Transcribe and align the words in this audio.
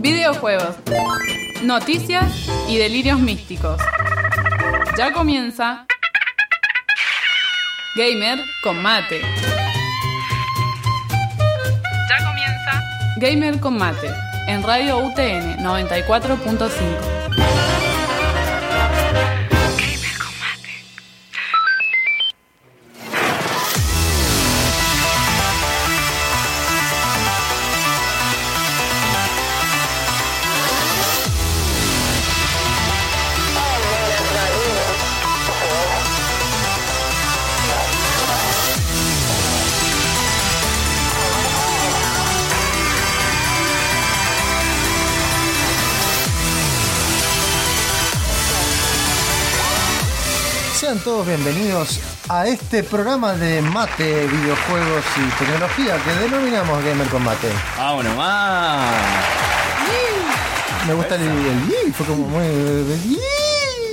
Videojuegos, 0.00 0.76
noticias 1.62 2.48
y 2.68 2.76
delirios 2.76 3.18
místicos. 3.18 3.80
Ya 4.96 5.12
comienza 5.12 5.86
Gamer 7.96 8.38
con 8.62 8.82
mate. 8.82 9.20
Ya 12.08 12.24
comienza 12.26 12.82
Gamer 13.16 13.60
con 13.60 13.78
mate 13.78 14.10
en 14.48 14.62
Radio 14.62 14.98
UTN 14.98 15.58
94.5. 15.58 17.17
todos 51.18 51.26
bienvenidos 51.36 51.98
a 52.28 52.46
este 52.46 52.84
programa 52.84 53.32
de 53.32 53.60
mate, 53.60 54.24
videojuegos 54.28 55.04
y 55.16 55.44
tecnología 55.44 55.96
que 56.04 56.12
denominamos 56.12 56.84
Gamer 56.84 57.08
con 57.08 57.24
Mate. 57.24 57.48
Vámonos 57.76 58.16
más. 58.16 58.94
Me 60.86 60.94
gusta 60.94 61.16
el, 61.16 61.22
el 61.22 61.66
"yi", 61.66 61.92
fue 61.92 62.06
como 62.06 62.28
muy... 62.28 62.46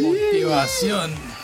Motivación. 0.01 1.34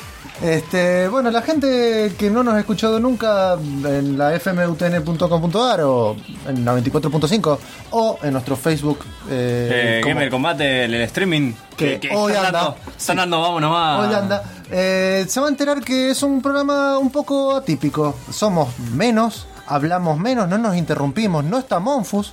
Este, 0.41 1.07
bueno, 1.07 1.29
la 1.29 1.41
gente 1.43 2.13
que 2.17 2.29
no 2.31 2.43
nos 2.43 2.55
ha 2.55 2.59
escuchado 2.59 2.99
nunca 2.99 3.53
en 3.53 4.17
la 4.17 4.31
fmutn.com.ar 4.39 5.81
o 5.81 6.15
en 6.47 6.65
94.5 6.65 7.57
o 7.91 8.17
en 8.23 8.33
nuestro 8.33 8.55
Facebook 8.55 8.99
eh, 9.29 10.01
Eh, 10.03 10.07
Gamer 10.07 10.29
Combate, 10.31 10.85
el, 10.85 10.93
el 10.95 11.01
streaming. 11.03 11.53
Que 11.77 11.99
hoy 12.15 12.31
está 12.33 12.47
anda. 12.47 12.59
andando, 12.59 12.77
está 12.97 13.11
andando, 13.13 13.41
vámonos 13.41 13.71
más. 13.71 14.07
Hoy 14.07 14.15
anda. 14.15 14.43
Eh, 14.71 15.25
se 15.27 15.39
va 15.39 15.47
a 15.47 15.49
enterar 15.49 15.81
que 15.83 16.09
es 16.11 16.23
un 16.23 16.41
programa 16.41 16.97
un 16.97 17.11
poco 17.11 17.55
atípico. 17.55 18.15
Somos 18.31 18.77
menos, 18.93 19.47
hablamos 19.67 20.17
menos, 20.17 20.47
no 20.47 20.57
nos 20.57 20.75
interrumpimos, 20.75 21.43
no 21.43 21.57
está 21.59 21.79
Monfus. 21.79 22.31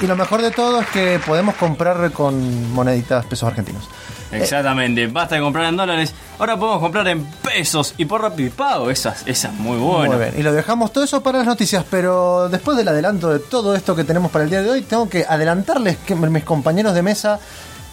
Y 0.00 0.06
lo 0.06 0.16
mejor 0.16 0.40
de 0.40 0.50
todo 0.50 0.80
es 0.80 0.88
que 0.88 1.20
podemos 1.24 1.54
comprar 1.56 2.10
con 2.12 2.72
moneditas 2.72 3.26
pesos 3.26 3.48
argentinos. 3.48 3.88
Exactamente, 4.32 5.08
basta 5.08 5.34
de 5.34 5.40
comprar 5.40 5.66
en 5.66 5.76
dólares. 5.76 6.14
Ahora 6.38 6.56
podemos 6.56 6.80
comprar 6.80 7.06
en 7.08 7.24
pesos 7.24 7.94
y 7.98 8.04
por 8.04 8.22
rápido 8.22 8.50
pago. 8.52 8.90
Esa, 8.90 9.14
esa 9.26 9.48
es 9.48 9.54
muy 9.54 9.76
buena. 9.76 10.16
Muy 10.16 10.24
bien. 10.24 10.34
Y 10.38 10.42
lo 10.42 10.52
dejamos 10.52 10.92
todo 10.92 11.04
eso 11.04 11.22
para 11.22 11.38
las 11.38 11.46
noticias, 11.46 11.84
pero 11.90 12.48
después 12.48 12.76
del 12.76 12.88
adelanto 12.88 13.30
de 13.30 13.40
todo 13.40 13.74
esto 13.74 13.96
que 13.96 14.04
tenemos 14.04 14.30
para 14.30 14.44
el 14.44 14.50
día 14.50 14.62
de 14.62 14.70
hoy, 14.70 14.82
tengo 14.82 15.08
que 15.08 15.24
adelantarles 15.28 15.96
que 15.98 16.14
mis 16.14 16.44
compañeros 16.44 16.94
de 16.94 17.02
mesa 17.02 17.40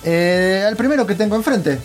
eh, 0.03 0.63
al 0.65 0.75
primero 0.75 1.05
que 1.05 1.15
tengo 1.15 1.35
enfrente. 1.35 1.79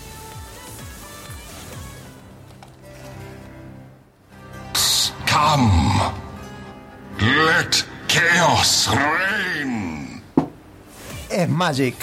Come. 5.27 6.13
Let 7.19 7.85
chaos 8.07 8.89
reign. 8.89 10.02
Es 11.33 11.49
Magic. 11.49 11.95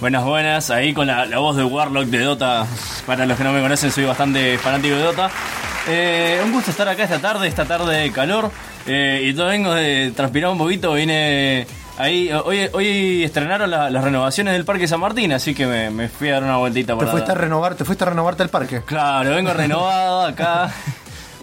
Buenas, 0.00 0.24
buenas. 0.24 0.70
Ahí 0.70 0.94
con 0.94 1.06
la, 1.06 1.26
la 1.26 1.38
voz 1.38 1.56
de 1.56 1.64
Warlock 1.64 2.06
de 2.06 2.20
Dota. 2.20 2.66
Para 3.06 3.26
los 3.26 3.36
que 3.36 3.44
no 3.44 3.52
me 3.52 3.60
conocen, 3.60 3.90
soy 3.90 4.04
bastante 4.04 4.56
fanático 4.58 4.94
de 4.94 5.02
Dota. 5.02 5.30
Eh, 5.88 6.40
un 6.44 6.52
gusto 6.52 6.70
estar 6.70 6.88
acá 6.88 7.02
esta 7.04 7.18
tarde, 7.18 7.48
esta 7.48 7.64
tarde 7.64 7.96
de 7.96 8.12
calor. 8.12 8.50
Eh, 8.86 9.22
y 9.24 9.34
todo 9.34 9.46
vengo 9.48 9.72
de 9.74 10.12
transpirar 10.14 10.50
un 10.50 10.58
poquito. 10.58 10.92
Vine 10.92 11.66
ahí. 11.98 12.30
Hoy, 12.44 12.68
hoy 12.72 13.24
estrenaron 13.24 13.68
la- 13.70 13.90
las 13.90 14.04
renovaciones 14.04 14.52
del 14.54 14.64
Parque 14.64 14.86
San 14.86 15.00
Martín, 15.00 15.32
así 15.32 15.54
que 15.54 15.66
me, 15.66 15.90
me 15.90 16.08
fui 16.08 16.28
a 16.28 16.34
dar 16.34 16.44
una 16.44 16.56
vueltita 16.58 16.92
Te 16.92 16.98
por 17.00 17.08
fuiste 17.08 17.32
a 17.32 17.34
renovar, 17.34 17.74
te 17.74 17.84
fuiste 17.84 18.04
a 18.04 18.08
renovarte 18.08 18.42
el 18.44 18.48
parque. 18.50 18.82
Claro, 18.86 19.30
vengo 19.30 19.52
renovado 19.52 20.22
acá 20.26 20.70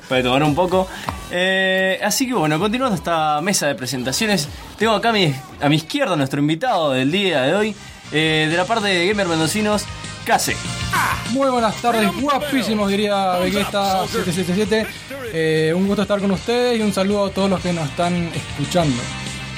para 0.08 0.24
tomar 0.24 0.44
un 0.44 0.56
poco. 0.56 0.88
Eh, 1.32 2.00
así 2.04 2.28
que 2.28 2.34
bueno, 2.34 2.60
continuando 2.60 2.96
esta 2.96 3.42
mesa 3.42 3.68
de 3.68 3.76
presentaciones, 3.76 4.48
tengo 4.78 4.94
acá 4.94 5.10
a 5.10 5.14
mi, 5.14 5.34
a 5.62 5.70
mi 5.70 5.76
izquierda 5.76 6.16
nuestro 6.16 6.40
invitado 6.40 6.92
del 6.92 7.12
día 7.12 7.42
de 7.42 7.56
hoy, 7.56 7.76
eh, 8.12 8.48
de 8.50 8.58
la 8.58 8.66
parte 8.66 8.88
de 8.88 9.08
Gamer 9.08 9.28
Mendocinos, 9.28 9.86
Case. 10.26 10.56
Muy 11.32 11.50
buenas 11.50 11.76
tardes, 11.82 12.10
guapísimos 12.20 12.90
diría 12.90 13.38
Vegeta 13.38 14.08
777. 14.08 14.88
Eh, 15.34 15.74
un 15.76 15.88
gusto 15.88 16.04
estar 16.04 16.20
con 16.20 16.32
ustedes 16.32 16.80
y 16.80 16.84
un 16.84 16.94
saludo 16.94 17.26
a 17.26 17.30
todos 17.32 17.50
los 17.50 17.60
que 17.60 17.74
nos 17.74 17.90
están 17.90 18.32
escuchando. 18.34 19.02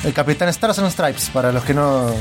El 0.04 0.14
Capitán 0.14 0.48
Stars 0.50 0.78
and 0.80 0.92
Stripes, 0.92 1.30
para 1.34 1.52
los 1.52 1.64
que 1.64 1.74
no. 1.74 2.12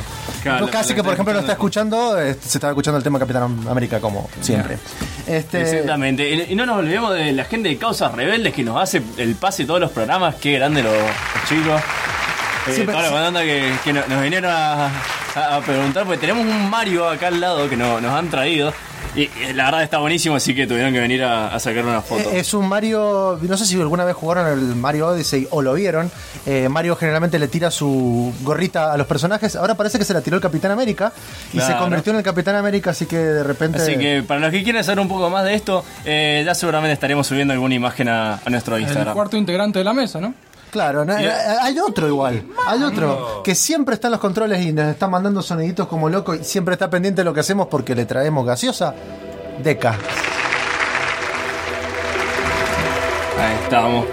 Claro, 0.42 0.66
no, 0.66 0.72
casi 0.72 0.94
que 0.94 1.02
por 1.04 1.12
ejemplo, 1.12 1.34
no 1.34 1.40
está 1.40 1.52
escuchando, 1.52 2.20
eh, 2.20 2.34
se 2.40 2.58
estaba 2.58 2.70
escuchando 2.72 2.96
el 2.98 3.04
tema 3.04 3.18
Capitán 3.18 3.44
América, 3.68 4.00
como 4.00 4.28
siempre. 4.40 4.78
Este, 5.26 5.60
Exactamente. 5.62 6.28
Y, 6.28 6.52
y 6.52 6.54
no 6.54 6.64
nos 6.66 6.78
olvidemos 6.78 7.12
de 7.14 7.32
la 7.32 7.44
gente 7.44 7.68
de 7.68 7.76
Causas 7.76 8.12
Rebeldes 8.12 8.54
que 8.54 8.62
nos 8.64 8.80
hace 8.80 9.02
el 9.18 9.34
pase 9.34 9.64
todos 9.66 9.80
los 9.80 9.90
programas. 9.90 10.36
Qué 10.36 10.52
grande 10.52 10.82
los, 10.82 10.92
los 10.92 11.48
chicos. 11.48 11.80
Eh, 12.68 12.72
Sí, 12.74 12.84
toda 12.84 13.30
la 13.30 13.40
que, 13.42 13.72
que 13.84 13.92
no- 13.92 14.02
nos 14.08 14.20
vinieron 14.22 14.50
a, 14.50 14.86
a- 15.36 15.56
a 15.56 15.60
preguntar, 15.60 16.04
porque 16.04 16.18
tenemos 16.18 16.44
un 16.44 16.68
Mario 16.68 17.08
acá 17.08 17.28
al 17.28 17.40
lado 17.40 17.68
que 17.68 17.76
no- 17.76 18.00
nos 18.00 18.12
han 18.12 18.28
traído. 18.28 18.72
Y, 19.16 19.22
y 19.22 19.52
la 19.54 19.64
verdad 19.64 19.82
está 19.82 19.98
buenísimo, 19.98 20.36
así 20.36 20.54
que 20.54 20.66
tuvieron 20.66 20.92
que 20.92 21.00
venir 21.00 21.24
a, 21.24 21.48
a 21.54 21.58
sacar 21.58 21.84
una 21.84 22.02
foto. 22.02 22.30
eh, 22.30 22.38
es 22.40 22.52
un 22.54 22.68
Mario. 22.68 23.38
No 23.40 23.56
sé 23.56 23.64
si 23.66 23.80
alguna 23.80 24.04
vez 24.04 24.14
jugaron 24.14 24.46
el 24.46 24.76
Mario 24.76 25.08
Odyssey 25.08 25.48
o 25.50 25.62
lo 25.62 25.72
vieron. 25.74 26.10
Eh, 26.44 26.68
Mario 26.68 26.96
generalmente 26.96 27.38
le 27.38 27.48
tira 27.48 27.70
su 27.70 28.32
gorrita 28.42 28.92
a 28.92 28.96
los 28.96 29.06
personajes. 29.06 29.56
Ahora 29.56 29.74
parece 29.74 29.98
que 29.98 30.04
se 30.04 30.12
la 30.14 30.20
tiró 30.20 30.36
el 30.36 30.42
Capitán 30.42 30.70
América 30.70 31.12
y 31.52 31.60
se 31.60 31.74
convirtió 31.76 32.12
en 32.12 32.18
el 32.18 32.24
Capitán 32.24 32.56
América, 32.56 32.90
así 32.90 33.06
que 33.06 33.16
de 33.16 33.42
repente. 33.42 33.78
Así 33.78 33.96
que 33.96 34.22
para 34.22 34.40
los 34.40 34.50
que 34.50 34.62
quieran 34.62 34.84
saber 34.84 35.00
un 35.00 35.08
poco 35.08 35.30
más 35.30 35.44
de 35.44 35.54
esto, 35.54 35.84
eh, 36.04 36.42
ya 36.44 36.54
seguramente 36.54 36.92
estaremos 36.92 37.26
subiendo 37.26 37.52
alguna 37.54 37.74
imagen 37.74 38.08
a, 38.08 38.34
a 38.44 38.50
nuestro 38.50 38.76
El 38.76 38.82
Instagram. 38.82 39.14
cuarto 39.14 39.36
integrante 39.36 39.78
de 39.78 39.84
la 39.84 39.92
mesa, 39.94 40.20
¿no? 40.20 40.34
Claro, 40.76 41.06
no, 41.06 41.16
eh, 41.16 41.32
hay 41.62 41.78
otro 41.78 42.06
igual, 42.06 42.42
hay 42.66 42.82
otro 42.82 43.40
que 43.42 43.54
siempre 43.54 43.94
está 43.94 44.08
en 44.08 44.12
los 44.12 44.20
controles 44.20 44.60
y 44.60 44.74
nos 44.74 44.88
está 44.88 45.08
mandando 45.08 45.40
soniditos 45.40 45.88
como 45.88 46.10
loco 46.10 46.34
y 46.34 46.44
siempre 46.44 46.74
está 46.74 46.90
pendiente 46.90 47.22
de 47.22 47.24
lo 47.24 47.32
que 47.32 47.40
hacemos 47.40 47.68
porque 47.68 47.94
le 47.94 48.04
traemos 48.04 48.44
gaseosa. 48.44 48.94
Deca. 49.64 49.92
Ahí 53.40 53.54
estamos. 53.62 54.04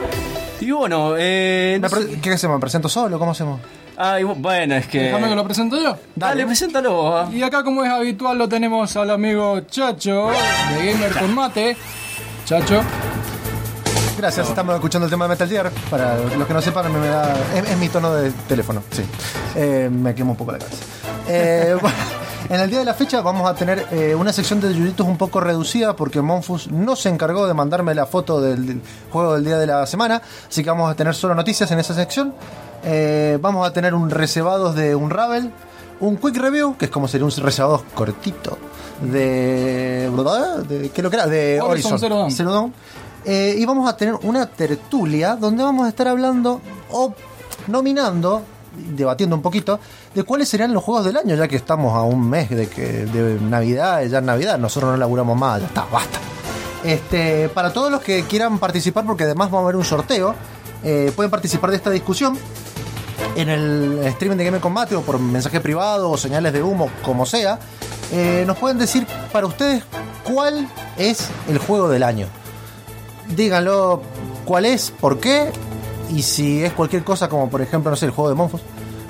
Y 0.62 0.72
bueno, 0.72 1.16
eh, 1.18 1.78
no 1.82 1.90
sé- 1.90 2.20
¿Qué 2.22 2.32
hacemos? 2.32 2.56
¿Me 2.56 2.62
presento 2.62 2.88
solo? 2.88 3.20
¿Cómo 3.20 3.32
hacemos? 3.32 3.60
Ah, 3.98 4.20
y 4.20 4.24
bu- 4.24 4.36
bueno, 4.38 4.76
es 4.76 4.88
que... 4.88 5.00
Déjame 5.04 5.28
que 5.28 5.36
lo 5.36 5.44
presento 5.44 5.78
yo. 5.82 5.98
Dale, 6.16 6.46
preséntalo 6.46 6.94
vos. 6.94 7.26
ah. 7.28 7.30
Y 7.34 7.44
acá, 7.44 7.62
como 7.64 7.84
es 7.84 7.92
habitual, 7.92 8.38
lo 8.38 8.48
tenemos 8.48 8.96
al 8.96 9.10
amigo 9.12 9.60
Chacho 9.70 10.30
de 10.78 10.94
Gamer 10.94 11.12
con 11.20 11.36
Mate. 11.36 11.76
Chacho, 12.46 12.82
Gracias, 14.24 14.48
estamos 14.48 14.74
escuchando 14.76 15.06
el 15.06 15.10
tema 15.10 15.26
de 15.26 15.30
Metal 15.32 15.50
Gear. 15.50 15.70
Para 15.92 16.16
los 16.16 16.48
que 16.48 16.54
no 16.54 16.62
sepan, 16.62 16.90
me 16.98 17.10
da, 17.10 17.36
es, 17.58 17.70
es 17.72 17.78
mi 17.78 17.90
tono 17.90 18.14
de 18.14 18.32
teléfono, 18.48 18.82
sí. 18.90 19.04
Eh, 19.54 19.90
me 19.92 20.16
quemo 20.16 20.32
un 20.32 20.38
poco 20.38 20.54
la 20.54 20.60
cabeza. 20.60 20.78
Eh, 21.28 21.76
bueno, 21.82 21.98
en 22.48 22.62
el 22.62 22.70
día 22.70 22.80
de 22.80 22.86
la 22.86 22.94
fecha 22.94 23.20
vamos 23.20 23.46
a 23.50 23.54
tener 23.54 23.86
eh, 23.92 24.16
una 24.16 24.32
sección 24.32 24.62
de 24.62 24.74
yuyitos 24.74 25.06
un 25.06 25.18
poco 25.18 25.42
reducida 25.42 25.98
porque 25.98 26.22
Monfus 26.22 26.72
no 26.72 26.96
se 26.96 27.10
encargó 27.10 27.48
de 27.48 27.54
mandarme 27.54 27.94
la 27.94 28.06
foto 28.06 28.40
del, 28.40 28.66
del 28.66 28.82
juego 29.12 29.34
del 29.34 29.44
día 29.44 29.58
de 29.58 29.68
la 29.68 29.86
semana, 29.86 30.22
así 30.48 30.64
que 30.64 30.70
vamos 30.70 30.90
a 30.90 30.96
tener 30.96 31.14
solo 31.16 31.36
noticias 31.36 31.70
en 31.72 31.80
esa 31.80 31.94
sección. 31.94 32.34
Eh, 32.86 33.38
vamos 33.42 33.68
a 33.68 33.74
tener 33.74 33.94
un 33.94 34.10
reservados 34.10 34.74
de 34.74 34.96
un 34.96 35.10
Ravel, 35.10 35.52
un 36.00 36.16
quick 36.16 36.38
review, 36.38 36.78
que 36.78 36.86
es 36.86 36.92
como 36.92 37.10
sería 37.10 37.26
un 37.26 37.32
reservados 37.32 37.82
cortito 37.94 38.58
de, 39.02 40.10
de 40.70 40.90
¿qué 40.92 41.02
lo 41.02 41.10
que 41.10 41.16
era? 41.18 41.28
De 41.28 41.60
Horizon 41.62 42.00
Zero 42.00 42.16
Dawn. 42.18 42.32
Zero 42.32 42.54
Dawn. 42.54 42.74
Eh, 43.26 43.56
y 43.58 43.66
vamos 43.66 43.90
a 43.90 43.96
tener 43.96 44.16
una 44.24 44.46
tertulia 44.46 45.36
donde 45.36 45.64
vamos 45.64 45.86
a 45.86 45.90
estar 45.90 46.08
hablando 46.08 46.62
o 46.92 47.14
nominando, 47.68 48.44
debatiendo 48.96 49.36
un 49.36 49.42
poquito, 49.42 49.80
de 50.14 50.24
cuáles 50.24 50.50
serían 50.50 50.74
los 50.74 50.84
juegos 50.84 51.06
del 51.06 51.18
año, 51.18 51.36
ya 51.36 51.48
que 51.48 51.56
estamos 51.56 51.96
a 51.96 52.02
un 52.02 52.30
mes 52.30 52.50
de 52.50 52.68
que 52.68 53.06
de 53.06 53.40
Navidad, 53.40 54.04
ya 54.06 54.18
es 54.18 54.24
Navidad, 54.24 54.58
nosotros 54.58 54.92
no 54.92 54.98
laburamos 54.98 55.38
más, 55.38 55.62
ya 55.62 55.68
está, 55.68 55.86
basta. 55.92 56.20
Este, 56.84 57.48
para 57.50 57.72
todos 57.72 57.90
los 57.90 58.02
que 58.02 58.24
quieran 58.24 58.60
participar, 58.60 59.06
porque 59.06 59.24
además 59.24 59.50
vamos 59.50 59.64
a 59.64 59.68
ver 59.68 59.76
un 59.78 59.86
sorteo, 59.86 60.36
eh, 60.84 61.14
pueden 61.16 61.32
participar 61.32 61.70
de 61.70 61.78
esta 61.78 61.90
discusión 61.90 62.38
en 63.36 63.50
el 63.50 64.00
streaming 64.06 64.38
de 64.38 64.46
Game 64.46 64.60
Combate 64.60 64.96
o 64.96 65.02
por 65.02 65.18
mensaje 65.18 65.62
privado 65.62 66.12
o 66.12 66.18
señales 66.18 66.52
de 66.52 66.62
humo, 66.62 66.90
como 67.04 67.26
sea. 67.26 67.58
Eh, 68.12 68.44
nos 68.46 68.58
pueden 68.58 68.78
decir 68.78 69.08
para 69.32 69.48
ustedes 69.48 69.84
cuál 70.24 70.68
es 70.98 71.30
el 71.48 71.58
juego 71.58 71.88
del 71.88 72.04
año. 72.04 72.28
Díganlo 73.36 74.02
cuál 74.46 74.66
es, 74.66 74.92
por 74.92 75.20
qué 75.20 75.52
y 76.14 76.22
si 76.22 76.64
es 76.64 76.74
cualquier 76.74 77.04
cosa 77.04 77.28
como 77.30 77.50
por 77.50 77.62
ejemplo, 77.62 77.90
no 77.90 77.96
sé, 77.98 78.06
el 78.06 78.12
juego 78.12 78.30
de 78.30 78.36
Monfos. 78.36 78.62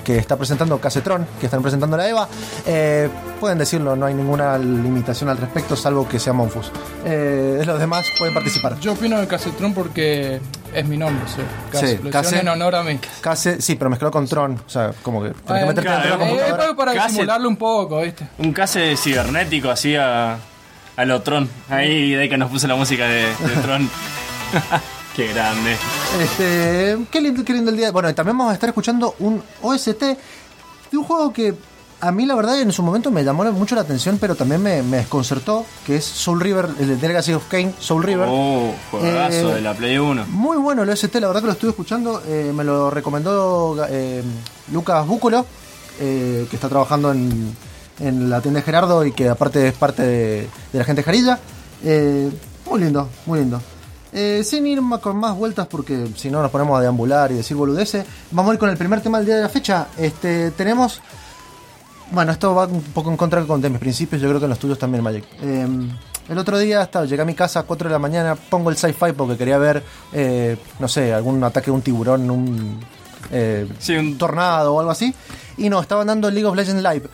que 0.04 0.18
está 0.18 0.36
presentando 0.36 0.78
Casetron, 0.78 1.26
que 1.40 1.46
están 1.46 1.62
presentando 1.62 1.96
la 1.96 2.06
EVA. 2.06 2.28
Eh, 2.66 3.08
pueden 3.40 3.56
decirlo, 3.56 3.96
no 3.96 4.04
hay 4.04 4.12
ninguna 4.12 4.58
limitación 4.58 5.30
al 5.30 5.38
respecto, 5.38 5.76
salvo 5.76 6.06
que 6.06 6.18
sea 6.18 6.34
Monfus. 6.34 6.70
Eh, 7.06 7.62
los 7.64 7.78
demás 7.80 8.04
pueden 8.18 8.34
participar. 8.34 8.78
Yo 8.80 8.92
opino 8.92 9.18
de 9.18 9.26
Casetron 9.26 9.72
porque 9.72 10.40
es 10.74 10.86
mi 10.86 10.98
nombre, 10.98 11.24
sí. 11.26 11.40
Case, 11.72 11.98
Sí, 12.02 12.10
Case- 12.10 12.38
en 12.40 12.48
honor 12.48 12.74
a 12.74 12.82
mí. 12.82 13.00
Case, 13.22 13.62
sí, 13.62 13.76
pero 13.76 13.88
mezclado 13.88 14.12
con 14.12 14.28
Tron. 14.28 14.60
O 14.66 14.68
sea, 14.68 14.92
como 15.02 15.22
que 15.22 15.30
tenés 15.30 15.62
que 15.62 15.68
meterte 15.68 15.90
de 15.90 15.96
la 15.96 16.04
Eh, 16.14 16.18
computadora. 16.18 16.76
para, 16.76 16.92
disimularlo 17.06 17.48
un 17.48 17.56
poco, 17.56 18.00
¿viste? 18.02 18.28
Un 18.40 18.52
case 18.52 18.94
cibernético 18.98 19.70
así 19.70 19.96
a, 19.96 20.36
a 20.96 21.04
lo 21.04 21.22
Tron. 21.22 21.48
Ahí 21.68 22.12
de 22.12 22.28
que 22.28 22.36
nos 22.36 22.50
puso 22.50 22.66
la 22.66 22.76
música 22.76 23.06
de, 23.06 23.22
de 23.26 23.56
Tron. 23.62 23.88
Qué 25.16 25.28
grande. 25.28 25.76
Este, 26.20 26.96
qué 27.10 27.20
lindo, 27.20 27.44
qué 27.44 27.52
lindo 27.52 27.70
el 27.70 27.76
día. 27.76 27.92
Bueno, 27.92 28.10
y 28.10 28.14
también 28.14 28.36
vamos 28.36 28.50
a 28.50 28.54
estar 28.54 28.68
escuchando 28.68 29.14
un 29.20 29.40
OST 29.62 30.00
de 30.00 30.16
un 30.98 31.04
juego 31.04 31.32
que 31.32 31.54
a 32.00 32.10
mí 32.10 32.26
la 32.26 32.34
verdad 32.34 32.60
en 32.60 32.72
su 32.72 32.82
momento 32.82 33.12
me 33.12 33.22
llamó 33.22 33.44
mucho 33.52 33.76
la 33.76 33.82
atención, 33.82 34.18
pero 34.20 34.34
también 34.34 34.60
me, 34.60 34.82
me 34.82 34.96
desconcertó, 34.98 35.64
que 35.86 35.96
es 35.96 36.04
Soul 36.04 36.40
River, 36.40 36.68
el 36.80 37.00
de 37.00 37.08
Legacy 37.08 37.32
of 37.32 37.44
Kane, 37.48 37.72
Soul 37.78 38.02
River. 38.02 38.26
Oh, 38.28 38.74
juegazo 38.90 39.50
Eh, 39.52 39.54
de 39.54 39.60
la 39.60 39.72
Play 39.74 39.98
1. 39.98 40.26
Muy 40.30 40.56
bueno 40.56 40.82
el 40.82 40.90
OST, 40.90 41.14
la 41.14 41.28
verdad 41.28 41.42
que 41.42 41.46
lo 41.46 41.52
estuve 41.52 41.70
escuchando, 41.70 42.20
eh, 42.26 42.52
me 42.52 42.64
lo 42.64 42.90
recomendó 42.90 43.76
eh, 43.88 44.20
Lucas 44.72 45.06
Búculo, 45.06 45.46
eh, 46.00 46.44
que 46.50 46.56
está 46.56 46.68
trabajando 46.68 47.12
en, 47.12 47.56
en 48.00 48.28
la 48.30 48.40
tienda 48.40 48.60
de 48.60 48.64
Gerardo 48.66 49.04
y 49.04 49.12
que 49.12 49.28
aparte 49.28 49.68
es 49.68 49.74
parte 49.74 50.02
de, 50.02 50.48
de 50.72 50.78
la 50.78 50.84
gente 50.84 51.00
de 51.02 51.04
Jarilla. 51.06 51.38
Eh, 51.84 52.30
muy 52.68 52.80
lindo, 52.80 53.08
muy 53.26 53.40
lindo. 53.40 53.60
Eh, 54.12 54.42
sin 54.44 54.64
ir 54.66 54.80
con 55.00 55.16
más 55.16 55.36
vueltas 55.36 55.66
porque 55.66 56.06
si 56.16 56.30
no 56.30 56.40
nos 56.40 56.50
ponemos 56.50 56.78
a 56.78 56.82
deambular 56.82 57.32
y 57.32 57.34
decir 57.34 57.56
boludeces, 57.56 58.04
vamos 58.30 58.50
a 58.50 58.54
ir 58.54 58.60
con 58.60 58.70
el 58.70 58.76
primer 58.76 59.00
tema 59.00 59.18
del 59.18 59.26
día 59.26 59.36
de 59.36 59.42
la 59.42 59.48
fecha. 59.48 59.88
Este, 59.98 60.50
tenemos... 60.52 61.00
Bueno, 62.12 62.32
esto 62.32 62.54
va 62.54 62.66
un 62.66 62.82
poco 62.82 63.10
en 63.10 63.16
contra 63.16 63.42
con 63.44 63.60
de 63.60 63.70
mis 63.70 63.78
principios, 63.80 64.20
yo 64.20 64.28
creo 64.28 64.38
que 64.38 64.44
en 64.44 64.50
los 64.50 64.58
tuyos 64.58 64.78
también, 64.78 65.02
Magic. 65.02 65.24
Eh, 65.42 65.66
el 66.28 66.38
otro 66.38 66.58
día 66.58 66.82
estaba, 66.82 67.06
llegué 67.06 67.22
a 67.22 67.24
mi 67.24 67.34
casa 67.34 67.60
a 67.60 67.62
4 67.64 67.88
de 67.88 67.92
la 67.92 67.98
mañana, 67.98 68.34
pongo 68.36 68.70
el 68.70 68.76
sci-fi 68.76 69.12
porque 69.16 69.36
quería 69.36 69.58
ver, 69.58 69.82
eh, 70.12 70.56
no 70.78 70.86
sé, 70.86 71.12
algún 71.12 71.42
ataque 71.42 71.66
de 71.66 71.70
un 71.72 71.82
tiburón, 71.82 72.30
un, 72.30 72.78
eh, 73.32 73.66
Sí, 73.78 73.96
un- 73.96 74.16
tornado 74.16 74.74
o 74.74 74.80
algo 74.80 74.92
así. 74.92 75.14
Y 75.56 75.68
no, 75.70 75.80
estaban 75.80 76.06
dando 76.06 76.30
League 76.30 76.46
of 76.46 76.54
Legends 76.54 76.82
Live. 76.82 77.08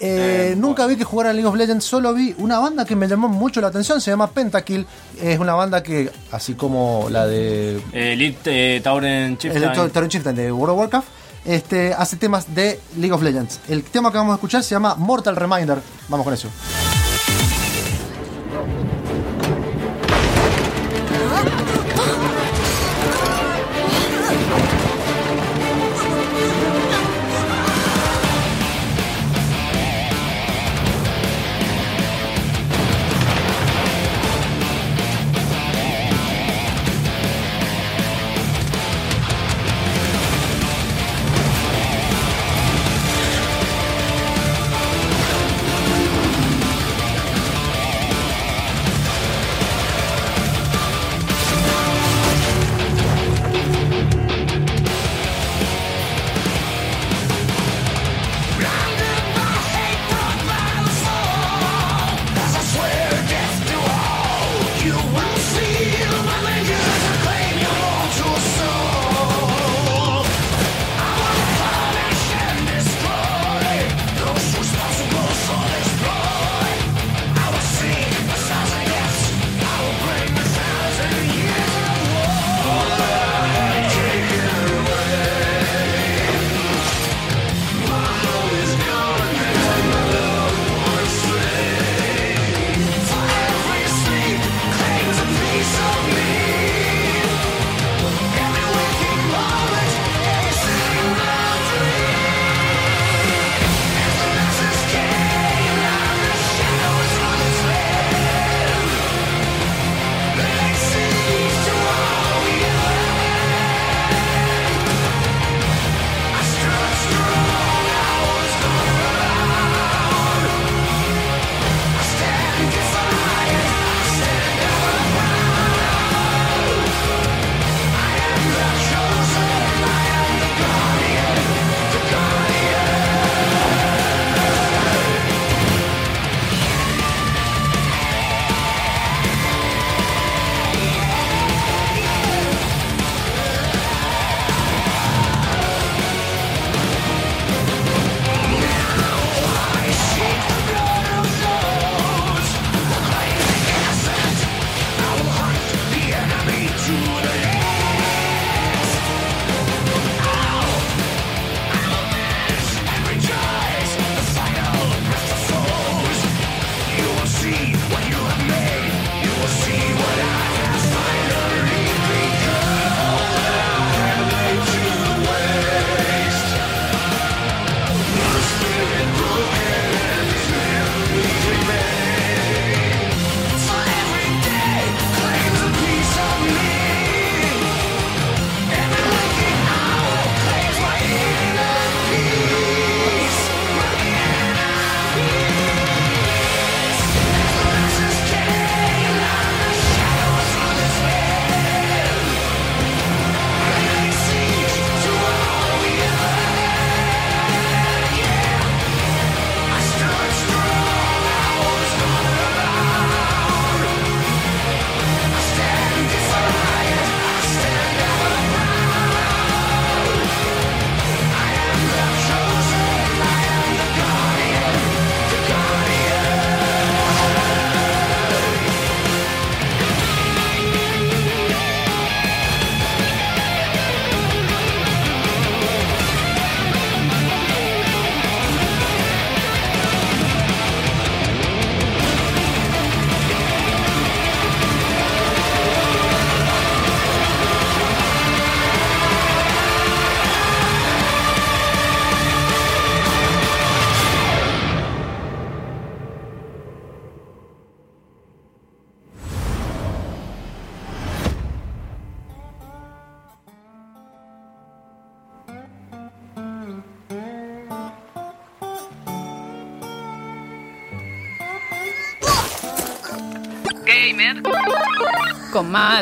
Eh, 0.00 0.50
Eh, 0.50 0.56
nunca 0.56 0.86
vi 0.86 0.96
que 0.96 1.04
jugaran 1.04 1.34
League 1.34 1.48
of 1.48 1.56
Legends, 1.56 1.84
solo 1.84 2.14
vi 2.14 2.34
una 2.38 2.58
banda 2.58 2.84
que 2.84 2.94
me 2.96 3.06
llamó 3.08 3.28
mucho 3.28 3.60
la 3.60 3.68
atención, 3.68 4.00
se 4.00 4.10
llama 4.10 4.30
Pentakill. 4.30 4.86
Es 5.20 5.38
una 5.38 5.54
banda 5.54 5.82
que, 5.82 6.10
así 6.30 6.54
como 6.54 7.08
la 7.10 7.26
de 7.26 7.80
Elite 7.92 8.76
eh, 8.76 8.80
Tauren 8.80 9.36
Chieftain. 9.36 9.90
Torrent 9.92 10.10
Chieftain 10.12 10.36
de 10.36 10.52
World 10.52 10.72
of 10.74 10.78
Warcraft, 10.78 11.08
este, 11.44 11.92
hace 11.94 12.16
temas 12.16 12.54
de 12.54 12.80
League 12.96 13.12
of 13.12 13.22
Legends. 13.22 13.60
El 13.68 13.82
tema 13.82 14.10
que 14.10 14.18
vamos 14.18 14.32
a 14.32 14.34
escuchar 14.36 14.62
se 14.62 14.70
llama 14.70 14.94
Mortal 14.94 15.36
Reminder. 15.36 15.78
Vamos 16.08 16.24
con 16.24 16.34
eso. 16.34 16.48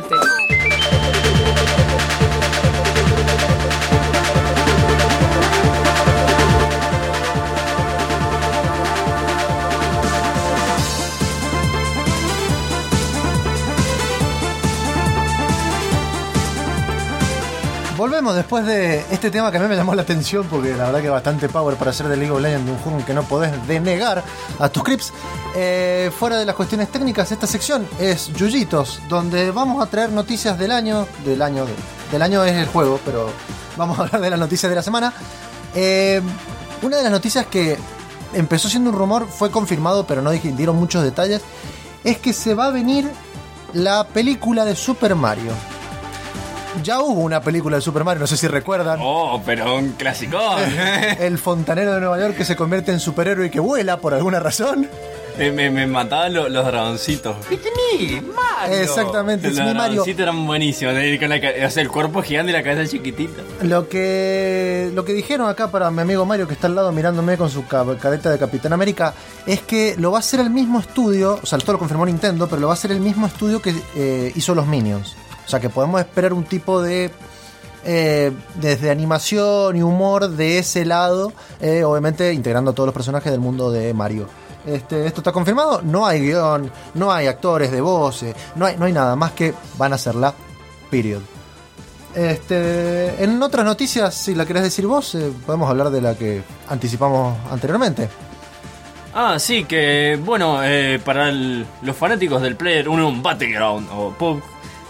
Mate. 0.00 0.35
Después 18.56 18.74
de 18.74 19.04
este 19.14 19.30
tema 19.30 19.50
que 19.50 19.58
a 19.58 19.60
mí 19.60 19.68
me 19.68 19.76
llamó 19.76 19.94
la 19.94 20.00
atención 20.00 20.46
porque 20.48 20.74
la 20.74 20.86
verdad 20.86 21.02
que 21.02 21.10
bastante 21.10 21.46
power 21.48 21.76
para 21.76 21.90
hacer 21.90 22.08
de 22.08 22.16
League 22.16 22.30
of 22.30 22.40
Legends 22.40 22.70
un 22.70 22.78
juego 22.78 23.04
que 23.04 23.12
no 23.12 23.22
podés 23.22 23.52
denegar 23.66 24.24
a 24.58 24.68
tus 24.70 24.82
clips. 24.82 25.12
Eh, 25.54 26.10
fuera 26.16 26.38
de 26.38 26.46
las 26.46 26.54
cuestiones 26.54 26.88
técnicas, 26.88 27.30
esta 27.32 27.46
sección 27.46 27.86
es 27.98 28.32
Yuyitos, 28.32 29.00
donde 29.10 29.50
vamos 29.50 29.82
a 29.82 29.90
traer 29.90 30.10
noticias 30.10 30.58
del 30.58 30.70
año, 30.70 31.06
del 31.24 31.42
año, 31.42 31.66
del 32.10 32.22
año 32.22 32.44
es 32.44 32.54
el 32.54 32.66
juego, 32.66 32.98
pero 33.04 33.28
vamos 33.76 33.98
a 33.98 34.04
hablar 34.04 34.22
de 34.22 34.30
las 34.30 34.38
noticias 34.38 34.70
de 34.70 34.76
la 34.76 34.82
semana. 34.82 35.12
Eh, 35.74 36.22
una 36.80 36.96
de 36.96 37.02
las 37.02 37.12
noticias 37.12 37.46
que 37.46 37.76
empezó 38.32 38.70
siendo 38.70 38.88
un 38.88 38.96
rumor, 38.96 39.28
fue 39.28 39.50
confirmado, 39.50 40.06
pero 40.06 40.22
no 40.22 40.30
dieron 40.30 40.76
muchos 40.76 41.04
detalles, 41.04 41.42
es 42.04 42.16
que 42.18 42.32
se 42.32 42.54
va 42.54 42.66
a 42.66 42.70
venir 42.70 43.10
la 43.74 44.06
película 44.06 44.64
de 44.64 44.76
Super 44.76 45.14
Mario. 45.14 45.52
Ya 46.82 47.00
hubo 47.00 47.20
una 47.22 47.40
película 47.40 47.76
de 47.76 47.82
Super 47.82 48.04
Mario, 48.04 48.20
no 48.20 48.26
sé 48.26 48.36
si 48.36 48.46
recuerdan. 48.48 48.98
Oh, 49.02 49.42
pero 49.44 49.76
un 49.76 49.92
clásico. 49.92 50.38
El 51.18 51.38
fontanero 51.38 51.94
de 51.94 52.00
Nueva 52.00 52.18
York 52.20 52.36
que 52.36 52.44
se 52.44 52.54
convierte 52.56 52.92
en 52.92 53.00
superhéroe 53.00 53.46
y 53.46 53.50
que 53.50 53.60
vuela 53.60 53.98
por 53.98 54.14
alguna 54.14 54.40
razón. 54.40 54.88
me, 55.38 55.50
me, 55.52 55.70
me 55.70 55.86
mataban 55.86 56.32
lo- 56.34 56.48
los 56.48 56.64
dragoncitos. 56.66 57.36
Exactamente, 58.70 59.48
Los 59.48 59.58
es 59.58 59.64
mi 59.64 59.66
Mario. 59.74 59.82
dragoncitos 59.90 60.20
eran 60.22 60.46
buenísimos. 60.46 60.94
eh, 60.96 61.18
con 61.18 61.28
la 61.28 61.36
o 61.66 61.70
sea, 61.70 61.82
el 61.82 61.88
cuerpo 61.90 62.22
gigante 62.22 62.50
y 62.50 62.54
la 62.54 62.62
cabeza 62.62 62.90
chiquitita. 62.90 63.42
Lo 63.62 63.88
que, 63.88 64.90
lo 64.94 65.04
que 65.04 65.12
dijeron 65.12 65.48
acá 65.48 65.70
para 65.70 65.90
mi 65.90 66.00
amigo 66.02 66.24
Mario 66.24 66.46
que 66.46 66.54
está 66.54 66.66
al 66.68 66.74
lado 66.74 66.92
mirándome 66.92 67.36
con 67.36 67.50
su 67.50 67.66
ca- 67.66 67.84
careta 68.00 68.30
de 68.30 68.38
Capitán 68.38 68.72
América 68.72 69.12
es 69.46 69.60
que 69.60 69.94
lo 69.98 70.10
va 70.12 70.18
a 70.18 70.20
hacer 70.20 70.40
el 70.40 70.50
mismo 70.50 70.80
estudio, 70.80 71.38
o 71.42 71.46
sea, 71.46 71.58
esto 71.58 71.72
lo 71.72 71.78
confirmó 71.78 72.06
Nintendo, 72.06 72.46
pero 72.48 72.60
lo 72.60 72.68
va 72.68 72.72
a 72.72 72.76
hacer 72.76 72.92
el 72.92 73.00
mismo 73.00 73.26
estudio 73.26 73.60
que 73.60 73.74
eh, 73.96 74.32
hizo 74.34 74.54
los 74.54 74.66
Minions. 74.66 75.16
O 75.46 75.48
sea, 75.48 75.60
que 75.60 75.70
podemos 75.70 76.00
esperar 76.00 76.32
un 76.32 76.44
tipo 76.44 76.82
de... 76.82 77.10
eh, 77.84 78.32
desde 78.56 78.90
animación 78.90 79.76
y 79.76 79.82
humor 79.82 80.28
de 80.28 80.58
ese 80.58 80.84
lado, 80.84 81.32
eh, 81.60 81.84
obviamente 81.84 82.32
integrando 82.32 82.72
a 82.72 82.74
todos 82.74 82.88
los 82.88 82.94
personajes 82.94 83.30
del 83.30 83.40
mundo 83.40 83.70
de 83.70 83.94
Mario. 83.94 84.28
Este, 84.66 85.06
¿Esto 85.06 85.20
está 85.20 85.30
confirmado? 85.30 85.80
No 85.82 86.04
hay 86.04 86.20
guion, 86.20 86.68
no 86.94 87.12
hay 87.12 87.28
actores 87.28 87.70
de 87.70 87.80
voces, 87.80 88.34
no 88.56 88.66
hay, 88.66 88.76
no 88.76 88.86
hay 88.86 88.92
nada 88.92 89.14
más 89.14 89.30
que 89.32 89.54
van 89.78 89.92
a 89.92 89.94
hacerla. 89.94 90.34
Period. 90.90 91.20
Este, 92.14 93.22
en 93.22 93.40
otras 93.42 93.64
noticias, 93.64 94.14
si 94.14 94.34
la 94.34 94.46
querés 94.46 94.64
decir 94.64 94.86
vos, 94.86 95.14
eh, 95.14 95.30
podemos 95.44 95.70
hablar 95.70 95.90
de 95.90 96.00
la 96.00 96.16
que 96.16 96.42
anticipamos 96.68 97.36
anteriormente. 97.52 98.08
Ah, 99.14 99.38
sí, 99.38 99.64
que 99.64 100.18
bueno, 100.22 100.60
para 101.04 101.30
los 101.30 101.96
fanáticos 101.96 102.42
del 102.42 102.56
Player 102.56 102.88
1 102.88 103.22
Battleground 103.22 103.88
o 103.92 104.10
PUBG, 104.10 104.42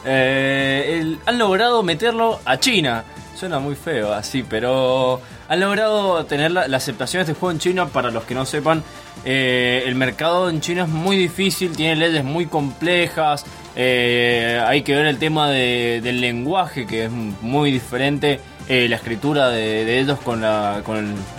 eh, 0.06 1.16
han 1.26 1.38
logrado 1.38 1.82
meterlo 1.82 2.40
a 2.44 2.58
China. 2.58 3.04
Suena 3.34 3.58
muy 3.58 3.74
feo 3.74 4.14
así, 4.14 4.42
pero 4.48 5.20
han 5.48 5.60
logrado 5.60 6.24
tener 6.24 6.50
la, 6.52 6.68
la 6.68 6.78
aceptación 6.78 7.18
de 7.24 7.30
este 7.32 7.38
juego 7.38 7.50
en 7.52 7.58
China. 7.58 7.86
Para 7.86 8.10
los 8.10 8.24
que 8.24 8.34
no 8.34 8.46
sepan, 8.46 8.82
eh, 9.26 9.82
el 9.86 9.94
mercado 9.94 10.48
en 10.48 10.60
China 10.62 10.84
es 10.84 10.88
muy 10.88 11.16
difícil, 11.18 11.76
tiene 11.76 11.96
leyes 11.96 12.24
muy 12.24 12.46
complejas. 12.46 13.44
eh, 13.78 14.58
hay 14.66 14.80
que 14.82 14.94
ver 14.94 15.04
el 15.06 15.18
tema 15.18 15.50
de- 15.50 16.00
del 16.02 16.20
lenguaje, 16.22 16.86
que 16.86 17.04
es 17.04 17.10
muy 17.10 17.70
diferente. 17.72 18.40
la 18.68 18.96
escritura 18.96 19.48
de, 19.50 19.84
de 19.84 20.00
ellos 20.00 20.18
con 20.20 20.40
la, 20.40 20.82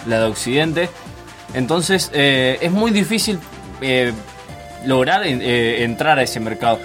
de 0.06 0.24
Occidente. 0.24 0.90
Entonces 1.56 2.10
es 2.14 2.72
muy 2.72 2.92
difícil 2.92 3.40
lograr 4.86 5.26
en- 5.26 5.42
entrar 5.42 6.20
a 6.20 6.24
ese 6.24 6.40
mercado. 6.40 6.80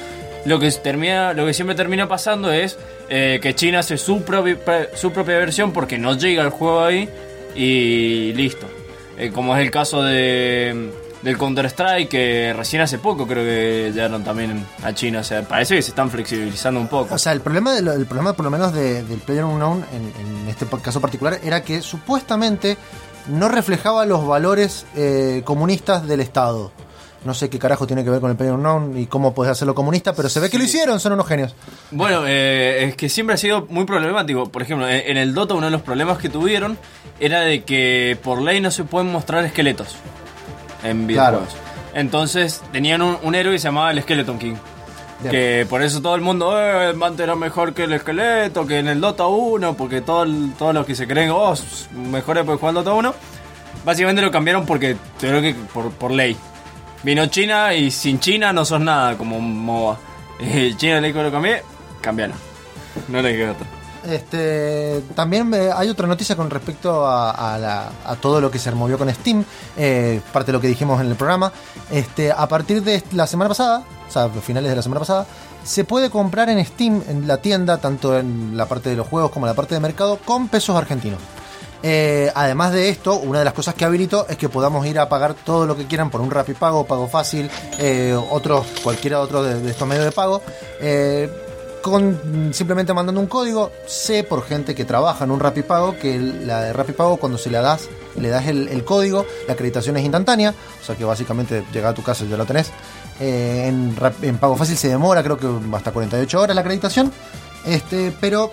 Lo 0.44 0.58
que, 0.58 0.70
termina, 0.72 1.32
lo 1.34 1.46
que 1.46 1.54
siempre 1.54 1.76
termina 1.76 2.08
pasando 2.08 2.50
es 2.52 2.76
eh, 3.08 3.38
que 3.40 3.54
China 3.54 3.78
hace 3.78 3.96
su, 3.96 4.22
propia 4.22 4.56
su 4.94 5.12
propia 5.12 5.36
versión 5.38 5.72
porque 5.72 5.98
no 5.98 6.16
llega 6.16 6.42
el 6.42 6.50
juego 6.50 6.84
ahí 6.84 7.08
y 7.54 8.32
listo. 8.34 8.66
Eh, 9.18 9.30
como 9.32 9.54
es 9.56 9.62
el 9.62 9.70
caso 9.70 10.02
de, 10.02 10.90
del 11.22 11.38
Counter-Strike 11.38 12.08
que 12.08 12.54
recién 12.56 12.82
hace 12.82 12.98
poco 12.98 13.26
creo 13.26 13.44
que 13.44 13.92
llegaron 13.92 14.24
también 14.24 14.66
a 14.82 14.92
China. 14.94 15.20
O 15.20 15.24
sea, 15.24 15.42
parece 15.42 15.76
que 15.76 15.82
se 15.82 15.90
están 15.90 16.10
flexibilizando 16.10 16.80
un 16.80 16.88
poco. 16.88 17.14
O 17.14 17.18
sea, 17.18 17.32
el 17.32 17.40
problema, 17.40 17.74
de 17.74 18.04
problema 18.06 18.32
por 18.32 18.44
lo 18.44 18.50
menos 18.50 18.72
de- 18.72 19.02
del 19.04 19.18
Player 19.20 19.44
Unknown 19.44 19.84
en, 19.92 20.02
en 20.42 20.48
este 20.48 20.66
caso 20.82 21.00
particular 21.00 21.38
era 21.44 21.62
que 21.62 21.82
supuestamente 21.82 22.76
no 23.28 23.48
reflejaba 23.48 24.04
los 24.06 24.26
valores 24.26 24.86
eh, 24.96 25.42
comunistas 25.44 26.08
del 26.08 26.20
Estado. 26.20 26.72
No 27.24 27.34
sé 27.34 27.48
qué 27.48 27.58
carajo 27.58 27.86
tiene 27.86 28.02
que 28.02 28.10
ver 28.10 28.20
con 28.20 28.30
el 28.30 28.36
Player 28.36 28.54
Unknown 28.54 28.98
y 28.98 29.06
cómo 29.06 29.32
podés 29.32 29.52
hacerlo 29.52 29.74
comunista, 29.76 30.12
pero 30.12 30.28
se 30.28 30.40
ve 30.40 30.50
que 30.50 30.58
lo 30.58 30.64
hicieron, 30.64 30.98
son 30.98 31.12
unos 31.12 31.26
genios. 31.28 31.54
Bueno, 31.92 32.22
eh, 32.26 32.84
es 32.88 32.96
que 32.96 33.08
siempre 33.08 33.34
ha 33.34 33.36
sido 33.36 33.66
muy 33.68 33.84
problemático. 33.84 34.50
Por 34.50 34.62
ejemplo, 34.62 34.88
en, 34.88 35.16
el 35.16 35.32
Dota 35.34 35.54
uno 35.54 35.66
de 35.66 35.70
los 35.70 35.82
problemas 35.82 36.18
que 36.18 36.28
tuvieron 36.28 36.76
era 37.20 37.40
de 37.42 37.62
que 37.62 38.18
por 38.24 38.42
ley 38.42 38.60
no 38.60 38.70
se 38.72 38.82
pueden 38.84 39.12
mostrar 39.12 39.44
esqueletos 39.44 39.94
en 40.82 41.06
videojuegos. 41.06 41.48
Entonces 41.94 42.60
tenían 42.72 43.02
un, 43.02 43.16
un 43.22 43.34
héroe 43.34 43.52
que 43.52 43.58
se 43.60 43.68
llamaba 43.68 43.90
el 43.92 44.02
Skeleton 44.02 44.38
King. 44.38 44.54
Que 45.30 45.66
por 45.70 45.82
eso 45.82 46.02
todo 46.02 46.16
el 46.16 46.20
mundo, 46.20 46.58
eh, 46.58 46.90
el 46.90 46.96
Mante 46.96 47.22
era 47.22 47.36
mejor 47.36 47.74
que 47.74 47.84
el 47.84 47.92
esqueleto, 47.92 48.66
que 48.66 48.80
en 48.80 48.88
el 48.88 49.00
Dota 49.00 49.26
1, 49.26 49.74
porque 49.76 50.00
todo 50.00 50.24
el- 50.24 50.52
todos 50.58 50.74
los 50.74 50.84
que 50.84 50.96
se 50.96 51.06
creen, 51.06 51.30
oh, 51.30 51.54
mejores 51.94 52.44
porque 52.44 52.58
jugar 52.58 52.74
Dota 52.74 52.92
1. 52.94 53.14
Básicamente 53.84 54.20
lo 54.20 54.32
cambiaron 54.32 54.66
porque, 54.66 54.96
creo 55.20 55.40
que 55.40 55.54
por, 55.72 55.92
por 55.92 56.10
ley. 56.10 56.36
Vino 57.02 57.26
China 57.26 57.74
y 57.74 57.90
sin 57.90 58.20
China 58.20 58.52
no 58.52 58.64
sos 58.64 58.80
nada 58.80 59.16
como 59.16 59.36
un 59.36 59.64
MOBA. 59.64 59.98
Eh, 60.40 60.74
China 60.76 61.00
le 61.00 61.08
dijo 61.08 61.22
lo 61.22 61.30
cambié, 61.30 61.62
cambialo. 62.00 62.34
No 63.08 63.20
le 63.22 63.36
queda 63.36 63.52
otra. 63.52 63.66
Este, 64.04 65.00
también 65.14 65.52
eh, 65.54 65.70
hay 65.74 65.88
otra 65.88 66.08
noticia 66.08 66.34
con 66.34 66.50
respecto 66.50 67.06
a, 67.06 67.90
a 68.04 68.16
todo 68.16 68.40
lo 68.40 68.50
que 68.50 68.58
se 68.58 68.72
movió 68.72 68.98
con 68.98 69.12
Steam, 69.12 69.44
eh, 69.76 70.20
parte 70.32 70.48
de 70.48 70.52
lo 70.54 70.60
que 70.60 70.66
dijimos 70.68 71.00
en 71.00 71.08
el 71.08 71.14
programa. 71.14 71.52
Este, 71.90 72.32
a 72.32 72.46
partir 72.48 72.82
de 72.82 73.02
la 73.12 73.26
semana 73.26 73.48
pasada, 73.48 73.84
o 74.08 74.10
sea, 74.10 74.28
finales 74.28 74.70
de 74.70 74.76
la 74.76 74.82
semana 74.82 75.00
pasada, 75.00 75.26
se 75.64 75.84
puede 75.84 76.10
comprar 76.10 76.48
en 76.50 76.64
Steam, 76.64 77.02
en 77.08 77.28
la 77.28 77.38
tienda, 77.38 77.78
tanto 77.78 78.18
en 78.18 78.56
la 78.56 78.66
parte 78.66 78.90
de 78.90 78.96
los 78.96 79.06
juegos 79.06 79.30
como 79.30 79.46
en 79.46 79.50
la 79.50 79.54
parte 79.54 79.74
de 79.74 79.80
mercado, 79.80 80.18
con 80.24 80.48
pesos 80.48 80.76
argentinos. 80.76 81.20
Eh, 81.82 82.30
además 82.34 82.72
de 82.72 82.88
esto, 82.90 83.16
una 83.16 83.40
de 83.40 83.44
las 83.44 83.54
cosas 83.54 83.74
que 83.74 83.84
habilitó 83.84 84.26
es 84.28 84.36
que 84.36 84.48
podamos 84.48 84.86
ir 84.86 84.98
a 84.98 85.08
pagar 85.08 85.34
todo 85.34 85.66
lo 85.66 85.76
que 85.76 85.86
quieran 85.86 86.10
por 86.10 86.20
un 86.20 86.30
Rapipago, 86.30 86.86
Pago 86.86 87.08
Fácil, 87.08 87.50
eh, 87.78 88.16
otros, 88.30 88.66
cualquiera 88.84 89.20
otro 89.20 89.42
de, 89.42 89.60
de 89.60 89.70
estos 89.70 89.88
medios 89.88 90.04
de 90.04 90.12
pago, 90.12 90.42
eh, 90.80 91.28
con 91.82 92.50
simplemente 92.54 92.94
mandando 92.94 93.20
un 93.20 93.26
código. 93.26 93.72
Sé 93.88 94.22
por 94.22 94.44
gente 94.44 94.74
que 94.76 94.84
trabaja 94.84 95.24
en 95.24 95.32
un 95.32 95.40
Rapipago 95.40 95.98
que 95.98 96.14
el- 96.14 96.46
la 96.46 96.62
de 96.62 96.72
Rapipago 96.72 97.16
cuando 97.16 97.36
se 97.38 97.50
le 97.50 97.58
das, 97.58 97.88
le 98.16 98.28
das 98.28 98.46
el, 98.46 98.84
código, 98.84 99.26
la 99.48 99.54
acreditación 99.54 99.96
es 99.96 100.04
instantánea, 100.04 100.54
o 100.80 100.84
sea 100.86 100.94
que 100.94 101.04
básicamente 101.04 101.64
llega 101.72 101.88
a 101.88 101.94
tu 101.94 102.04
casa 102.04 102.24
y 102.24 102.28
ya 102.28 102.36
lo 102.36 102.44
tenés. 102.46 102.70
Eh, 103.18 103.64
en, 103.66 103.96
en 104.22 104.38
Pago 104.38 104.56
Fácil 104.56 104.76
se 104.76 104.88
demora, 104.88 105.24
creo 105.24 105.36
que 105.36 105.48
hasta 105.76 105.90
48 105.90 106.40
horas 106.40 106.54
la 106.54 106.60
acreditación, 106.60 107.12
este, 107.66 108.12
pero 108.20 108.52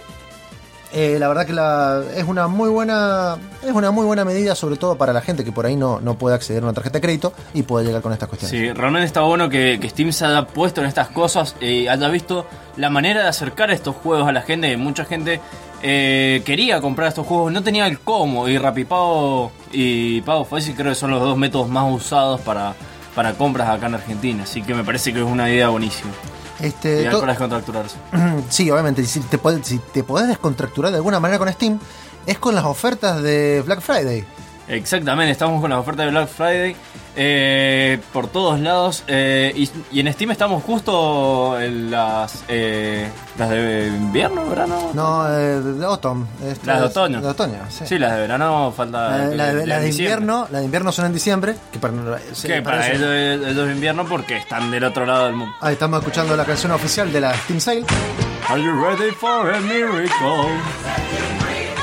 eh, 0.92 1.18
la 1.20 1.28
verdad 1.28 1.46
que 1.46 1.54
la, 1.54 2.02
es 2.16 2.24
una 2.24 2.48
muy 2.48 2.70
buena 2.70 3.38
es 3.64 3.72
una 3.72 3.92
muy 3.92 4.06
buena 4.06 4.26
medida 4.26 4.56
sobre 4.56 4.76
todo 4.76 4.98
para 4.98 5.14
la 5.14 5.22
gente 5.22 5.44
que 5.44 5.52
por 5.52 5.66
ahí 5.66 5.76
no, 5.76 6.00
no 6.00 6.18
puede 6.18 6.36
acceder 6.36 6.64
a 6.64 6.66
una 6.66 6.74
tarjeta 6.74 6.98
de 6.98 7.02
crédito 7.02 7.34
y 7.54 7.64
puede 7.64 7.86
llegar 7.86 8.02
con 8.02 8.12
estas 8.14 8.30
cuestiones 8.30 8.58
Sí, 8.58 8.74
realmente 8.74 9.06
está 9.06 9.22
bueno 9.22 9.50
que, 9.50 9.78
que 9.80 9.90
Steam 9.90 10.12
se 10.12 10.26
haya 10.26 10.48
puesto 10.48 10.82
en 10.82 10.88
estas 10.88 11.10
cosas 11.10 11.56
y 11.62 11.88
haya 11.88 12.08
visto 12.08 12.46
la 12.78 12.90
manera 12.90 13.22
de 13.22 13.28
acercar 13.28 13.72
estos 13.72 13.96
juegos 13.96 14.28
a 14.28 14.32
la 14.32 14.42
gente. 14.42 14.76
Mucha 14.78 15.06
gente 15.06 15.42
eh, 15.82 16.42
quería 16.46 16.82
comprar 16.82 17.10
estos 17.10 17.28
juegos, 17.28 17.52
no 17.52 17.62
tenía 17.62 17.88
el 17.88 18.00
cómo. 18.00 18.48
Y 18.48 18.58
Rapipago 18.58 19.52
y 19.72 20.22
Pago 20.22 20.46
Fácil 20.46 20.76
creo 20.76 20.92
que 20.92 20.96
son 20.96 21.12
los 21.12 21.22
dos 21.22 21.38
métodos 21.38 21.70
más 21.70 21.92
usados 21.94 22.42
para, 22.42 22.74
para 23.16 23.34
compras 23.34 23.70
acá 23.70 23.88
en 23.88 23.96
Argentina. 23.96 24.44
Así 24.44 24.62
que 24.62 24.74
me 24.74 24.84
parece 24.84 25.14
que 25.14 25.20
es 25.20 25.26
una 25.26 25.50
idea 25.50 25.70
buenísima. 25.70 26.12
Este 26.62 27.02
Ideal 27.02 27.20
para 27.20 27.34
descontracturarse. 27.34 27.98
sí 28.50 28.70
obviamente 28.72 29.06
si 29.06 29.20
te, 29.22 29.38
podés, 29.38 29.66
si 29.66 29.80
te 29.80 30.04
podés 30.04 30.28
descontracturar 30.28 30.92
de 30.92 30.98
alguna 30.98 31.20
manera 31.20 31.40
con 31.40 31.52
Steam 31.52 31.80
es 32.26 32.38
con 32.38 32.56
las 32.56 32.66
ofertas 32.66 33.22
de 33.22 33.64
Black 33.66 33.82
Friday 33.82 34.26
Exactamente, 34.70 35.32
estamos 35.32 35.60
con 35.62 35.72
las 35.72 35.80
ofertas 35.80 36.06
de 36.06 36.12
Black 36.12 36.28
Friday 36.30 36.76
eh, 37.16 38.00
por 38.14 38.28
todos 38.28 38.60
lados. 38.60 39.04
eh, 39.08 39.52
y, 39.56 39.70
y 39.92 40.00
en 40.00 40.14
Steam 40.14 40.30
estamos 40.32 40.64
justo 40.64 41.60
en 41.60 41.90
las, 41.90 42.44
eh, 42.48 43.10
las 43.38 43.50
de 43.50 43.88
invierno, 43.88 44.46
verano. 44.48 44.92
No, 44.94 45.24
de 45.26 45.86
autumn. 45.86 46.28
Esta 46.46 46.68
Las 46.74 46.80
de 46.82 46.86
otoño. 46.86 47.20
De 47.22 47.28
otoño, 47.28 47.58
sí. 47.70 47.86
Sí, 47.88 47.98
las 47.98 48.14
de 48.14 48.22
verano 48.22 48.72
falta. 48.78 49.10
La, 49.10 49.26
la 49.36 49.54
de, 49.54 49.66
la 49.66 49.80
de 49.80 49.90
invierno, 49.90 50.48
la 50.52 50.60
de 50.60 50.66
invierno 50.66 50.92
son 50.92 51.08
en 51.08 51.14
diciembre, 51.14 51.56
que 51.72 51.80
para, 51.80 51.94
sí, 52.34 52.48
Que 52.48 52.62
para 52.62 52.88
ellos 52.88 53.10
es 53.10 53.76
invierno 53.76 54.06
porque 54.06 54.38
están 54.38 54.70
del 54.70 54.84
otro 54.84 55.06
lado 55.06 55.26
del 55.26 55.36
mundo. 55.36 55.54
Ahí 55.62 55.74
estamos 55.74 56.00
escuchando 56.00 56.36
la 56.38 56.46
canción 56.46 56.72
oficial 56.72 57.12
de 57.12 57.22
la 57.22 57.34
Steam 57.36 57.60
Sale. 57.60 57.86
Are 58.48 58.62
you 58.62 58.72
ready 58.72 59.12
for 59.12 59.52
a 59.52 59.60
miracle? 59.60 60.10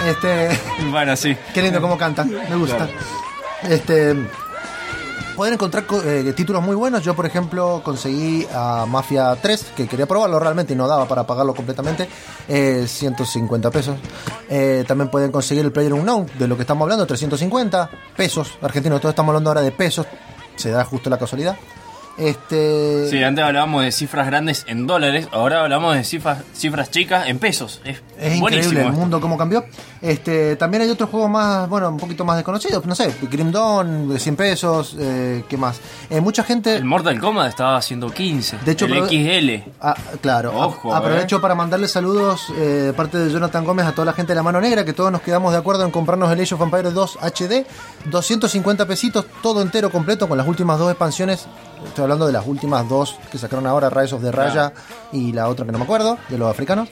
Este, 0.07 0.49
Bueno, 0.91 1.17
sí. 1.17 1.37
qué 1.55 1.63
lindo 1.63 1.81
cómo 1.81 1.99
canta, 1.99 2.25
me 2.25 2.57
gusta. 2.57 2.89
Este, 3.69 4.15
pueden 5.35 5.55
encontrar 5.55 5.85
co- 5.87 6.03
eh, 6.03 6.33
títulos 6.35 6.63
muy 6.63 6.77
buenos. 6.77 7.03
Yo, 7.03 7.15
por 7.15 7.27
ejemplo, 7.27 7.81
conseguí 7.85 8.47
a 8.55 8.87
Mafia 8.87 9.35
3, 9.41 9.73
que 9.77 9.89
quería 9.89 10.07
probarlo 10.07 10.39
realmente 10.39 10.75
y 10.75 10.77
no 10.77 10.87
daba 10.87 11.07
para 11.09 11.27
pagarlo 11.27 11.55
completamente, 11.55 12.09
eh, 12.49 12.85
150 12.87 13.71
pesos. 13.71 13.97
Eh, 14.49 14.85
también 14.87 15.11
pueden 15.11 15.33
conseguir 15.33 15.65
el 15.65 15.73
Player 15.73 15.93
Unknown, 15.95 16.27
de 16.39 16.47
lo 16.47 16.57
que 16.57 16.63
estamos 16.63 16.83
hablando, 16.83 17.07
350 17.07 17.91
pesos 18.17 18.59
argentinos. 18.63 19.01
Todos 19.01 19.13
estamos 19.13 19.31
hablando 19.31 19.51
ahora 19.51 19.63
de 19.63 19.73
pesos, 19.73 20.07
se 20.55 20.71
da 20.71 20.85
justo 20.85 21.11
la 21.11 21.19
casualidad. 21.19 21.57
Este, 22.19 23.09
Sí, 23.11 23.23
antes 23.23 23.45
hablábamos 23.45 23.85
de 23.85 23.93
cifras 23.93 24.27
grandes 24.27 24.65
en 24.69 24.87
dólares, 24.87 25.29
ahora 25.33 25.61
hablamos 25.63 25.95
de 25.95 26.03
cifras, 26.05 26.39
cifras 26.55 26.91
chicas 26.91 27.27
en 27.29 27.39
pesos. 27.39 27.81
Es, 27.85 28.01
Es 28.19 28.37
increíble 28.37 28.81
el 28.81 28.87
esto. 28.87 28.99
mundo 28.99 29.21
cómo 29.21 29.37
cambió. 29.37 29.65
Este, 30.01 30.57
también 30.57 30.83
hay 30.83 30.89
otros 30.91 31.11
juegos 31.11 31.29
más, 31.31 31.69
bueno, 31.69 31.89
un 31.91 31.99
poquito 31.99 32.25
más 32.25 32.37
desconocidos. 32.37 32.85
No 32.87 32.95
sé, 32.95 33.15
Grim 33.31 33.53
Dawn, 33.53 34.09
de 34.09 34.19
100 34.19 34.37
pesos, 34.37 34.97
eh, 34.99 35.45
¿qué 35.49 35.57
más? 35.57 35.81
Eh, 36.09 36.21
mucha 36.21 36.43
gente. 36.43 36.77
El 36.77 36.85
Mortal 36.85 37.19
Kombat 37.21 37.49
estaba 37.49 37.77
haciendo 37.77 38.11
15. 38.11 38.59
De 38.65 38.73
hecho, 38.73 38.87
el 38.87 38.95
XL. 39.09 39.71
Ah, 39.81 39.95
claro, 40.23 40.53
a- 40.53 40.67
Ojo, 40.67 40.95
aprovecho 40.95 41.37
eh. 41.37 41.41
para 41.41 41.55
mandarle 41.55 41.89
saludos 41.89 42.53
de 42.57 42.93
parte 42.95 43.19
de 43.19 43.31
Jonathan 43.31 43.65
Gómez 43.65 43.87
a 43.87 43.93
toda 43.93 44.07
la 44.07 44.13
gente 44.13 44.33
de 44.33 44.37
la 44.37 44.43
mano 44.43 44.61
negra, 44.61 44.85
que 44.85 44.93
todos 44.93 45.13
nos 45.13 45.21
quedamos 45.21 45.53
de 45.53 45.59
acuerdo 45.59 45.85
en 45.85 45.91
comprarnos 45.91 46.31
el 46.33 46.41
Age 46.41 46.55
of 46.55 46.63
Empires 46.63 46.95
2 46.95 47.19
HD, 47.21 47.67
250 48.07 48.87
pesitos, 48.87 49.27
todo 49.43 49.61
entero 49.63 49.91
completo 49.91 50.29
con 50.29 50.39
las 50.39 50.47
últimas 50.47 50.79
dos 50.79 50.91
expansiones. 50.91 51.47
Estoy 51.85 52.02
hablando 52.04 52.26
de 52.26 52.33
las 52.33 52.47
últimas 52.47 52.88
dos 52.88 53.18
que 53.30 53.38
sacaron 53.38 53.66
ahora, 53.66 53.90
Rise 53.90 54.14
of 54.14 54.23
the 54.23 54.33
Raya 54.33 54.73
y 55.12 55.33
la 55.33 55.49
otra 55.49 55.64
que 55.66 55.73
no 55.73 55.78
me 55.78 55.85
acuerdo, 55.85 56.18
de 56.28 56.38
los 56.38 56.50
africanos. 56.50 56.88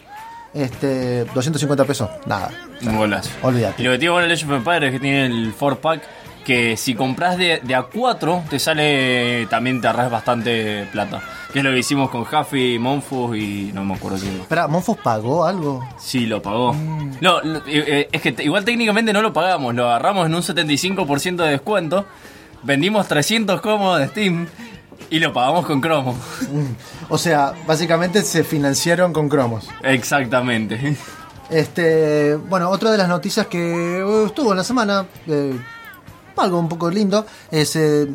Este, 0.53 1.25
250 1.25 1.85
pesos, 1.85 2.09
nada. 2.27 2.51
Un 2.87 2.97
golazo. 2.97 3.31
Olvídate. 3.43 3.83
Y 3.83 3.87
lo 3.87 3.93
que 3.93 3.99
tiene 3.99 4.13
bueno 4.13 4.27
el 4.27 4.33
Age 4.33 4.45
of 4.45 4.53
Empires 4.53 4.85
es 4.89 4.93
que 4.93 5.01
tiene 5.01 5.27
el 5.27 5.55
4 5.59 5.81
pack. 5.81 6.03
Que 6.45 6.77
si 6.77 6.95
compras 6.95 7.39
de, 7.39 7.61
de 7.63 7.75
a 7.75 7.85
4 7.85 8.45
te 8.51 8.59
sale. 8.59 9.47
También 9.47 9.81
te 9.81 9.87
ahorras 9.89 10.11
bastante 10.11 10.87
plata. 10.93 11.23
Que 11.51 11.61
es 11.61 11.65
lo 11.65 11.71
que 11.71 11.79
hicimos 11.79 12.11
con 12.11 12.21
Huffy, 12.23 12.79
Monfus 12.79 13.35
y. 13.39 13.71
No 13.73 13.83
me 13.83 13.95
acuerdo 13.95 14.19
quién. 14.21 14.41
Espera, 14.43 14.69
¿Monfus 14.69 14.99
pagó 14.99 15.47
algo? 15.47 15.83
Sí, 15.99 16.27
lo 16.27 16.43
pagó. 16.43 16.75
No, 17.23 17.41
lo- 17.41 17.61
eh, 17.61 17.63
eh, 17.67 18.09
es 18.13 18.21
que 18.21 18.35
igual 18.45 18.63
técnicamente 18.63 19.13
no 19.15 19.23
lo 19.23 19.33
pagamos, 19.33 19.75
lo 19.75 19.87
agarramos 19.87 20.27
en 20.27 20.35
un 20.35 20.43
75% 20.43 21.37
de 21.45 21.49
descuento, 21.53 22.05
vendimos 22.63 23.09
300 23.09 23.63
cromos 23.63 23.99
de 23.99 24.09
Steam 24.09 24.47
y 25.11 25.19
lo 25.19 25.33
pagamos 25.33 25.67
con 25.67 25.81
cromo. 25.81 26.17
O 27.11 27.19
sea, 27.19 27.53
básicamente 27.67 28.23
se 28.23 28.45
financiaron 28.45 29.13
con 29.13 29.29
cromos. 29.29 29.69
Exactamente. 29.83 30.97
Este, 31.51 32.35
bueno, 32.35 32.71
otra 32.71 32.91
de 32.91 32.97
las 32.97 33.09
noticias 33.09 33.47
que 33.47 34.03
uh, 34.03 34.25
estuvo 34.25 34.53
en 34.53 34.57
la 34.57 34.65
semana, 34.65 35.07
eh, 35.27 35.55
algo 36.39 36.59
un 36.59 36.69
poco 36.69 36.91
lindo, 36.91 37.27
es 37.51 37.77
eh, 37.77 38.09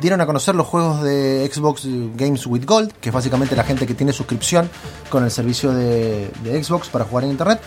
dieron 0.00 0.20
a 0.20 0.26
conocer 0.26 0.54
los 0.54 0.66
juegos 0.66 1.02
de 1.02 1.50
Xbox 1.52 1.82
Games 2.14 2.46
with 2.46 2.64
Gold, 2.64 2.92
que 3.00 3.08
es 3.08 3.14
básicamente 3.14 3.56
la 3.56 3.64
gente 3.64 3.86
que 3.86 3.94
tiene 3.94 4.12
suscripción 4.12 4.70
con 5.10 5.24
el 5.24 5.30
servicio 5.32 5.72
de, 5.72 6.30
de 6.44 6.62
Xbox 6.62 6.88
para 6.88 7.04
jugar 7.04 7.24
en 7.24 7.30
internet. 7.30 7.60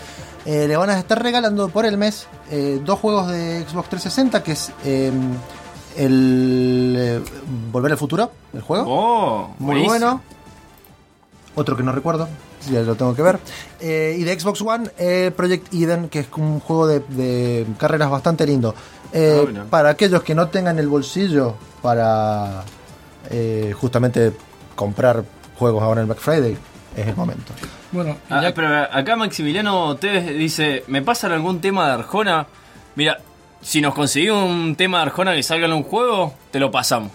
Eh, 0.46 0.68
le 0.68 0.76
van 0.76 0.90
a 0.90 0.98
estar 0.98 1.22
regalando 1.22 1.68
por 1.68 1.86
el 1.86 1.96
mes 1.96 2.26
eh, 2.50 2.78
dos 2.84 2.98
juegos 2.98 3.28
de 3.28 3.64
Xbox 3.66 3.88
360, 3.88 4.42
que 4.42 4.52
es 4.52 4.72
eh, 4.84 5.10
el 5.96 6.94
eh, 6.98 7.20
Volver 7.72 7.92
al 7.92 7.98
Futuro, 7.98 8.30
el 8.52 8.60
juego. 8.62 8.84
Oh, 8.88 9.54
Muy 9.58 9.66
buenísimo. 9.82 9.90
bueno. 9.90 10.20
Otro 11.56 11.76
que 11.76 11.82
no 11.84 11.92
recuerdo, 11.92 12.28
ya 12.70 12.80
lo 12.80 12.96
tengo 12.96 13.14
que 13.14 13.22
ver. 13.22 13.38
Eh, 13.80 14.16
y 14.18 14.24
de 14.24 14.38
Xbox 14.40 14.60
One, 14.62 14.90
eh, 14.98 15.30
Project 15.36 15.72
Eden, 15.72 16.08
que 16.08 16.20
es 16.20 16.26
un 16.36 16.58
juego 16.58 16.86
de, 16.88 16.98
de 17.00 17.64
carreras 17.78 18.10
bastante 18.10 18.44
lindo. 18.46 18.74
Eh, 19.12 19.44
Ah, 19.56 19.64
para 19.70 19.90
aquellos 19.90 20.22
que 20.24 20.34
no 20.34 20.48
tengan 20.48 20.78
el 20.80 20.88
bolsillo 20.88 21.54
para 21.80 22.64
eh, 23.30 23.72
justamente 23.80 24.32
comprar 24.74 25.22
juegos 25.56 25.82
ahora 25.84 26.00
en 26.00 26.08
Black 26.08 26.18
Friday, 26.18 26.56
es 26.96 27.06
el 27.06 27.14
momento. 27.14 27.52
Bueno, 27.92 28.16
Ah, 28.28 28.50
pero 28.52 28.68
acá 28.90 29.14
Maximiliano 29.14 29.94
Tevez 29.96 30.26
dice, 30.36 30.82
¿me 30.88 31.02
pasan 31.02 31.30
algún 31.30 31.60
tema 31.60 31.86
de 31.86 31.92
Arjona? 31.92 32.48
Mira, 32.96 33.18
si 33.64 33.80
nos 33.80 33.94
conseguimos 33.94 34.48
un 34.48 34.76
tema 34.76 34.98
de 34.98 35.04
Arjona 35.04 35.34
que 35.34 35.42
salga 35.42 35.66
en 35.66 35.72
un 35.72 35.82
juego, 35.82 36.34
te 36.50 36.60
lo 36.60 36.70
pasamos. 36.70 37.10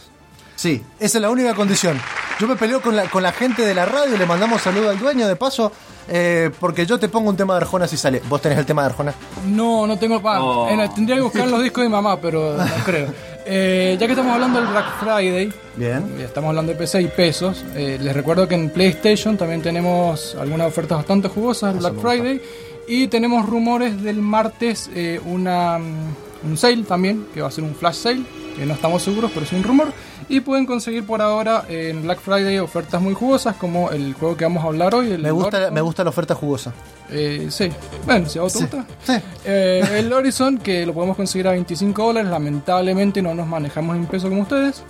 Sí, 0.56 0.84
esa 1.00 1.18
es 1.20 1.22
la 1.22 1.30
única 1.30 1.54
condición. 1.54 1.98
Yo 2.40 2.48
me 2.48 2.56
peleo 2.56 2.82
con 2.82 2.96
la, 2.96 3.10
con 3.10 3.24
la 3.24 3.32
gente 3.32 3.66
de 3.66 3.74
la 3.74 3.86
radio, 3.86 4.18
le 4.18 4.26
mandamos 4.26 4.62
saludo 4.62 4.90
al 4.90 5.00
dueño 5.00 5.28
de 5.28 5.36
paso, 5.36 5.72
eh, 6.10 6.50
porque 6.60 6.86
yo 6.86 6.98
te 7.00 7.08
pongo 7.08 7.30
un 7.30 7.38
tema 7.38 7.54
de 7.54 7.62
Arjona 7.62 7.88
si 7.88 7.96
sale. 7.96 8.22
¿Vos 8.28 8.42
tenés 8.42 8.58
el 8.58 8.66
tema 8.66 8.82
de 8.82 8.88
Arjona? 8.88 9.14
No, 9.46 9.86
no 9.88 9.98
tengo 9.98 10.22
pan. 10.22 10.42
Oh. 10.42 10.68
Eh, 10.70 10.90
tendría 10.94 11.16
que 11.18 11.22
buscar 11.22 11.44
en 11.44 11.52
los 11.52 11.62
discos 11.64 11.84
de 11.84 11.88
mi 11.90 11.94
mamá, 11.94 12.20
pero 12.20 12.58
no 12.58 12.66
creo. 12.86 13.14
Eh, 13.46 13.96
ya 14.00 14.06
que 14.06 14.14
estamos 14.14 14.34
hablando 14.34 14.60
del 14.60 14.70
Black 14.70 15.00
Friday, 15.00 15.54
Bien. 15.76 16.16
ya 16.18 16.26
estamos 16.26 16.50
hablando 16.50 16.72
de 16.74 16.78
PC 16.78 17.02
y 17.04 17.08
pesos, 17.08 17.64
eh, 17.76 17.98
les 18.02 18.14
recuerdo 18.14 18.48
que 18.48 18.56
en 18.56 18.70
PlayStation 18.70 19.38
también 19.38 19.62
tenemos 19.62 20.36
algunas 20.40 20.68
ofertas 20.68 20.98
bastante 21.00 21.30
jugosas 21.30 21.78
Black. 21.78 21.96
Friday 22.00 22.42
y 22.88 23.08
tenemos 23.08 23.48
rumores 23.48 24.02
del 24.04 24.18
martes 24.22 24.90
eh, 24.94 25.20
una, 25.26 25.80
mm, 25.80 26.14
un 26.44 26.58
sale 26.58 26.84
también, 26.84 27.28
que 27.34 27.42
va 27.42 27.48
a 27.48 27.52
ser 27.52 27.64
un 27.64 27.76
flash 27.76 27.96
sale, 27.96 28.22
que 28.58 28.66
no 28.66 28.74
estamos 28.74 29.02
seguros, 29.04 29.32
pero 29.34 29.46
es 29.46 29.52
un 29.54 29.64
rumor. 29.64 29.88
Y 30.28 30.42
pueden 30.42 30.66
conseguir 30.68 31.06
por 31.06 31.22
ahora 31.22 31.66
eh, 31.70 31.90
en 31.90 32.04
Black 32.04 32.20
Friday 32.20 32.60
ofertas 32.60 33.02
muy 33.02 33.14
jugosas 33.16 33.56
como 33.56 33.90
el 33.90 34.14
juego 34.14 34.38
que 34.38 34.46
vamos 34.46 34.64
a 34.64 34.68
hablar 34.68 34.94
hoy. 34.94 35.12
El 35.12 35.22
Me 35.24 35.32
gusta, 35.32 35.72
me 35.72 35.82
gusta 35.82 36.04
la 36.04 36.12
oferta 36.12 36.36
jugosa. 36.36 36.72
Eh, 37.12 37.48
sí, 37.50 37.70
bueno, 38.06 38.30
si 38.30 38.38
a 38.38 38.44
vos 38.44 38.54
te 38.54 38.60
Sí. 38.60 38.66
gusta. 38.66 38.86
Sí. 39.04 39.14
Eh, 39.46 39.84
el 39.98 40.14
Horizon, 40.14 40.60
que 40.60 40.86
lo 40.86 40.94
podemos 40.94 41.18
conseguir 41.18 41.48
a 41.48 41.52
25 41.52 42.04
dólares, 42.06 42.30
lamentablemente 42.30 43.22
no 43.24 43.34
nos 43.34 43.48
manejamos 43.48 43.96
en 43.96 44.06
peso 44.06 44.30
como 44.30 44.44
ustedes. 44.44 44.84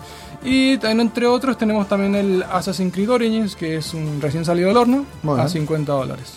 Y 0.44 0.78
entre 0.86 1.26
otros, 1.28 1.58
tenemos 1.58 1.88
también 1.88 2.16
el 2.16 2.44
Assassin's 2.44 2.94
Creed 2.94 3.10
Origins, 3.10 3.56
que 3.56 3.78
es 3.78 3.94
un 3.94 4.22
recién 4.22 4.44
salido 4.44 4.68
del 4.70 4.78
horno, 4.78 5.06
a 5.26 5.36
bien. 5.36 5.50
50 5.50 5.92
dólares. 5.94 6.34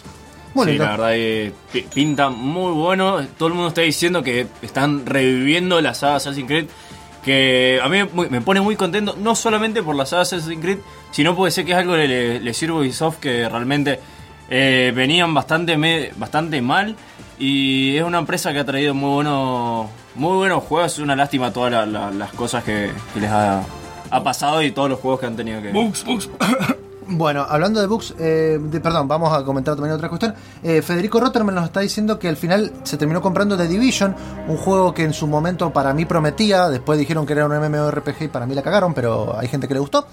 Sí, 0.72 0.78
la 0.78 0.90
verdad 0.96 1.10
que 1.10 1.52
pinta 1.94 2.28
muy 2.30 2.72
bueno. 2.72 3.20
Todo 3.38 3.48
el 3.48 3.54
mundo 3.54 3.68
está 3.68 3.80
diciendo 3.82 4.22
que 4.22 4.46
están 4.62 5.06
reviviendo 5.06 5.80
la 5.80 5.94
saga 5.94 6.16
Assassin's 6.16 6.46
Creed. 6.46 6.66
Que 7.24 7.78
a 7.82 7.88
mí 7.88 7.98
me 8.30 8.40
pone 8.40 8.60
muy 8.60 8.74
contento, 8.76 9.14
no 9.18 9.34
solamente 9.36 9.82
por 9.82 9.94
la 9.94 10.04
saga 10.06 10.22
Assassin's 10.22 10.60
Creed, 10.60 10.78
sino 11.12 11.36
porque 11.36 11.52
sé 11.52 11.64
que 11.64 11.70
es 11.72 11.78
algo 11.78 11.92
que 11.94 12.08
le, 12.08 12.40
le 12.40 12.54
sirve 12.54 12.74
a 12.74 12.80
Ubisoft 12.80 13.18
que 13.18 13.48
realmente 13.48 14.00
eh, 14.50 14.92
venían 14.94 15.32
bastante, 15.32 15.76
me- 15.76 16.10
bastante 16.16 16.60
mal. 16.60 16.96
Y 17.38 17.96
es 17.96 18.02
una 18.04 18.18
empresa 18.18 18.52
que 18.52 18.58
ha 18.58 18.64
traído 18.64 18.92
muy, 18.94 19.10
bueno, 19.10 19.88
muy 20.16 20.36
buenos 20.36 20.64
juegos. 20.64 20.94
Es 20.94 20.98
una 20.98 21.14
lástima 21.16 21.52
todas 21.52 21.70
la- 21.72 21.86
la- 21.86 22.10
las 22.10 22.32
cosas 22.32 22.64
que, 22.64 22.90
que 23.14 23.20
les 23.20 23.30
ha, 23.30 23.62
ha 24.10 24.22
pasado 24.24 24.60
y 24.62 24.72
todos 24.72 24.90
los 24.90 24.98
juegos 24.98 25.20
que 25.20 25.26
han 25.26 25.36
tenido 25.36 25.62
que. 25.62 25.70
Bueno, 27.14 27.44
hablando 27.48 27.81
de 27.81 27.87
bugs, 27.87 28.14
eh, 28.18 28.59
de- 28.61 28.81
perdón, 28.81 29.07
vamos 29.09 29.33
a 29.33 29.44
comentar 29.44 29.75
también 29.75 29.94
otra 29.94 30.09
cuestión. 30.09 30.35
Eh, 30.62 30.83
Federico 30.83 31.20
Rotterman 31.20 31.55
nos 31.55 31.64
está 31.64 31.81
diciendo 31.81 32.18
que 32.18 32.29
al 32.29 32.37
final 32.37 32.72
se 32.85 32.96
terminó 32.96 33.20
comprando 33.20 33.57
The 33.57 33.68
Division, 33.68 34.14
un 34.48 34.57
juego 34.57 34.94
que 34.94 35.05
en 35.05 35.12
su 35.12 35.27
momento 35.27 35.72
para 35.72 35.92
mí 35.94 36.05
prometía, 36.05 36.68
después 36.68 36.98
dijeron 36.98 37.27
que 37.27 37.33
era 37.35 37.46
un 37.46 37.53
MMORPG 37.53 38.22
y 38.25 38.29
para 38.29 38.46
mí 38.46 38.55
la 38.55 38.62
cagaron, 38.62 38.94
pero 38.94 39.37
hay 39.38 39.48
gente 39.48 39.68
que 39.68 39.75
le 39.75 39.81
gustó. 39.81 40.07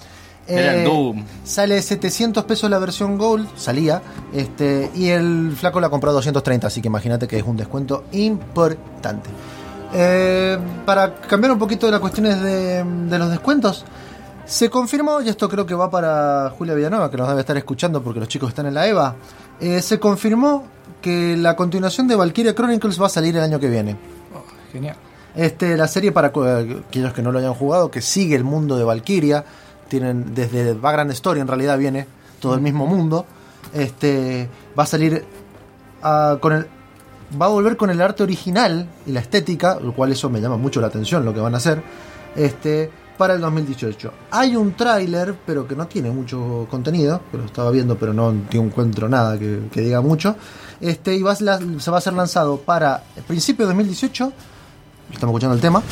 Era 0.48 0.74
el 0.76 0.84
Doom. 0.86 1.24
Sale 1.44 1.80
700 1.80 2.44
pesos 2.44 2.70
la 2.72 2.80
versión 2.80 3.18
Gold, 3.20 3.48
salía, 3.56 4.02
este, 4.34 4.90
y 4.96 5.10
el 5.10 5.54
flaco 5.56 5.80
la 5.80 5.90
compró 5.90 6.10
a 6.10 6.14
230, 6.14 6.66
así 6.68 6.82
que 6.82 6.88
imagínate 6.88 7.28
que 7.28 7.38
es 7.38 7.44
un 7.46 7.56
descuento 7.56 8.06
importante. 8.14 9.30
Eh, 9.94 10.58
para 10.86 11.16
cambiar 11.16 11.52
un 11.52 11.60
poquito 11.60 11.86
de 11.86 11.92
las 11.92 12.02
cuestiones 12.02 12.42
de, 12.42 12.84
de 12.84 13.20
los 13.20 13.30
descuentos, 13.30 13.86
se 14.50 14.70
confirmó, 14.70 15.22
y 15.22 15.30
esto 15.30 15.48
creo 15.48 15.66
que 15.66 15.76
va 15.76 15.90
para 15.92 16.50
Julia 16.58 16.74
Villanueva, 16.74 17.12
que 17.12 17.18
nos 17.18 17.28
debe 17.28 17.42
estar 17.42 17.56
escuchando 17.56 18.02
porque 18.02 18.20
los 18.20 18.28
chicos 18.28 18.50
están 18.50 18.66
en 18.66 18.74
la 18.74 18.88
EVA, 18.88 19.16
eh, 19.60 19.82
se 19.82 20.00
confirmó 20.00 20.66
que 21.02 21.38
la 21.38 21.56
continuación 21.56 22.08
de 22.08 22.16
Valkyria 22.16 22.56
Chronicles 22.56 23.00
va 23.02 23.06
a 23.06 23.10
salir 23.10 23.36
el 23.38 23.44
año 23.44 23.60
que 23.60 23.70
viene. 23.70 23.96
Oh, 24.36 24.44
genial. 24.74 24.96
Este, 25.36 25.78
la 25.78 25.88
serie 25.88 26.12
para 26.12 26.32
cu- 26.32 26.44
aquellos 26.44 27.14
que 27.14 27.22
no 27.22 27.32
lo 27.32 27.40
hayan 27.40 27.54
jugado, 27.54 27.92
que 27.92 28.02
sigue 28.02 28.36
el 28.36 28.44
mundo 28.44 28.76
de 28.76 28.84
Valkyria, 28.84 29.46
tienen 29.88 30.34
desde 30.34 30.74
Vagrant 30.74 31.12
Story 31.12 31.40
en 31.40 31.48
realidad 31.48 31.78
viene 31.78 32.08
todo 32.40 32.56
el 32.56 32.62
mismo 32.62 32.88
mundo. 32.88 33.26
Este 33.74 34.50
va 34.78 34.84
a 34.84 34.88
salir 34.88 35.24
ah, 36.02 36.38
con 36.42 36.54
el 36.54 36.68
va 37.40 37.46
a 37.46 37.50
volver 37.50 37.78
con 37.78 37.92
el 37.92 38.02
arte 38.02 38.24
original 38.24 38.88
y 39.06 39.12
la 39.12 39.20
estética, 39.20 39.80
lo 39.80 39.94
cual 39.94 40.12
eso 40.12 40.30
me 40.32 40.42
llama 40.42 40.58
mucho 40.58 40.82
la 40.82 40.88
atención 40.88 41.24
lo 41.24 41.34
que 41.34 41.40
van 41.40 41.54
a 41.54 41.58
hacer, 41.58 41.82
este, 42.36 42.90
para 43.20 43.34
el 43.34 43.42
2018. 43.42 44.14
Hay 44.32 44.56
un 44.56 44.78
tráiler, 44.78 45.36
pero 45.46 45.68
que 45.68 45.76
no 45.76 45.88
tiene 45.88 46.10
mucho 46.10 46.66
contenido, 46.72 47.22
que 47.30 47.38
lo 47.38 47.44
estaba 47.44 47.70
viendo, 47.70 47.98
pero 47.98 48.14
no 48.14 48.34
encuentro 48.50 49.10
nada 49.10 49.38
que, 49.38 49.82
diga 49.82 50.00
mucho. 50.00 50.38
Este, 50.80 51.16
y 51.16 51.22
va 51.22 51.36
se 51.36 51.44
va 51.44 51.98
a 51.98 52.02
ser 52.02 52.14
lanzado 52.14 52.62
para 52.62 53.04
el 53.18 53.24
principio 53.24 53.66
de 53.66 53.74
2018. 53.74 54.32
Estamos 55.12 55.34
escuchando 55.34 55.54
el 55.54 55.62
tema. 55.62 55.84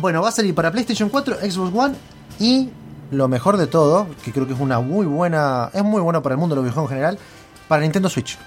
Bueno, 0.00 0.22
va 0.22 0.28
a 0.28 0.32
salir 0.32 0.54
para 0.54 0.70
PlayStation 0.70 1.08
4, 1.08 1.38
Xbox 1.38 1.76
One 1.76 1.94
y 2.38 2.70
lo 3.10 3.26
mejor 3.26 3.56
de 3.56 3.66
todo, 3.66 4.06
que 4.24 4.30
creo 4.30 4.46
que 4.46 4.52
es 4.52 4.60
una 4.60 4.78
muy 4.78 5.06
buena, 5.06 5.70
es 5.74 5.82
muy 5.82 6.00
bueno 6.00 6.22
para 6.22 6.36
el 6.36 6.38
mundo 6.38 6.54
de 6.54 6.60
los 6.60 6.64
videojuegos 6.66 6.92
en 6.92 6.96
general, 6.96 7.18
para 7.66 7.82
Nintendo 7.82 8.08
Switch. 8.08 8.38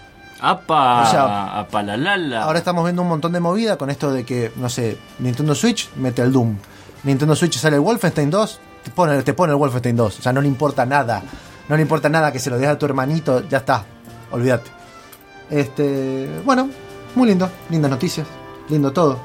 ¡Apa! 0.43 1.03
O 1.03 1.05
sea, 1.09 1.59
¡Apa 1.59 1.83
la 1.83 1.95
lala! 1.95 2.43
Ahora 2.43 2.59
estamos 2.59 2.83
viendo 2.83 3.01
un 3.01 3.07
montón 3.07 3.31
de 3.31 3.39
movida 3.39 3.77
con 3.77 3.89
esto 3.89 4.11
de 4.11 4.25
que, 4.25 4.51
no 4.57 4.67
sé, 4.67 4.97
Nintendo 5.19 5.55
Switch 5.55 5.89
mete 5.95 6.21
el 6.21 6.33
Doom. 6.33 6.57
Nintendo 7.03 7.33
Switch 7.33 7.57
sale 7.57 7.77
el 7.77 7.81
Wolfenstein 7.81 8.29
2, 8.29 8.59
te 8.83 8.91
pone, 8.91 9.23
te 9.23 9.33
pone 9.33 9.53
el 9.53 9.57
Wolfenstein 9.57 9.95
2. 9.95 10.19
O 10.19 10.21
sea, 10.21 10.33
no 10.33 10.41
le 10.41 10.49
importa 10.49 10.85
nada. 10.85 11.23
No 11.69 11.77
le 11.77 11.81
importa 11.81 12.09
nada 12.09 12.31
que 12.33 12.39
se 12.39 12.49
lo 12.49 12.57
dejes 12.57 12.75
a 12.75 12.77
tu 12.77 12.85
hermanito, 12.85 13.47
ya 13.47 13.59
está. 13.59 13.85
Olvídate. 14.31 14.69
Este, 15.49 16.29
bueno, 16.43 16.69
muy 17.15 17.29
lindo. 17.29 17.49
Lindas 17.69 17.91
noticias. 17.91 18.27
Lindo 18.67 18.91
todo. 18.91 19.19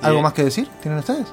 ¿Algo 0.00 0.16
Bien. 0.16 0.22
más 0.22 0.32
que 0.32 0.44
decir? 0.44 0.66
¿Tienen 0.80 1.00
ustedes? 1.00 1.26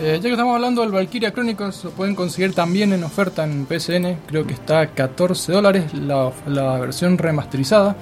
Eh, 0.00 0.16
ya 0.16 0.22
que 0.22 0.32
estamos 0.32 0.54
hablando 0.54 0.82
del 0.82 0.90
Valkyria 0.90 1.32
Chronicles, 1.32 1.84
lo 1.84 1.90
pueden 1.90 2.14
conseguir 2.16 2.52
también 2.52 2.92
en 2.92 3.04
oferta 3.04 3.44
en 3.44 3.64
PSN. 3.66 4.18
Creo 4.26 4.44
que 4.46 4.54
está 4.54 4.80
a 4.80 4.86
14 4.88 5.52
dólares 5.52 5.94
la, 5.94 6.32
la 6.46 6.78
versión 6.80 7.16
remasterizada. 7.16 7.96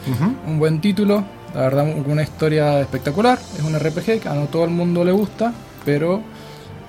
Un 0.46 0.58
buen 0.58 0.80
título, 0.80 1.22
la 1.54 1.60
verdad, 1.60 1.86
una 2.06 2.22
historia 2.22 2.80
espectacular. 2.80 3.38
Es 3.56 3.62
un 3.62 3.78
RPG 3.78 4.20
que 4.20 4.28
a 4.28 4.34
no 4.34 4.46
todo 4.46 4.64
el 4.64 4.70
mundo 4.70 5.04
le 5.04 5.12
gusta, 5.12 5.52
pero 5.84 6.22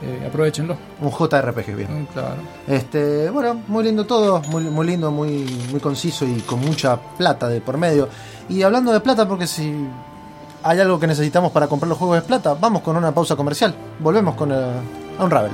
eh, 0.01 0.25
aprovechenlo. 0.25 0.77
Un 1.01 1.11
JRPG, 1.11 1.75
bien. 1.75 2.03
Mm, 2.03 2.05
Claro. 2.13 2.37
Este, 2.67 3.29
bueno, 3.29 3.61
muy 3.67 3.83
lindo 3.83 4.05
todo, 4.05 4.41
muy, 4.49 4.63
muy 4.63 4.87
lindo, 4.87 5.11
muy, 5.11 5.43
muy 5.69 5.81
conciso 5.81 6.25
y 6.25 6.39
con 6.41 6.61
mucha 6.61 6.95
plata 7.17 7.49
de 7.49 7.59
por 7.59 7.77
medio. 7.77 8.07
Y 8.47 8.61
hablando 8.63 8.93
de 8.93 9.01
plata, 9.01 9.27
porque 9.27 9.47
si 9.47 9.73
hay 10.63 10.80
algo 10.80 10.99
que 10.99 11.08
necesitamos 11.08 11.52
para 11.52 11.67
comprar 11.67 11.89
los 11.89 11.97
juegos 11.97 12.17
de 12.17 12.21
plata, 12.23 12.54
vamos 12.54 12.82
con 12.82 12.95
una 12.95 13.13
pausa 13.13 13.36
comercial. 13.36 13.76
Volvemos 13.99 14.36
con 14.36 14.52
eh, 14.52 14.56
Unravel. 15.19 15.52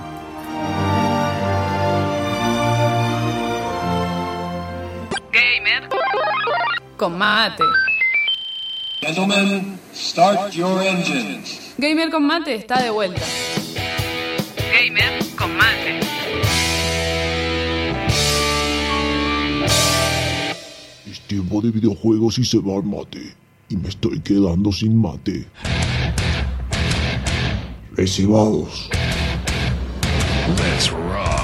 Gamer 5.32 5.90
con 6.96 7.18
mate. 7.18 7.64
Gentlemen, 9.02 9.80
start 9.94 10.52
your 10.52 10.82
engines. 10.82 11.74
Gamer 11.78 12.12
con 12.12 12.26
mate 12.26 12.56
está 12.56 12.82
de 12.82 12.90
vuelta. 12.92 13.22
Gamer 14.58 15.26
con 15.36 15.56
mate. 15.58 16.00
Es 21.10 21.22
tiempo 21.22 21.62
de 21.62 21.72
videojuegos 21.72 22.38
y 22.38 22.46
se 22.46 22.60
va 22.60 22.76
el 22.76 22.84
mate. 22.84 23.49
Y 23.70 23.78
me 23.78 23.90
estoy 23.90 24.20
quedando 24.22 24.72
sin 24.72 25.00
mate. 25.00 25.46
Recibados. 27.96 28.90
Let's 30.58 30.90
rock. 30.90 31.40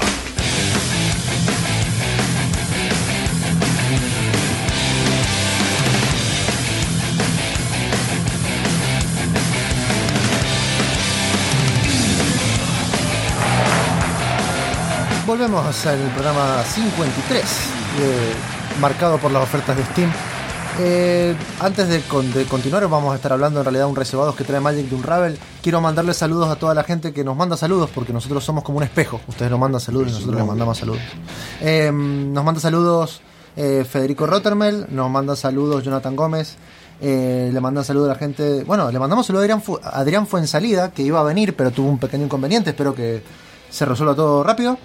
Volvemos 15.26 15.64
a 15.64 15.68
hacer 15.68 16.00
el 16.00 16.10
programa 16.10 16.64
53, 16.64 17.42
eh, 17.42 18.32
marcado 18.80 19.18
por 19.18 19.30
las 19.30 19.44
ofertas 19.44 19.76
de 19.76 19.84
Steam. 19.84 20.35
Eh, 20.78 21.34
antes 21.60 21.88
de, 21.88 22.02
con- 22.02 22.30
de 22.34 22.44
continuar, 22.44 22.86
vamos 22.88 23.12
a 23.12 23.16
estar 23.16 23.32
hablando 23.32 23.60
en 23.60 23.64
realidad 23.64 23.84
de 23.86 23.90
un 23.90 23.96
reservados 23.96 24.34
que 24.36 24.44
trae 24.44 24.60
Magic 24.60 24.88
de 24.88 24.94
Unravel. 24.94 25.38
Quiero 25.62 25.80
mandarle 25.80 26.12
saludos 26.12 26.48
a 26.50 26.56
toda 26.56 26.74
la 26.74 26.84
gente 26.84 27.14
que 27.14 27.24
nos 27.24 27.34
manda 27.36 27.56
saludos, 27.56 27.88
porque 27.94 28.12
nosotros 28.12 28.44
somos 28.44 28.62
como 28.62 28.78
un 28.78 28.84
espejo. 28.84 29.20
Ustedes 29.26 29.50
nos 29.50 29.58
mandan 29.58 29.80
saludos 29.80 30.08
y 30.08 30.12
nosotros 30.12 30.36
les 30.36 30.46
mandamos 30.46 30.76
saludos. 30.78 31.00
Eh, 31.62 31.90
nos 31.92 32.44
manda 32.44 32.60
saludos 32.60 33.22
eh, 33.56 33.86
Federico 33.88 34.26
Rottermel, 34.26 34.86
nos 34.90 35.10
manda 35.10 35.34
saludos 35.34 35.82
Jonathan 35.82 36.14
Gómez. 36.14 36.56
eh, 37.00 37.50
le 37.52 37.60
mandan 37.60 37.82
saludos 37.84 38.10
a 38.10 38.12
la 38.12 38.18
gente. 38.18 38.62
Bueno, 38.64 38.90
le 38.92 38.98
mandamos 38.98 39.26
saludos 39.26 39.42
a 39.42 39.44
Adrián, 39.44 39.62
Fu- 39.62 39.80
Adrián 39.82 40.26
Fuensalida, 40.26 40.90
que 40.90 41.02
iba 41.02 41.20
a 41.20 41.22
venir, 41.24 41.56
pero 41.56 41.70
tuvo 41.70 41.88
un 41.88 41.98
pequeño 41.98 42.24
inconveniente. 42.24 42.70
Espero 42.70 42.94
que 42.94 43.22
se 43.70 43.84
resuelva 43.86 44.14
todo 44.14 44.42
rápido. 44.42 44.76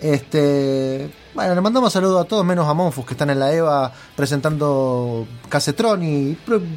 Este, 0.00 1.10
bueno, 1.34 1.54
le 1.54 1.60
mandamos 1.60 1.92
saludos 1.92 2.24
a 2.24 2.28
todos 2.28 2.44
menos 2.44 2.66
a 2.68 2.74
Monfus 2.74 3.04
que 3.06 3.14
están 3.14 3.30
en 3.30 3.38
la 3.38 3.52
EVA 3.52 3.92
presentando 4.16 5.26
Casetron 5.48 6.02
y 6.02 6.36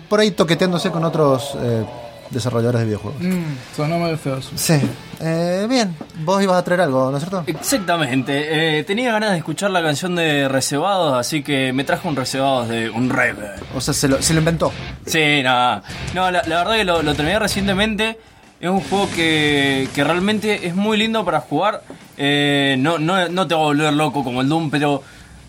por- 0.10 0.20
ahí 0.20 0.32
toqueteándose 0.32 0.92
con 0.92 1.04
otros 1.06 1.56
eh, 1.62 1.86
desarrolladores 2.30 2.82
de 2.82 2.86
videojuegos. 2.88 3.22
Mm, 3.22 3.56
sonó 3.76 4.00
medio 4.00 4.18
feo. 4.18 4.38
eso. 4.38 4.50
Sí, 4.56 4.80
Eh, 5.26 5.68
bien, 5.70 5.96
vos 6.26 6.44
ibas 6.44 6.58
a 6.58 6.64
traer 6.64 6.82
algo, 6.82 7.10
¿no 7.10 7.18
es 7.18 7.24
cierto? 7.24 7.44
Exactamente. 7.48 8.80
Eh, 8.80 8.84
tenía 8.84 9.12
ganas 9.14 9.32
de 9.32 9.38
escuchar 9.38 9.72
la 9.72 9.82
canción 9.82 10.16
de 10.16 10.50
Reservados, 10.50 11.14
así 11.18 11.42
que 11.44 11.72
me 11.72 11.84
trajo 11.86 12.10
un 12.10 12.16
Reservados 12.18 12.68
de 12.68 12.90
un 12.90 13.10
Rebel. 13.10 13.52
O 13.76 13.80
sea, 13.80 13.94
se 13.94 14.08
lo, 14.10 14.22
se 14.22 14.34
lo 14.34 14.40
inventó. 14.40 14.72
Sí, 15.06 15.42
nada. 15.44 15.82
No, 16.14 16.30
la, 16.30 16.44
la 16.46 16.58
verdad 16.58 16.74
que 16.76 16.84
lo, 16.84 17.02
lo 17.04 17.14
terminé 17.16 17.40
recientemente. 17.40 18.18
Es 18.60 18.70
un 18.70 18.82
juego 18.82 19.10
que, 19.16 19.88
que 19.96 20.04
realmente 20.04 20.68
es 20.68 20.76
muy 20.76 20.98
lindo 20.98 21.24
para 21.24 21.40
jugar. 21.42 21.82
Eh, 22.18 22.76
no, 22.80 22.98
no, 23.00 23.28
no 23.30 23.48
te 23.48 23.56
va 23.56 23.62
a 23.62 23.64
volver 23.66 23.94
loco 23.94 24.24
como 24.24 24.42
el 24.42 24.50
Doom, 24.50 24.70
pero 24.70 25.02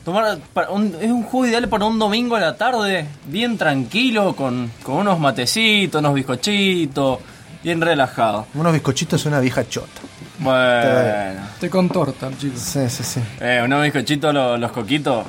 tomar 0.05 0.39
para 0.53 0.71
un- 0.71 0.95
es 1.01 1.11
un 1.11 1.23
juego 1.23 1.47
ideal 1.47 1.69
para 1.69 1.85
un 1.85 1.99
domingo 1.99 2.37
a 2.37 2.41
la 2.41 2.57
tarde, 2.57 3.07
bien 3.27 3.59
tranquilo, 3.59 4.35
con, 4.35 4.71
con 4.83 4.97
unos 4.97 5.19
matecitos, 5.19 5.99
unos 6.01 6.15
bizcochitos, 6.15 7.19
bien 7.63 7.81
relajado. 7.81 8.47
Unos 8.55 8.73
bizcochitos 8.73 9.25
y 9.25 9.29
una 9.29 9.41
vieja 9.41 9.69
chota. 9.69 10.01
Bueno, 10.39 11.41
Te 11.61 11.71
contorta, 11.71 12.31
chicos. 12.39 12.61
Sí, 12.61 12.89
sí, 12.89 13.03
sí. 13.05 13.21
eh, 13.41 13.63
unos 13.65 13.83
bizcochitos, 13.83 14.33
los, 14.35 14.59
los 14.59 14.73
coquitos. 14.73 15.27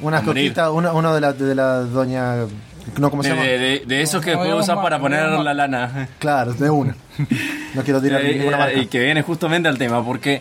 Unas 0.00 0.22
coquitas, 0.22 0.70
uno, 0.72 0.94
uno 0.94 1.14
de 1.14 1.20
la, 1.20 1.32
de 1.32 1.54
la 1.54 1.80
doña. 1.80 2.34
No, 2.98 3.10
¿cómo 3.10 3.22
se 3.22 3.30
De, 3.30 3.34
llama? 3.34 3.46
de- 3.48 3.58
de- 3.58 3.82
de 3.86 4.00
esos 4.02 4.24
que 4.24 4.34
No, 4.34 4.56
usar 4.56 4.76
más, 4.76 4.82
para 4.84 4.98
poner 4.98 5.28
la 5.28 5.52
lana. 5.54 6.08
Claro, 6.18 6.54
de 6.54 6.70
una. 6.70 6.94
No 7.74 7.82
quiero 7.82 8.00
tirar 8.00 8.20
Eh, 8.24 8.34
ninguna 8.36 8.56
eh, 8.56 8.60
marca. 8.60 8.78
y 8.78 8.86
que 8.86 9.00
viene 9.00 9.22
justamente 9.22 9.68
al 9.68 9.76
tema, 9.76 10.04
porque 10.04 10.40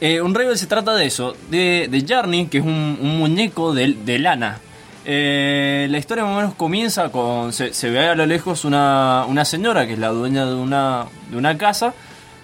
eh, 0.00 0.20
un 0.20 0.34
Rebel 0.34 0.58
se 0.58 0.66
trata 0.66 0.94
de 0.94 1.06
eso, 1.06 1.36
de, 1.50 1.88
de 1.90 2.04
Jarny, 2.06 2.46
que 2.46 2.58
es 2.58 2.64
un, 2.64 2.98
un 3.00 3.18
muñeco 3.18 3.72
de, 3.74 3.94
de 3.94 4.18
lana. 4.18 4.58
Eh, 5.06 5.86
la 5.90 5.98
historia 5.98 6.24
más 6.24 6.32
o 6.32 6.36
menos 6.36 6.54
comienza 6.54 7.10
con. 7.10 7.52
Se, 7.52 7.74
se 7.74 7.90
ve 7.90 8.08
a 8.08 8.14
lo 8.14 8.24
lejos 8.26 8.64
una, 8.64 9.24
una 9.28 9.44
señora 9.44 9.86
que 9.86 9.92
es 9.94 9.98
la 9.98 10.08
dueña 10.08 10.46
de 10.46 10.54
una, 10.54 11.06
de 11.30 11.36
una 11.36 11.58
casa, 11.58 11.92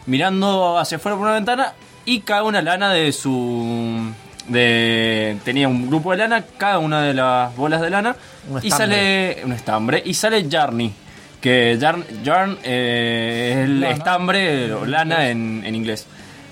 mirando 0.07 0.79
hacia 0.79 0.97
afuera 0.99 1.17
por 1.17 1.27
una 1.27 1.35
ventana 1.35 1.73
y 2.05 2.21
cae 2.21 2.43
una 2.43 2.61
lana 2.63 2.93
de 2.93 3.13
su. 3.13 4.13
De, 4.49 5.37
tenía 5.45 5.69
un 5.69 5.87
grupo 5.89 6.11
de 6.11 6.19
lana, 6.19 6.45
cae 6.59 6.77
una 6.77 7.03
de 7.03 7.15
las 7.15 7.55
bolas 7.57 7.81
de 7.81 7.89
lana 7.91 8.17
y 8.63 8.71
sale 8.71 9.43
un 9.45 9.53
estambre 9.53 10.03
y 10.05 10.15
sale 10.15 10.47
Jarny. 10.51 10.93
Que 11.41 11.79
Yarn, 11.81 12.05
yarn, 12.23 12.59
eh, 12.63 13.53
es 13.53 13.65
el 13.65 13.81
Lana. 13.81 13.95
estambre 13.95 14.73
o 14.75 14.85
lana 14.85 15.31
en, 15.31 15.63
en 15.65 15.75
inglés. 15.75 16.07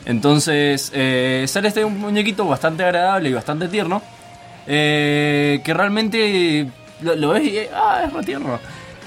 Entonces 0.08 0.90
eh, 0.94 1.44
sale 1.46 1.68
este 1.68 1.84
muñequito 1.84 2.44
bastante 2.46 2.82
agradable 2.82 3.28
y 3.28 3.32
bastante 3.34 3.68
tierno. 3.68 4.02
eh, 4.66 5.60
que 5.64 5.72
realmente 5.74 6.66
lo, 7.02 7.28
ves 7.30 7.44
y 7.44 7.56
eh, 7.58 7.70
ah, 7.72 8.02
es 8.06 8.12
re 8.12 8.22
tierno. 8.24 8.58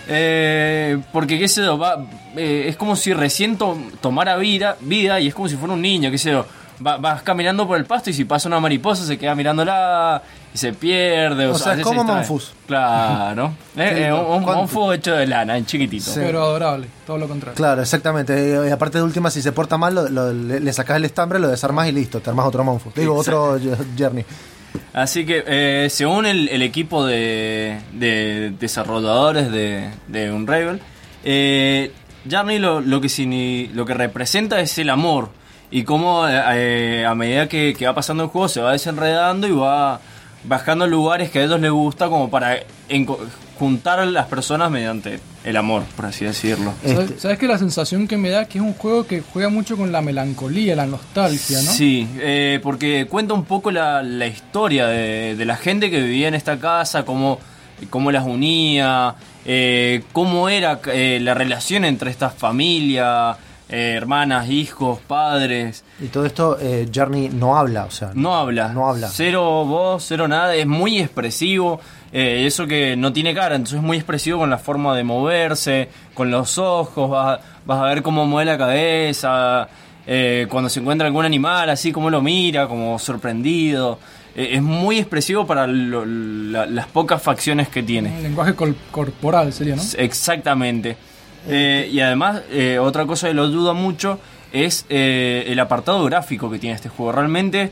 Eh, 0.08 0.98
porque 1.12 1.38
qué 1.38 1.48
sé 1.48 1.62
yo, 1.64 1.78
va, 1.78 2.04
es 2.36 2.76
como 2.78 2.96
si 2.96 3.14
recién 3.14 3.58
to- 3.58 3.78
tomara 4.02 4.38
vida, 4.38 4.78
vida 4.82 5.20
y 5.20 5.28
es 5.28 5.34
como 5.36 5.48
si 5.50 5.56
fuera 5.58 5.74
un 5.74 5.82
niño, 5.82 6.10
qué 6.10 6.18
sé 6.18 6.32
yo. 6.32 6.46
Va- 6.86 6.98
vas 6.98 7.22
caminando 7.22 7.68
por 7.68 7.78
el 7.78 7.86
pasto 7.86 8.10
y 8.10 8.14
si 8.14 8.26
pasa 8.26 8.48
una 8.48 8.60
mariposa 8.60 9.06
se 9.06 9.18
queda 9.18 9.36
mirándola 9.36 10.22
y 10.54 10.58
se 10.58 10.74
pierde. 10.74 11.48
O 11.48 11.58
sea, 11.58 11.76
se 11.76 11.82
como. 11.82 12.04
Monfus. 12.04 12.54
Claro. 12.68 13.54
Eh, 13.78 14.08
eh, 14.08 14.14
un 14.14 14.44
monfus 14.44 14.96
hecho 14.96 15.14
de 15.16 15.28
lana, 15.28 15.58
en 15.58 15.66
chiquitito. 15.66 16.12
Sí. 16.12 16.20
Pero 16.24 16.42
adorable, 16.44 16.88
todo 17.06 17.18
lo 17.18 17.28
contrario. 17.28 17.56
Claro, 17.56 17.82
exactamente. 17.82 18.66
Y 18.68 18.72
aparte 18.72 18.98
de 18.98 19.04
última, 19.04 19.30
si 19.32 19.42
se 19.42 19.52
porta 19.52 19.78
mal, 19.78 19.96
lo- 19.96 20.10
lo- 20.10 20.34
le, 20.34 20.60
le 20.60 20.74
sacas 20.74 20.98
el 20.98 21.06
estambre, 21.06 21.40
lo 21.40 21.48
desarmas 21.48 21.88
y 21.88 21.92
listo. 21.92 22.20
Te 22.20 22.30
armas 22.30 22.46
otro 22.48 22.64
Monfus. 22.64 22.94
Digo, 22.96 23.16
otro 23.16 23.58
Journey. 23.98 24.26
Así 24.94 25.26
que, 25.26 25.44
eh, 25.46 25.88
según 25.90 26.26
el, 26.26 26.48
el 26.50 26.62
equipo 26.62 27.06
de, 27.06 27.80
de 27.94 28.54
desarrolladores 28.60 29.52
de, 29.52 29.90
de 30.08 30.32
Unravel, 30.32 30.80
eh, 31.24 31.92
Journey 32.30 32.60
lo, 32.60 32.82
lo, 32.82 33.02
que 33.02 33.08
signi- 33.08 33.70
lo 33.74 33.86
que 33.86 33.94
representa 33.94 34.60
es 34.60 34.78
el 34.78 34.90
amor. 34.90 35.30
Y 35.72 35.84
cómo 35.84 36.26
eh, 36.28 37.06
a 37.06 37.16
medida 37.16 37.48
que, 37.48 37.74
que 37.78 37.86
va 37.86 37.96
pasando 37.96 38.24
el 38.24 38.30
juego 38.30 38.48
se 38.50 38.60
va 38.62 38.74
desenredando 38.74 39.48
y 39.48 39.52
va 39.52 40.00
bajando 40.44 40.88
lugares 40.88 41.30
que 41.32 41.40
a 41.40 41.44
ellos 41.44 41.60
les 41.60 41.72
gusta 41.72 42.10
como 42.10 42.30
para 42.30 42.58
juntar 43.58 44.00
a 44.00 44.06
las 44.06 44.26
personas 44.28 44.72
mediante 44.72 45.20
el 45.44 45.56
amor, 45.58 45.84
por 45.96 46.06
así 46.08 46.26
decirlo. 46.26 46.74
¿Sabes, 46.84 47.00
Este- 47.00 47.20
sabes 47.20 47.38
que 47.38 47.48
la 47.48 47.58
sensación 47.60 48.08
que 48.08 48.18
me 48.18 48.30
da 48.30 48.46
que 48.46 48.58
es 48.58 48.64
un 48.64 48.74
juego 48.74 49.06
que 49.06 49.22
juega 49.22 49.50
mucho 49.50 49.78
con 49.78 49.92
la 49.92 50.02
melancolía, 50.02 50.76
la 50.76 50.88
nostalgia, 50.88 51.62
¿no? 51.62 51.72
Sí, 51.72 52.08
eh, 52.20 52.60
porque 52.64 53.06
cuenta 53.08 53.34
un 53.36 53.46
poco 53.46 53.70
la, 53.72 54.02
la 54.02 54.26
historia 54.28 54.88
de, 54.88 55.36
de 55.36 55.46
la 55.46 55.58
gente 55.58 55.92
que 55.92 56.02
vivía 56.02 56.28
en 56.28 56.34
esta 56.36 56.58
casa, 56.60 57.06
cómo, 57.06 57.40
cómo 57.92 58.12
las 58.12 58.26
unía, 58.26 59.16
eh, 59.46 60.04
cómo 60.12 60.50
era 60.50 60.80
eh, 60.88 61.20
la 61.22 61.34
relación 61.36 61.86
entre 61.86 62.10
estas 62.12 62.34
familias, 62.34 63.38
eh, 63.72 63.94
hermanas, 63.96 64.50
hijos, 64.50 65.00
padres. 65.08 65.84
Y 66.02 66.08
todo 66.08 66.26
esto, 66.26 66.58
eh, 66.60 66.90
Journey 66.94 67.30
no 67.30 67.58
habla, 67.58 67.86
o 67.86 67.92
sea. 67.92 68.12
No 68.14 68.36
habla. 68.36 68.70
No 68.74 68.90
habla. 68.90 69.08
Cero 69.10 69.66
voz, 69.66 70.06
cero 70.08 70.28
nada. 70.28 70.54
Es 70.56 70.68
muy 70.68 71.00
expresivo. 71.00 71.80
eh, 72.14 72.46
eso 72.46 72.68
que 72.68 72.98
no 72.98 73.14
tiene 73.14 73.34
cara, 73.34 73.56
entonces 73.56 73.78
es 73.78 73.84
muy 73.84 73.96
expresivo 73.96 74.40
con 74.40 74.50
la 74.50 74.58
forma 74.58 74.94
de 74.98 75.04
moverse, 75.06 75.88
con 76.14 76.30
los 76.30 76.58
ojos. 76.58 77.10
Vas, 77.10 77.40
a- 77.40 77.42
vas 77.66 77.80
a 77.80 77.84
ver 77.86 78.02
cómo 78.04 78.26
mueve 78.26 78.52
la 78.52 78.58
cabeza. 78.58 79.68
eh, 80.08 80.48
cuando 80.50 80.68
se 80.68 80.80
encuentra 80.80 81.06
algún 81.08 81.24
animal, 81.26 81.70
así 81.70 81.92
como 81.92 82.10
lo 82.10 82.22
mira, 82.22 82.68
como 82.68 82.98
sorprendido. 83.00 84.00
Eh, 84.36 84.50
es 84.54 84.62
muy 84.62 84.98
expresivo 84.98 85.46
para 85.46 85.68
lo- 85.68 86.06
la- 86.06 86.66
las 86.66 86.88
pocas 86.88 87.22
facciones 87.22 87.70
que 87.70 87.84
tiene. 87.84 88.10
Un 88.10 88.24
lenguaje 88.24 88.56
corporal 88.92 89.54
sería, 89.54 89.76
¿no? 89.76 89.82
Exactamente. 90.00 90.98
Eh, 91.48 91.90
y 91.92 92.00
además, 92.00 92.42
eh, 92.52 92.80
otra 92.80 93.06
cosa 93.06 93.28
que 93.28 93.34
lo 93.34 93.44
ayuda 93.44 93.74
mucho 93.74 94.20
es 94.52 94.86
eh, 94.90 95.46
el 95.48 95.60
apartado 95.60 96.04
gráfico 96.06 96.50
que 96.50 96.60
tiene 96.60 96.76
este 96.76 96.90
juego. 96.90 97.12
Realmente 97.12 97.72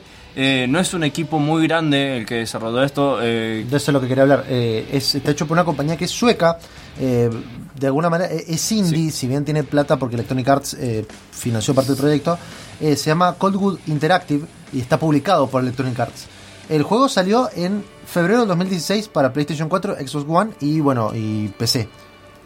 no 0.70 0.80
es 0.80 0.94
un 0.94 1.04
equipo 1.04 1.38
muy 1.38 1.68
grande 1.68 2.20
el 2.20 2.26
que 2.26 2.36
desarrolló 2.36 2.82
esto. 2.84 3.18
De 3.18 3.66
eso 3.68 3.76
es 3.76 3.90
lo 3.90 4.00
que 4.00 4.08
quería 4.08 4.24
hablar. 4.24 4.46
Es, 4.48 5.14
está 5.16 5.32
hecho 5.32 5.46
por 5.46 5.56
una 5.56 5.66
compañía 5.66 5.98
que 5.98 6.06
es 6.06 6.12
sueca. 6.12 6.58
de 6.98 7.86
alguna 7.86 8.10
manera 8.10 8.32
eh, 8.34 8.46
es 8.48 8.72
indie, 8.72 9.12
si 9.12 9.28
bien 9.28 9.44
tiene 9.44 9.64
plata 9.66 9.98
porque 9.98 10.16
Electronic 10.16 10.48
Arts 10.48 10.78
financió 11.32 11.76
parte 11.76 11.92
del 11.92 12.00
proyecto. 12.00 12.38
se 12.80 12.96
llama 12.96 13.34
Coldwood 13.38 13.80
Interactive 13.88 14.46
y 14.72 14.80
está 14.80 14.98
publicado 14.98 15.48
por 15.48 15.62
Electronic 15.62 16.00
Arts. 16.00 16.28
El 16.70 16.84
juego 16.84 17.10
salió 17.10 17.50
en 17.54 17.84
febrero 18.06 18.40
del 18.40 18.48
2016 18.50 19.10
para 19.10 19.34
PlayStation 19.34 19.68
4, 19.68 19.96
Xbox 19.96 20.26
One 20.30 20.52
y 20.62 20.80
bueno, 20.80 21.12
y 21.14 21.50
PC. 21.50 21.90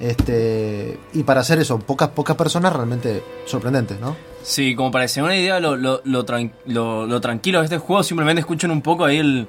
Este, 0.04 1.00
y 1.14 1.24
para 1.24 1.40
hacer 1.42 1.60
eso, 1.60 1.80
pocas 1.80 2.10
pocas 2.10 2.36
personas 2.36 2.74
realmente 2.74 3.24
sorprendentes, 3.46 4.00
¿no? 4.00 4.16
sí, 4.44 4.76
como 4.76 4.92
para 4.92 5.06
que 5.06 5.08
se 5.10 5.22
den 5.22 5.26
una 5.26 5.38
idea 5.38 5.60
lo, 5.62 5.78
lo, 5.78 6.02
lo 6.04 6.26
tran- 6.26 6.52
lo- 6.66 7.06
lo 7.06 7.22
tranquilo 7.22 7.60
de 7.60 7.66
este 7.66 7.78
juego, 7.78 8.04
simplemente 8.04 8.42
escuchen 8.42 8.70
un 8.72 8.82
poco 8.82 9.06
ahí 9.06 9.18
el... 9.20 9.48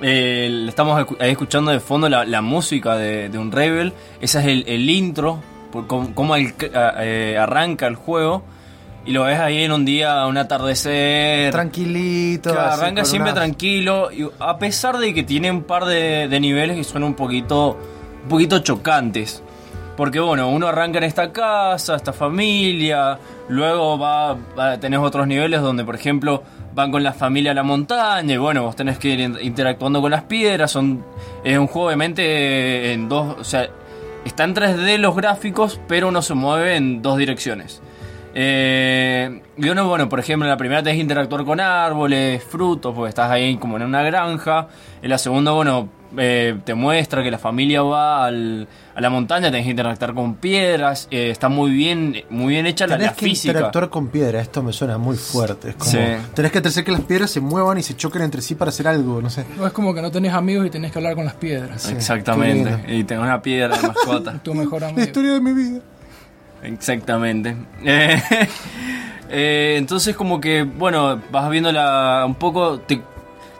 el- 0.00 0.68
estamos 0.68 1.06
ahí 1.20 1.30
escuchando 1.30 1.70
de 1.70 1.78
fondo 1.78 2.08
la, 2.08 2.24
la 2.24 2.42
música 2.42 2.96
de, 2.96 3.28
de 3.28 3.38
un 3.38 3.52
Rebel. 3.52 3.92
Ese 4.20 4.40
es 4.40 4.46
el, 4.46 4.64
el 4.66 4.90
intro, 4.90 5.38
por 5.70 5.86
cómo, 5.86 6.34
eh, 6.36 7.36
arranca 7.40 7.86
el 7.86 7.94
juego. 7.94 8.42
Y 9.04 9.12
lo 9.12 9.22
ves 9.24 9.38
ahí 9.38 9.62
en 9.62 9.70
un 9.72 9.84
día, 9.84 10.26
un 10.26 10.36
atardecer. 10.36 11.52
Tranquilito. 11.52 12.58
Arranca 12.58 13.04
siempre 13.04 13.30
una- 13.32 13.40
tranquilo, 13.40 14.10
y 14.12 14.26
a 14.40 14.58
pesar 14.58 14.98
de 14.98 15.14
que 15.14 15.22
tiene 15.22 15.50
un 15.50 15.62
par 15.62 15.84
de, 15.84 16.26
de 16.28 16.40
niveles 16.40 16.76
que 16.76 16.84
son 16.84 17.04
un 17.04 17.14
poquito, 17.14 17.78
un 18.24 18.28
poquito 18.28 18.58
chocantes. 18.60 19.42
Porque 19.96 20.20
bueno, 20.20 20.48
uno 20.48 20.68
arranca 20.68 20.98
en 20.98 21.04
esta 21.04 21.32
casa, 21.32 21.96
esta 21.96 22.12
familia, 22.12 23.18
luego 23.48 23.98
va, 23.98 24.36
va- 24.58 24.78
tenés 24.80 25.00
otros 25.00 25.26
niveles 25.26 25.60
donde 25.60 25.84
por 25.84 25.94
ejemplo 25.94 26.42
van 26.74 26.90
con 26.90 27.02
la 27.02 27.12
familia 27.12 27.50
a 27.50 27.54
la 27.54 27.62
montaña 27.62 28.32
y 28.34 28.38
bueno, 28.38 28.62
vos 28.62 28.74
tenés 28.74 28.96
que 28.98 29.08
ir 29.08 29.20
in- 29.20 29.38
interactuando 29.42 30.00
con 30.00 30.10
las 30.10 30.22
piedras, 30.22 30.70
son 30.70 31.04
es 31.44 31.58
un 31.58 31.66
juego 31.66 31.88
obviamente 31.88 32.92
en 32.94 33.08
dos, 33.10 33.36
o 33.38 33.44
sea, 33.44 33.68
está 34.24 34.44
en 34.44 34.54
3D 34.54 34.96
los 34.98 35.14
gráficos, 35.14 35.78
pero 35.86 36.08
uno 36.08 36.22
se 36.22 36.32
mueve 36.34 36.76
en 36.76 37.02
dos 37.02 37.18
direcciones. 37.18 37.82
Eh, 38.34 39.42
y 39.58 39.68
uno, 39.68 39.86
bueno, 39.86 40.08
por 40.08 40.18
ejemplo, 40.18 40.46
en 40.46 40.50
la 40.50 40.56
primera 40.56 40.82
tenés 40.82 40.96
que 40.96 41.02
interactuar 41.02 41.44
con 41.44 41.60
árboles, 41.60 42.42
frutos, 42.42 42.94
porque 42.94 43.10
estás 43.10 43.30
ahí 43.30 43.56
como 43.56 43.76
en 43.76 43.82
una 43.82 44.02
granja. 44.02 44.68
En 45.02 45.10
la 45.10 45.18
segunda, 45.18 45.52
bueno, 45.52 45.88
eh, 46.18 46.58
te 46.64 46.74
muestra 46.74 47.22
que 47.22 47.30
la 47.30 47.38
familia 47.38 47.82
va 47.82 48.24
al- 48.26 48.66
a 48.94 49.00
la 49.00 49.08
montaña, 49.10 49.50
tenés 49.50 49.64
que 49.64 49.70
interactuar 49.70 50.12
con 50.14 50.34
piedras. 50.34 51.08
eh, 51.10 51.30
está 51.30 51.48
muy 51.48 51.70
bien, 51.70 52.22
muy 52.30 52.52
bien 52.54 52.66
hecha 52.66 52.86
la, 52.86 52.96
Tenés 52.96 53.12
la 53.12 53.16
que 53.16 53.26
física. 53.26 53.52
interactuar 53.52 53.88
con 53.88 54.08
piedra, 54.08 54.40
esto 54.40 54.62
me 54.62 54.72
suena 54.72 54.98
muy 54.98 55.16
fuerte. 55.16 55.70
Es 55.70 55.74
como, 55.76 55.90
Sí. 55.90 55.98
Tenés 56.34 56.52
que 56.52 56.58
hacer 56.58 56.84
que 56.84 56.92
las 56.92 57.00
piedras 57.02 57.30
se 57.30 57.40
muevan 57.40 57.78
y 57.78 57.82
se 57.82 57.96
choquen 57.96 58.22
entre 58.22 58.42
sí 58.42 58.54
para 58.54 58.68
hacer 58.68 58.86
algo, 58.88 59.22
no 59.22 59.30
sé. 59.30 59.44
No 59.56 59.66
es 59.66 59.72
como 59.72 59.94
que 59.94 60.02
no 60.02 60.10
tenés 60.10 60.32
amigos 60.34 60.66
y 60.66 60.70
tenés 60.70 60.92
que 60.92 60.98
hablar 60.98 61.14
con 61.14 61.24
las 61.24 61.34
piedras. 61.34 61.88
Exactamente. 61.90 62.94
Y 62.94 63.04
tengo 63.04 63.22
una 63.22 63.40
piedra 63.40 63.76
de 63.78 63.86
mascota. 63.88 64.38
Tu 64.42 64.52
mejor 64.54 64.82
La 64.82 64.88
amigo. 64.88 65.02
historia 65.02 65.32
de 65.32 65.40
mi 65.40 65.52
vida. 65.54 65.80
Exactamente. 66.62 67.56
Eh, 67.84 68.22
eh, 69.30 69.74
entonces 69.78 70.14
como 70.14 70.40
que, 70.40 70.62
bueno, 70.64 71.20
vas 71.30 71.50
viendo 71.50 71.72
la, 71.72 72.24
un 72.26 72.34
poco... 72.34 72.80
te- 72.80 73.00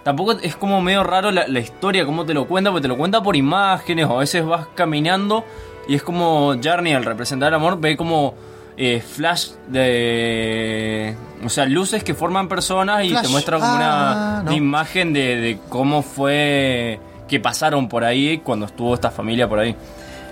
tampoco 0.02 0.32
es 0.32 0.56
como 0.56 0.80
medio 0.80 1.02
raro 1.04 1.30
la, 1.30 1.46
la 1.48 1.60
historia, 1.60 2.04
cómo 2.04 2.24
te 2.24 2.34
lo 2.34 2.46
cuenta, 2.46 2.70
porque 2.70 2.82
te 2.82 2.88
lo 2.88 2.96
cuenta 2.96 3.22
por 3.22 3.36
imágenes 3.36 4.06
o 4.06 4.16
a 4.16 4.18
veces 4.20 4.44
vas 4.44 4.66
caminando 4.74 5.44
y 5.88 5.94
es 5.94 6.02
como 6.02 6.54
Journey 6.62 6.92
al 6.94 7.04
representar 7.04 7.48
el 7.48 7.54
amor, 7.54 7.80
ve 7.80 7.96
como 7.96 8.34
eh, 8.76 9.00
flash 9.00 9.50
de... 9.68 11.14
O 11.44 11.48
sea, 11.48 11.66
luces 11.66 12.04
que 12.04 12.14
forman 12.14 12.48
personas 12.48 13.04
y 13.04 13.10
Flash. 13.10 13.22
te 13.22 13.28
muestra 13.28 13.58
como 13.58 13.68
Ah, 13.72 13.76
una, 13.76 14.42
no. 14.44 14.48
una 14.50 14.56
imagen 14.56 15.12
de, 15.12 15.36
de 15.36 15.58
cómo 15.68 16.02
fue 16.02 17.00
que 17.28 17.40
pasaron 17.40 17.88
por 17.88 18.04
ahí 18.04 18.38
cuando 18.38 18.66
estuvo 18.66 18.94
esta 18.94 19.10
familia 19.10 19.48
por 19.48 19.58
ahí. 19.58 19.74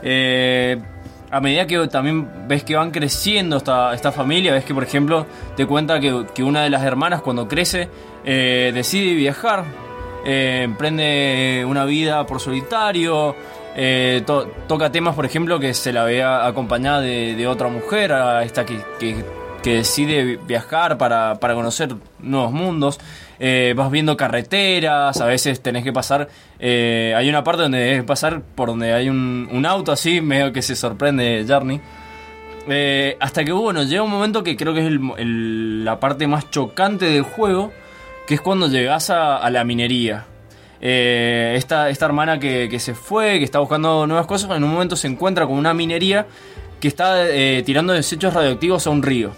Eh, 0.02 0.80
a 1.30 1.40
medida 1.40 1.66
que 1.66 1.86
también 1.88 2.28
ves 2.48 2.64
que 2.64 2.74
van 2.76 2.90
creciendo 2.90 3.56
esta, 3.56 3.94
esta 3.94 4.10
familia, 4.12 4.52
ves 4.52 4.64
que 4.64 4.74
por 4.74 4.82
ejemplo 4.82 5.26
te 5.56 5.66
cuenta 5.66 6.00
que, 6.00 6.26
que 6.34 6.42
una 6.42 6.62
de 6.62 6.70
las 6.70 6.82
hermanas 6.82 7.22
cuando 7.22 7.46
crece 7.46 7.88
eh, 8.24 8.72
decide 8.74 9.14
viajar, 9.14 9.64
eh, 10.24 10.62
emprende 10.64 11.64
una 11.66 11.84
vida 11.84 12.26
por 12.26 12.40
solitario, 12.40 13.34
eh, 13.76 14.22
to- 14.26 14.48
toca 14.66 14.90
temas 14.90 15.14
por 15.14 15.24
ejemplo 15.24 15.58
que 15.60 15.72
se 15.74 15.92
la 15.92 16.04
vea 16.04 16.46
acompañada 16.46 17.00
de, 17.00 17.34
otra 17.46 17.68
mujer, 17.68 18.12
a 18.12 18.42
esta 18.42 18.64
que, 18.66 18.78
que- 18.98 19.24
que 19.62 19.76
decide 19.76 20.24
vi- 20.24 20.36
viajar 20.46 20.96
para, 20.98 21.34
para 21.36 21.54
conocer 21.54 21.94
nuevos 22.18 22.50
mundos. 22.52 22.98
Eh, 23.42 23.72
vas 23.74 23.90
viendo 23.90 24.18
carreteras, 24.18 25.18
a 25.18 25.24
veces 25.24 25.62
tenés 25.62 25.82
que 25.82 25.92
pasar. 25.94 26.28
eh, 26.58 27.14
hay 27.16 27.28
una 27.30 27.42
parte 27.42 27.62
donde 27.62 27.78
debes 27.78 28.04
pasar 28.04 28.42
por 28.42 28.68
donde 28.68 28.92
hay 28.92 29.08
un, 29.08 29.48
un 29.50 29.64
auto 29.64 29.92
así, 29.92 30.20
medio 30.20 30.52
que 30.52 30.60
se 30.60 30.76
sorprende 30.76 31.46
Journey. 31.48 31.80
Eh, 32.68 33.16
hasta 33.18 33.42
que 33.42 33.52
bueno, 33.52 33.82
llega 33.82 34.02
un 34.02 34.10
momento 34.10 34.42
que 34.42 34.56
creo 34.58 34.74
que 34.74 34.80
es 34.80 34.86
el- 34.86 35.84
la 35.86 35.98
parte 35.98 36.26
más 36.26 36.50
chocante 36.50 37.06
del 37.06 37.22
juego, 37.22 37.72
que 38.26 38.34
es 38.34 38.42
cuando 38.42 38.68
llegas 38.68 39.08
a, 39.08 39.48
la 39.48 39.64
minería. 39.64 40.26
Esta, 40.82 41.88
esta 41.88 42.04
hermana 42.06 42.38
que, 42.38 42.68
que 42.70 42.78
se 42.78 42.94
fue, 42.94 43.38
que 43.38 43.44
está 43.44 43.58
buscando 43.58 44.06
nuevas 44.06 44.26
cosas, 44.26 44.50
en 44.56 44.64
un 44.64 44.70
momento 44.72 44.96
se 44.96 45.08
encuentra 45.08 45.46
con 45.46 45.56
una 45.56 45.72
minería 45.74 46.26
que 46.78 46.88
está 46.88 47.24
tirando 47.64 47.92
desechos 47.94 48.32
radioactivos 48.34 48.86
a 48.86 48.90
un 48.90 49.02
río. 49.02 49.32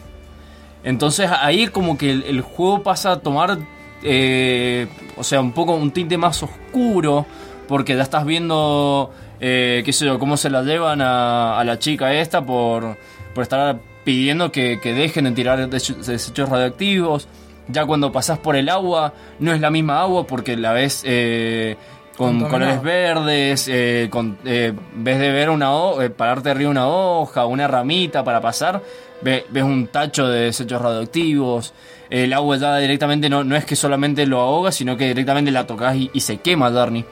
Entonces 0.85 1.31
ahí 1.31 1.69
como 1.69 1.97
que 1.97 2.11
el 2.11 2.41
juego 2.43 2.83
pasa 2.83 3.13
a 3.13 3.21
tomar, 3.21 3.59
eh, 4.03 4.87
o 5.17 5.25
sea, 5.25 5.41
un 5.41 5.53
poco 5.53 5.75
un 5.75 5.91
tinte 5.91 6.17
más 6.19 6.43
oscuro, 6.43 7.27
porque 7.69 7.97
ya 7.97 8.03
estás 8.03 8.25
viendo, 8.25 9.11
eh, 9.41 9.83
qué 9.85 9.93
sé 9.93 10.07
yo, 10.07 10.19
cómo 10.19 10.37
se 10.37 10.51
la 10.51 10.63
llevan 10.63 11.01
a, 11.01 11.59
a 11.59 11.65
la 11.65 11.79
chica 11.79 12.13
esta 12.15 12.45
por, 12.45 12.97
por 13.35 13.43
estar 13.43 13.79
pidiendo 14.05 14.51
que, 14.53 14.81
que 14.81 14.93
dejen 14.93 15.25
de 15.25 15.31
tirar 15.33 15.59
dese- 15.71 15.95
desechos 15.97 16.49
radioactivos. 16.49 17.29
Ya 17.69 17.87
cuando 17.87 18.11
pasas 18.11 18.39
por 18.41 18.57
el 18.57 18.69
agua, 18.69 19.15
no 19.39 19.53
es 19.53 19.61
la 19.61 19.71
misma 19.71 20.01
agua 20.01 20.27
porque 20.27 20.57
la 20.57 20.73
ves 20.73 21.03
eh, 21.07 21.77
con 22.17 22.41
colores 22.51 22.83
verdes, 22.83 23.69
eh, 23.73 24.09
con, 24.11 24.37
eh, 24.45 24.73
ves 24.97 25.19
de 25.21 25.31
ver 25.31 25.49
una 25.49 25.73
ho- 25.73 26.03
eh, 26.03 26.11
pararte 26.11 26.51
arriba 26.51 26.71
una 26.71 26.89
hoja, 26.89 27.47
una 27.47 27.69
ramita 27.69 28.25
para 28.25 28.41
pasar, 28.41 28.83
ves 29.23 29.63
un 29.65 29.87
tacho 29.89 30.29
de 30.29 30.41
desechos 30.47 30.81
radioactivos. 30.83 31.73
El 32.11 32.33
agua 32.33 32.57
ya 32.59 32.77
directamente 32.79 33.29
no, 33.31 33.43
no 33.45 33.57
es 33.57 33.65
que 33.65 33.77
solamente 33.77 34.27
lo 34.27 34.41
ahoga, 34.41 34.71
sino 34.73 34.97
que 34.97 35.09
directamente 35.09 35.51
la 35.51 35.67
tocas 35.67 35.97
y, 35.97 36.11
y 36.13 36.21
se 36.21 36.39
quema 36.39 36.71
Darny. 36.71 37.05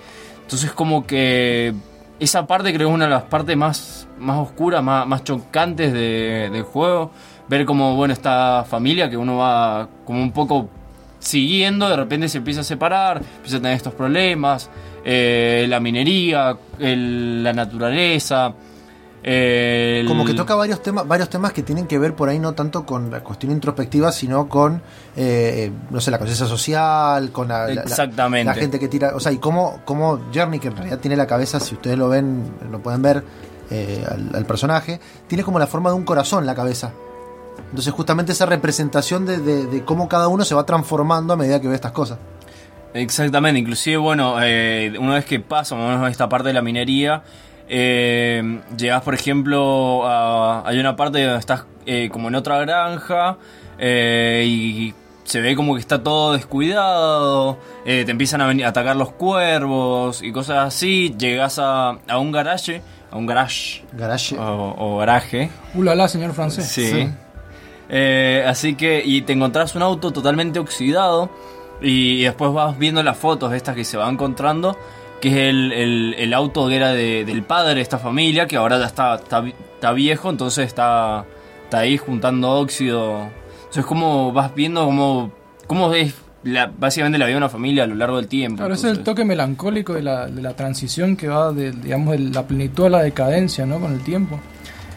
Entonces 0.43 0.73
como 0.73 1.07
que 1.07 1.73
esa 2.19 2.47
parte 2.47 2.75
creo 2.75 2.89
que 2.89 2.93
es 2.93 2.95
una 2.95 3.05
de 3.07 3.11
las 3.13 3.23
partes 3.23 3.57
más, 3.57 4.07
más 4.19 4.37
oscuras, 4.39 4.83
más, 4.83 5.07
más 5.07 5.25
chocantes 5.25 5.93
de- 5.93 6.51
del 6.53 6.63
juego. 6.65 7.13
Ver 7.49 7.65
como, 7.65 7.97
bueno, 7.97 8.13
esta 8.13 8.65
familia 8.69 9.09
que 9.09 9.17
uno 9.17 9.39
va 9.39 9.89
como 10.05 10.21
un 10.23 10.33
poco 10.33 10.69
siguiendo, 11.19 11.89
de 11.89 11.97
repente 11.97 12.29
se 12.29 12.39
empieza 12.39 12.61
a 12.61 12.65
separar, 12.65 13.23
empieza 13.37 13.57
a 13.57 13.61
tener 13.61 13.77
estos 13.77 13.95
problemas, 13.95 14.71
eh, 15.05 15.67
la 15.69 15.81
minería, 15.81 16.57
el- 16.79 17.43
la 17.43 17.53
naturaleza. 17.53 18.53
El- 19.23 20.07
Como 20.07 20.25
que 20.25 20.33
toca 20.35 20.55
varios 20.55 20.83
temas, 20.83 21.07
varios 21.07 21.29
temas 21.29 21.53
que 21.53 21.63
tienen 21.63 21.87
que 21.87 21.99
ver 21.99 22.15
por 22.15 22.29
ahí 22.31 22.39
no 22.39 22.55
tanto 22.55 22.87
con 22.87 23.11
la 23.11 23.21
cuestión 23.21 23.53
introspectiva, 23.53 24.13
sino 24.13 24.49
con, 24.49 24.81
eh, 25.17 25.71
no 25.91 26.01
sé, 26.01 26.11
la 26.11 26.19
conciencia 26.19 26.47
social, 26.47 27.31
con 27.31 27.49
la, 27.49 27.67
la- 27.67 27.75
la- 27.75 27.83
Exactamente. 27.83 28.45
la 28.47 28.55
gente 28.55 28.79
que 28.79 28.89
tira, 28.89 29.13
o 29.15 29.21
sea, 29.21 29.31
y 29.33 29.37
cómo, 29.39 29.81
cómo 29.85 30.21
Journey, 30.35 30.59
que 30.59 30.69
en 30.69 30.77
realidad 30.77 30.99
tiene 31.01 31.17
la 31.17 31.27
cabeza, 31.27 31.61
si 31.61 31.75
ustedes 31.75 31.99
lo 31.99 32.09
ven, 32.09 32.51
lo 32.71 32.81
pueden 32.81 33.03
ver 33.03 33.23
eh, 33.71 34.05
al, 34.11 34.31
al 34.35 34.47
personaje, 34.47 34.99
tiene 35.27 35.45
como 35.45 35.59
la 35.59 35.67
forma 35.67 35.91
de 35.91 35.97
un 35.97 36.05
corazón 36.05 36.47
la 36.47 36.55
cabeza. 36.55 36.91
Entonces 37.69 37.93
justamente 37.93 38.33
esa 38.33 38.47
representación 38.47 39.27
de, 39.27 39.39
de- 39.39 39.67
de 39.67 39.85
cómo 39.85 40.09
cada 40.09 40.29
uno 40.29 40.45
se 40.45 40.55
va 40.55 40.65
transformando 40.65 41.35
a 41.35 41.37
medida 41.37 41.61
que 41.61 41.69
ve 41.69 41.75
estas 41.75 41.93
cosas. 41.93 42.19
Exactamente, 42.95 43.61
inclusive, 43.61 43.97
bueno, 43.99 44.37
eh, 44.43 44.93
una 44.99 45.15
vez 45.15 45.25
que 45.25 45.39
pasa 45.39 45.77
o 45.77 45.79
menos 45.79 46.11
esta 46.11 46.29
parte 46.29 46.49
de 46.49 46.55
la 46.55 46.63
minería, 46.63 47.23
eh, 47.71 48.61
llegas, 48.77 49.03
por 49.03 49.15
ejemplo, 49.15 50.03
a, 50.07 50.69
hay 50.69 50.79
una 50.81 50.97
parte 50.97 51.23
donde 51.25 51.39
estás 51.39 51.65
eh, 51.87 52.09
como 52.13 52.29
en 52.29 52.35
otra 52.35 52.59
granja 52.59 53.37
eh, 53.79 54.45
y 54.47 54.93
se 55.25 55.41
ve 55.41 55.55
como 55.55 55.75
que 55.75 55.81
está 55.81 56.03
todo 56.03 56.33
descuidado, 56.33 57.59
eh, 57.87 58.03
te 58.05 58.11
empiezan 58.11 58.41
a, 58.41 58.49
venir, 58.49 58.65
a 58.67 58.71
atacar 58.71 58.97
los 58.97 59.13
cuervos 59.13 60.23
y 60.23 60.33
cosas 60.33 60.67
así, 60.67 61.15
llegas 61.17 61.59
a, 61.61 61.91
a 62.09 62.19
un 62.19 62.33
garaje, 62.33 62.83
a 63.13 63.17
un 63.17 63.27
garage 63.27 63.85
Garage. 63.93 64.37
o, 64.37 64.75
o 64.77 64.99
garaje. 64.99 65.51
Ulala, 65.75 66.09
señor 66.09 66.33
francés. 66.33 66.67
Sí. 66.67 66.91
Sí. 66.91 67.09
Eh, 67.89 68.45
así 68.47 68.75
que, 68.75 69.03
y 69.05 69.23
te 69.23 69.33
encontrás 69.33 69.75
un 69.75 69.83
auto 69.83 70.11
totalmente 70.11 70.59
oxidado. 70.59 71.31
Y 71.83 72.23
después 72.25 72.53
vas 72.53 72.79
viendo 72.79 73.03
las 73.03 73.17
fotos 73.17 73.51
de 73.53 73.57
estas 73.57 73.75
que 73.75 73.85
se 73.85 73.97
va 73.97 74.07
encontrando. 74.11 74.77
Que 75.21 75.29
es 75.29 75.37
el, 75.37 75.73
el- 75.73 76.15
el 76.19 76.33
auto 76.35 76.69
que 76.69 76.77
era 76.77 76.93
de- 76.93 77.25
del 77.25 77.43
padre 77.43 77.75
de 77.77 77.81
esta 77.83 77.99
familia. 77.99 78.47
Que 78.47 78.57
ahora 78.57 78.79
ya 78.79 78.87
está, 78.87 79.15
está, 79.17 79.41
vi- 79.41 79.55
está 79.75 79.93
viejo. 79.93 80.31
Entonces 80.31 80.67
está, 80.67 81.25
está 81.65 81.79
ahí 81.81 81.97
juntando 81.99 82.51
óxido. 82.53 83.29
Entonces, 83.61 83.85
como 83.85 84.33
vas 84.33 84.55
viendo 84.55 84.85
cómo, 84.85 85.33
cómo 85.67 85.93
es 85.95 86.15
la- 86.43 86.67
básicamente 86.77 87.19
la 87.19 87.27
vida 87.27 87.35
de 87.35 87.39
una 87.39 87.49
familia 87.51 87.85
a 87.85 87.87
lo 87.87 87.95
largo 87.95 88.17
del 88.17 88.27
tiempo. 88.29 88.57
Claro, 88.59 88.73
ese 88.75 88.91
es 88.91 88.99
el 88.99 89.05
toque 89.05 89.25
melancólico 89.27 89.93
de 89.95 90.03
la, 90.03 90.27
de 90.27 90.41
la 90.41 90.57
transición 90.57 91.17
que 91.17 91.29
va 91.29 91.53
de, 91.53 91.71
digamos, 91.73 92.13
de 92.13 92.19
la 92.19 92.47
plenitud 92.47 92.87
a 92.87 92.89
la 92.89 93.03
decadencia, 93.03 93.67
¿no? 93.67 93.79
Con 93.79 93.93
el 93.93 94.01
tiempo. 94.01 94.41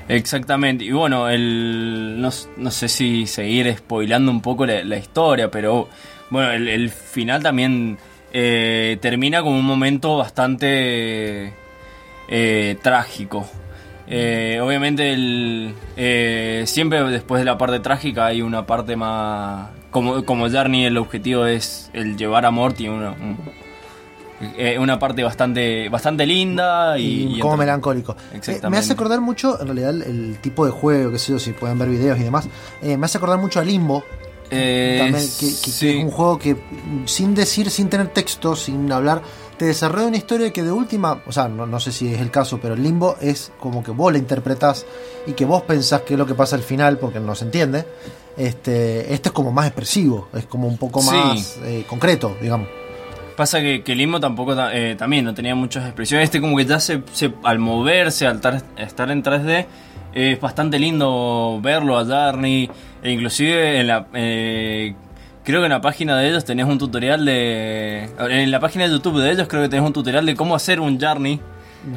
Exactamente, 0.09 0.83
y 0.83 0.91
bueno, 0.91 1.29
el, 1.29 2.15
no, 2.19 2.29
no 2.57 2.71
sé 2.71 2.87
si 2.89 3.25
seguir 3.25 3.73
spoilando 3.77 4.31
un 4.31 4.41
poco 4.41 4.65
la, 4.65 4.83
la 4.83 4.97
historia, 4.97 5.49
pero 5.49 5.87
bueno, 6.29 6.51
el, 6.51 6.67
el 6.67 6.89
final 6.89 7.41
también 7.41 7.97
eh, 8.33 8.97
termina 9.01 9.41
con 9.43 9.53
un 9.53 9.65
momento 9.65 10.17
bastante 10.17 11.53
eh, 12.27 12.77
trágico. 12.81 13.47
Eh, 14.07 14.59
obviamente 14.61 15.13
el, 15.13 15.73
siempre 16.67 17.01
después 17.03 17.39
de 17.39 17.45
la 17.45 17.57
parte 17.57 17.79
trágica 17.79 18.25
hay 18.25 18.41
una 18.41 18.65
parte 18.65 18.95
más... 18.95 19.69
Como, 19.91 20.25
como 20.25 20.49
Jarny 20.49 20.85
el 20.85 20.97
objetivo 20.97 21.45
es 21.45 21.89
el 21.93 22.17
llevar 22.17 22.45
a 22.45 22.51
Morty 22.51 22.87
una, 22.89 23.11
un- 23.11 23.37
una 24.79 24.99
parte 24.99 25.23
bastante 25.23 25.87
bastante 25.87 26.25
linda 26.25 26.97
y, 26.97 27.35
como 27.39 27.55
melancólico. 27.57 28.15
Eh, 28.33 28.59
me 28.69 28.77
hace 28.77 28.93
acordar 28.93 29.21
mucho, 29.21 29.57
en 29.61 29.67
realidad, 29.67 29.91
el, 29.91 30.01
el 30.01 30.37
tipo 30.41 30.65
de 30.65 30.71
juego, 30.71 31.11
que 31.11 31.19
sé 31.19 31.31
yo, 31.31 31.39
si 31.39 31.51
pueden 31.53 31.77
ver 31.79 31.87
videos 31.89 32.19
y 32.19 32.23
demás, 32.23 32.49
eh, 32.81 32.97
me 32.97 33.05
hace 33.05 33.19
acordar 33.19 33.39
mucho 33.39 33.59
a 33.59 33.63
Limbo. 33.63 34.03
Eh, 34.55 34.95
también, 34.99 35.25
que, 35.39 35.45
que- 35.47 35.51
que 35.61 35.71
sí. 35.71 35.89
es 35.89 36.03
un 36.03 36.11
juego 36.11 36.37
que, 36.39 36.57
sin 37.05 37.33
decir, 37.35 37.69
sin 37.69 37.89
tener 37.89 38.07
texto, 38.09 38.55
sin 38.55 38.91
hablar, 38.91 39.21
te 39.57 39.65
desarrolla 39.65 40.07
una 40.07 40.17
historia 40.17 40.51
que 40.51 40.63
de 40.63 40.71
última, 40.71 41.21
o 41.27 41.31
sea, 41.31 41.47
no, 41.47 41.65
no 41.65 41.79
sé 41.79 41.91
si 41.91 42.13
es 42.13 42.19
el 42.19 42.31
caso, 42.31 42.59
pero 42.61 42.73
el 42.73 42.83
Limbo 42.83 43.15
es 43.21 43.51
como 43.59 43.83
que 43.83 43.91
vos 43.91 44.11
la 44.11 44.17
interpretás 44.17 44.85
y 45.27 45.33
que 45.33 45.45
vos 45.45 45.61
pensás 45.63 46.01
que 46.01 46.13
es 46.15 46.17
lo 46.19 46.25
que 46.25 46.33
pasa 46.33 46.55
al 46.55 46.63
final, 46.63 46.97
porque 46.97 47.19
no 47.19 47.35
se 47.35 47.45
entiende. 47.45 47.85
Este, 48.35 49.13
este 49.13 49.29
es 49.29 49.33
como 49.33 49.51
más 49.51 49.67
expresivo, 49.67 50.27
es 50.33 50.45
como 50.45 50.67
un 50.67 50.77
poco 50.77 51.01
Sí. 51.01 51.09
más 51.11 51.59
eh, 51.63 51.85
concreto, 51.87 52.35
digamos. 52.41 52.67
Pasa 53.37 53.61
que, 53.61 53.83
que 53.83 53.95
Limbo 53.95 54.19
tampoco 54.19 54.55
ta- 54.55 54.75
eh, 54.75 54.95
también 54.95 55.25
no 55.25 55.33
tenía 55.33 55.55
muchas 55.55 55.85
expresiones. 55.85 56.25
Este 56.25 56.41
como 56.41 56.57
que 56.57 56.65
ya 56.65 56.79
se, 56.79 57.01
se- 57.13 57.33
al 57.43 57.59
moverse, 57.59 58.25
al 58.27 58.41
tar- 58.41 58.63
estar 58.77 59.09
en 59.11 59.23
3D, 59.23 59.65
es 60.13 60.39
bastante 60.41 60.77
lindo 60.79 61.59
verlo 61.61 61.97
a 61.97 62.05
Jarny. 62.05 62.69
E 63.03 63.11
inclusive 63.11 63.79
en 63.81 63.87
la 63.87 64.07
eh, 64.13 64.95
creo 65.43 65.59
que 65.61 65.65
en 65.65 65.71
la 65.71 65.81
página 65.81 66.17
de 66.17 66.29
ellos 66.29 66.45
tenés 66.45 66.65
un 66.65 66.77
tutorial 66.79 67.25
de. 67.25 68.09
En 68.17 68.49
la 68.49 68.59
página 68.59 68.85
de 68.85 68.91
YouTube 68.91 69.19
de 69.21 69.31
ellos 69.31 69.47
creo 69.49 69.61
que 69.63 69.69
tenés 69.69 69.85
un 69.85 69.93
tutorial 69.93 70.25
de 70.25 70.35
cómo 70.35 70.55
hacer 70.55 70.79
un 70.79 70.99
Jarny. 70.99 71.39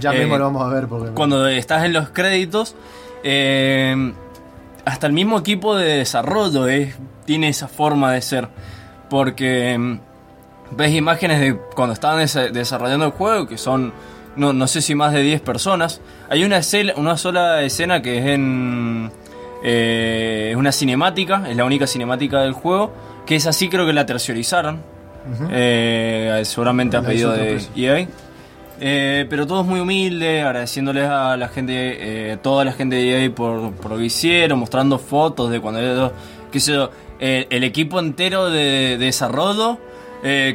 Ya 0.01 0.13
Eh, 0.13 0.19
mismo 0.21 0.37
lo 0.37 0.45
vamos 0.45 0.63
a 0.65 0.75
ver 0.75 0.89
porque 0.89 1.11
Cuando 1.13 1.47
estás 1.47 1.85
en 1.85 1.93
los 1.93 2.09
créditos, 2.11 2.75
eh, 3.23 4.13
hasta 4.85 5.07
el 5.07 5.13
mismo 5.13 5.39
equipo 5.39 5.77
de 5.77 5.99
desarrollo 5.99 6.67
es- 6.67 6.97
tiene 7.25 7.49
esa 7.49 7.69
forma 7.69 8.13
de 8.13 8.21
ser. 8.23 8.49
Porque 9.09 9.77
mm, 9.79 9.99
ves 10.77 10.93
imágenes 10.93 11.41
de 11.41 11.57
cuando 11.77 11.93
estaban 11.93 12.19
desa- 12.21 12.51
desarrollando 12.51 13.05
el 13.07 13.13
juego, 13.13 13.47
que 13.47 13.59
son, 13.59 13.93
no, 14.35 14.53
no 14.53 14.67
sé 14.67 14.81
si 14.83 14.95
más 14.97 15.13
de 15.13 15.23
10 15.23 15.41
personas. 15.41 16.01
Hay 16.29 16.43
una, 16.45 16.61
una 16.97 17.17
sola 17.17 17.63
escena 17.63 18.03
que 18.03 18.19
es 18.19 18.27
en... 18.27 19.11
eh, 19.63 20.49
es 20.51 20.57
una 20.57 20.73
cinemática, 20.73 21.45
es 21.49 21.57
la 21.57 21.65
única 21.65 21.87
cinemática 21.87 22.43
del 22.43 22.53
juego, 22.53 22.93
que 23.27 23.37
es 23.37 23.47
así 23.47 23.69
creo 23.69 23.87
que 23.87 23.93
la 23.93 24.07
terciarizaron. 24.07 24.81
Eh, 25.51 26.43
seguramente 26.45 26.97
a 26.97 27.01
La 27.01 27.09
pedido 27.09 27.33
de. 27.33 27.61
EA. 27.77 28.07
Eh, 28.79 29.27
pero 29.29 29.47
todo 29.47 29.63
es 29.63 29.67
muy 29.67 29.81
humilde, 29.81 30.43
agradeciéndoles 30.43 31.09
a 31.09 31.37
la 31.37 31.49
gente, 31.49 32.33
eh, 32.33 32.37
toda 32.37 32.65
la 32.65 32.73
gente 32.73 32.97
de 32.97 33.25
EA 33.25 33.35
por, 33.35 33.73
por 33.73 33.93
lo 33.93 33.97
que 33.99 34.05
hicieron, 34.05 34.59
mostrando 34.61 34.99
fotos 34.99 35.51
de 35.51 35.61
cuando 35.61 35.81
ellos, 35.81 36.13
qué 36.53 36.61
sé 36.61 36.75
yo, 36.75 36.91
el 37.19 37.65
equipo 37.65 37.99
entero 37.99 38.51
de, 38.51 38.99
de 38.99 39.07
desarrollo 39.07 39.79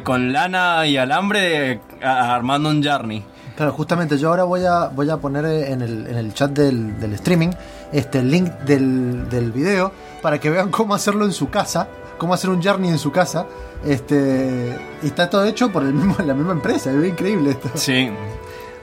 con 0.04 0.32
lana 0.32 0.86
y 0.86 0.98
alambre 0.98 1.80
a- 2.04 2.36
armando 2.36 2.70
un 2.70 2.84
Journey. 2.84 3.24
Justamente 3.70 4.18
yo 4.18 4.30
ahora 4.30 4.44
voy 4.44 4.66
a, 4.66 4.88
voy 4.88 5.10
a 5.10 5.18
poner 5.18 5.46
en 5.46 5.82
el, 5.82 6.08
en 6.08 6.18
el 6.18 6.34
chat 6.34 6.52
del, 6.52 7.00
del 7.00 7.14
streaming 7.14 7.50
este, 7.92 8.20
el 8.20 8.32
link 8.32 8.50
del, 8.66 9.30
del 9.30 9.52
video 9.52 9.92
para 10.22 10.40
que 10.40 10.50
vean 10.50 10.72
cómo 10.72 10.96
hacerlo 10.96 11.26
en 11.26 11.32
su 11.34 11.50
casa, 11.50 11.88
cómo 12.18 12.34
hacer 12.34 12.50
un 12.50 12.62
journey 12.64 12.90
en 12.90 12.98
su 12.98 13.12
casa. 13.12 13.46
Este, 13.86 14.76
y 15.04 15.08
está 15.08 15.30
todo 15.30 15.46
hecho 15.46 15.72
por 15.72 15.84
la 16.26 16.34
misma 16.34 16.52
empresa, 16.54 16.92
es 16.92 17.06
increíble 17.06 17.52
esto. 17.52 17.70
Sí, 17.76 18.10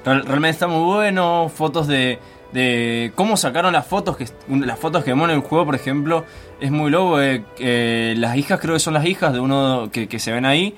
Real- 0.05 0.25
realmente 0.25 0.51
está 0.51 0.67
muy 0.67 0.85
bueno. 0.85 1.51
Fotos 1.55 1.87
de, 1.87 2.19
de 2.53 3.13
cómo 3.15 3.37
sacaron 3.37 3.73
las 3.73 3.87
fotos 3.87 4.17
que 4.17 4.27
las 4.49 4.79
fotos 4.79 5.05
que 5.05 5.11
vemos 5.13 5.29
en 5.29 5.37
el 5.37 5.41
juego, 5.43 5.65
por 5.67 5.75
ejemplo, 5.75 6.25
es 6.61 6.71
muy 6.71 6.91
loco. 6.91 7.21
eh, 7.21 7.45
eh, 7.59 8.15
las 8.19 8.37
hijas 8.37 8.61
creo 8.61 8.75
que 8.75 8.81
son 8.81 8.95
las 8.95 9.05
hijas 9.07 9.33
de 9.33 9.41
uno 9.41 9.89
que 9.93 10.19
se 10.19 10.33
ven 10.33 10.45
ahí. 10.45 10.77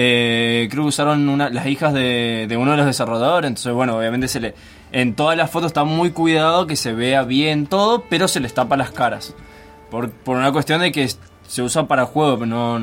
Eh, 0.00 0.68
creo 0.70 0.84
que 0.84 0.88
usaron 0.90 1.28
una- 1.28 1.50
las 1.50 1.66
hijas 1.66 1.92
de, 1.92 2.46
de 2.48 2.56
uno 2.56 2.70
de 2.70 2.76
los 2.76 2.86
desarrolladores. 2.86 3.48
Entonces, 3.48 3.72
bueno, 3.72 3.96
obviamente 3.98 4.28
se 4.28 4.38
le 4.38 4.54
en 4.92 5.14
todas 5.14 5.36
las 5.36 5.50
fotos 5.50 5.70
está 5.70 5.82
muy 5.82 6.12
cuidado 6.12 6.66
que 6.68 6.76
se 6.76 6.92
vea 6.92 7.24
bien 7.24 7.66
todo, 7.66 8.04
pero 8.08 8.28
se 8.28 8.38
les 8.38 8.54
tapa 8.54 8.76
las 8.76 8.92
caras. 8.92 9.34
Por, 9.90 10.10
por 10.10 10.36
una 10.36 10.52
cuestión 10.52 10.80
de 10.82 10.92
que 10.92 11.10
se 11.48 11.62
usa 11.62 11.88
para 11.88 12.04
juego, 12.06 12.34
pero 12.38 12.46
no, 12.46 12.80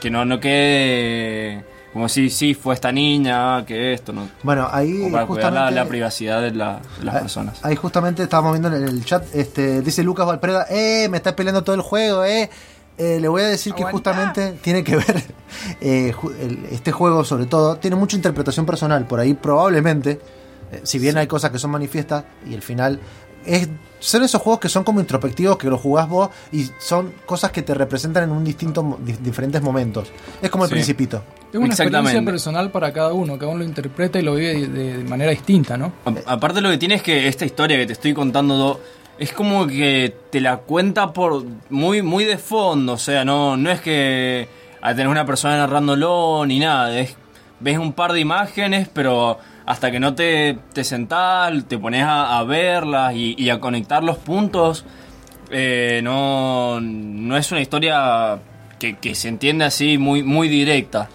que 0.00 0.10
no, 0.10 0.24
no 0.26 0.38
quede 0.40 1.64
como 1.92 2.06
si 2.08 2.28
sí 2.28 2.52
fue 2.52 2.74
esta 2.74 2.92
niña, 2.92 3.64
que 3.64 3.94
esto, 3.94 4.12
no. 4.12 4.28
Bueno, 4.42 4.68
ahí 4.70 4.98
Como 4.98 5.12
para 5.12 5.26
cuidar 5.26 5.44
la, 5.52 5.60
justamente, 5.60 5.74
la 5.84 5.88
privacidad 5.88 6.42
de, 6.42 6.50
la- 6.52 6.80
de 6.98 7.04
las 7.06 7.14
ah, 7.16 7.20
personas. 7.20 7.64
ahí 7.64 7.76
justamente 7.76 8.22
estábamos 8.22 8.52
viendo 8.52 8.68
en 8.76 8.84
el 8.84 9.04
chat, 9.06 9.24
este, 9.34 9.80
dice 9.80 10.02
Lucas 10.02 10.26
Valpreda, 10.26 10.66
eh, 10.70 11.08
me 11.10 11.16
está 11.16 11.34
peleando 11.34 11.64
todo 11.64 11.74
el 11.74 11.80
juego, 11.82 12.24
eh. 12.26 12.50
Eh, 12.98 13.18
le 13.20 13.28
voy 13.28 13.42
a 13.42 13.46
decir 13.46 13.74
que 13.74 13.84
justamente 13.84 14.54
tiene 14.60 14.82
que 14.82 14.96
ver, 14.96 15.22
eh, 15.80 16.12
el- 16.40 16.66
este 16.72 16.90
juego 16.92 17.24
sobre 17.24 17.46
todo, 17.46 17.76
tiene 17.76 17.94
mucha 17.96 18.16
interpretación 18.16 18.66
personal, 18.66 19.06
por 19.06 19.20
ahí 19.20 19.34
probablemente, 19.34 20.20
eh, 20.72 20.80
si 20.82 20.98
bien 20.98 21.16
hay 21.16 21.26
cosas 21.28 21.50
que 21.52 21.58
son 21.60 21.70
manifiestas 21.70 22.24
y 22.48 22.54
el 22.54 22.62
final 22.62 22.98
es 23.46 23.68
son 24.00 24.22
esos 24.22 24.40
juegos 24.40 24.60
que 24.60 24.68
son 24.68 24.84
como 24.84 25.00
introspectivos 25.00 25.56
que 25.58 25.68
los 25.68 25.80
jugás 25.80 26.08
vos 26.08 26.30
y 26.52 26.70
son 26.78 27.12
cosas 27.26 27.50
que 27.50 27.62
te 27.62 27.74
representan 27.74 28.22
en 28.24 28.30
un 28.30 28.44
distinto 28.44 28.96
diferentes 29.20 29.60
momentos. 29.60 30.08
Es 30.40 30.50
como 30.50 30.64
el 30.64 30.68
Sí. 30.68 30.74
principito. 30.74 31.20
Es 31.52 31.58
una 31.58 31.66
experiencia 31.74 32.24
personal 32.24 32.70
para 32.70 32.92
cada 32.92 33.12
uno, 33.12 33.36
cada 33.38 33.50
uno 33.50 33.58
lo 33.58 33.64
interpreta 33.64 34.20
y 34.20 34.22
lo 34.22 34.36
vive 34.36 34.68
de, 34.68 34.98
de 34.98 35.04
manera 35.04 35.32
distinta, 35.32 35.76
¿no? 35.76 35.92
A- 36.04 36.32
Aparte 36.34 36.60
lo 36.60 36.70
que 36.70 36.78
tiene 36.78 36.94
es 36.94 37.02
que 37.02 37.26
esta 37.26 37.44
historia 37.44 37.76
que 37.76 37.86
te 37.86 37.92
estoy 37.94 38.14
contando 38.14 38.54
do- 38.56 38.80
es 39.18 39.32
como 39.32 39.66
que 39.66 40.14
te 40.30 40.40
la 40.40 40.58
cuenta 40.58 41.12
por 41.12 41.44
muy 41.70 42.02
muy 42.02 42.24
de 42.24 42.38
fondo, 42.38 42.94
o 42.94 42.98
sea, 42.98 43.24
no 43.24 43.56
no 43.56 43.70
es 43.70 43.80
que 43.80 44.48
a 44.80 44.90
tener 44.94 45.08
una 45.08 45.26
persona 45.26 45.56
narrándolo 45.56 46.44
ni 46.46 46.58
nada, 46.58 46.98
es 46.98 47.16
ves 47.60 47.78
un 47.78 47.92
par 47.92 48.12
de 48.12 48.20
imágenes, 48.20 48.88
pero 48.92 49.38
hasta 49.66 49.90
que 49.90 50.00
no 50.00 50.14
te, 50.14 50.58
te 50.72 50.84
sentás, 50.84 51.52
te 51.66 51.78
pones 51.78 52.04
a, 52.06 52.42
verlas 52.44 53.14
y, 53.14 53.34
y 53.36 53.50
a 53.50 53.60
conectar 53.60 54.02
los 54.02 54.16
puntos, 54.16 54.84
eh, 55.50 56.00
no, 56.02 56.80
no 56.80 57.36
es 57.36 57.50
una 57.52 57.60
historia 57.60 58.38
que, 58.78 58.96
que 58.96 59.14
se 59.14 59.28
entiende 59.28 59.64
así 59.64 59.98
muy, 59.98 60.22
muy 60.22 60.48
directa. 60.48 61.10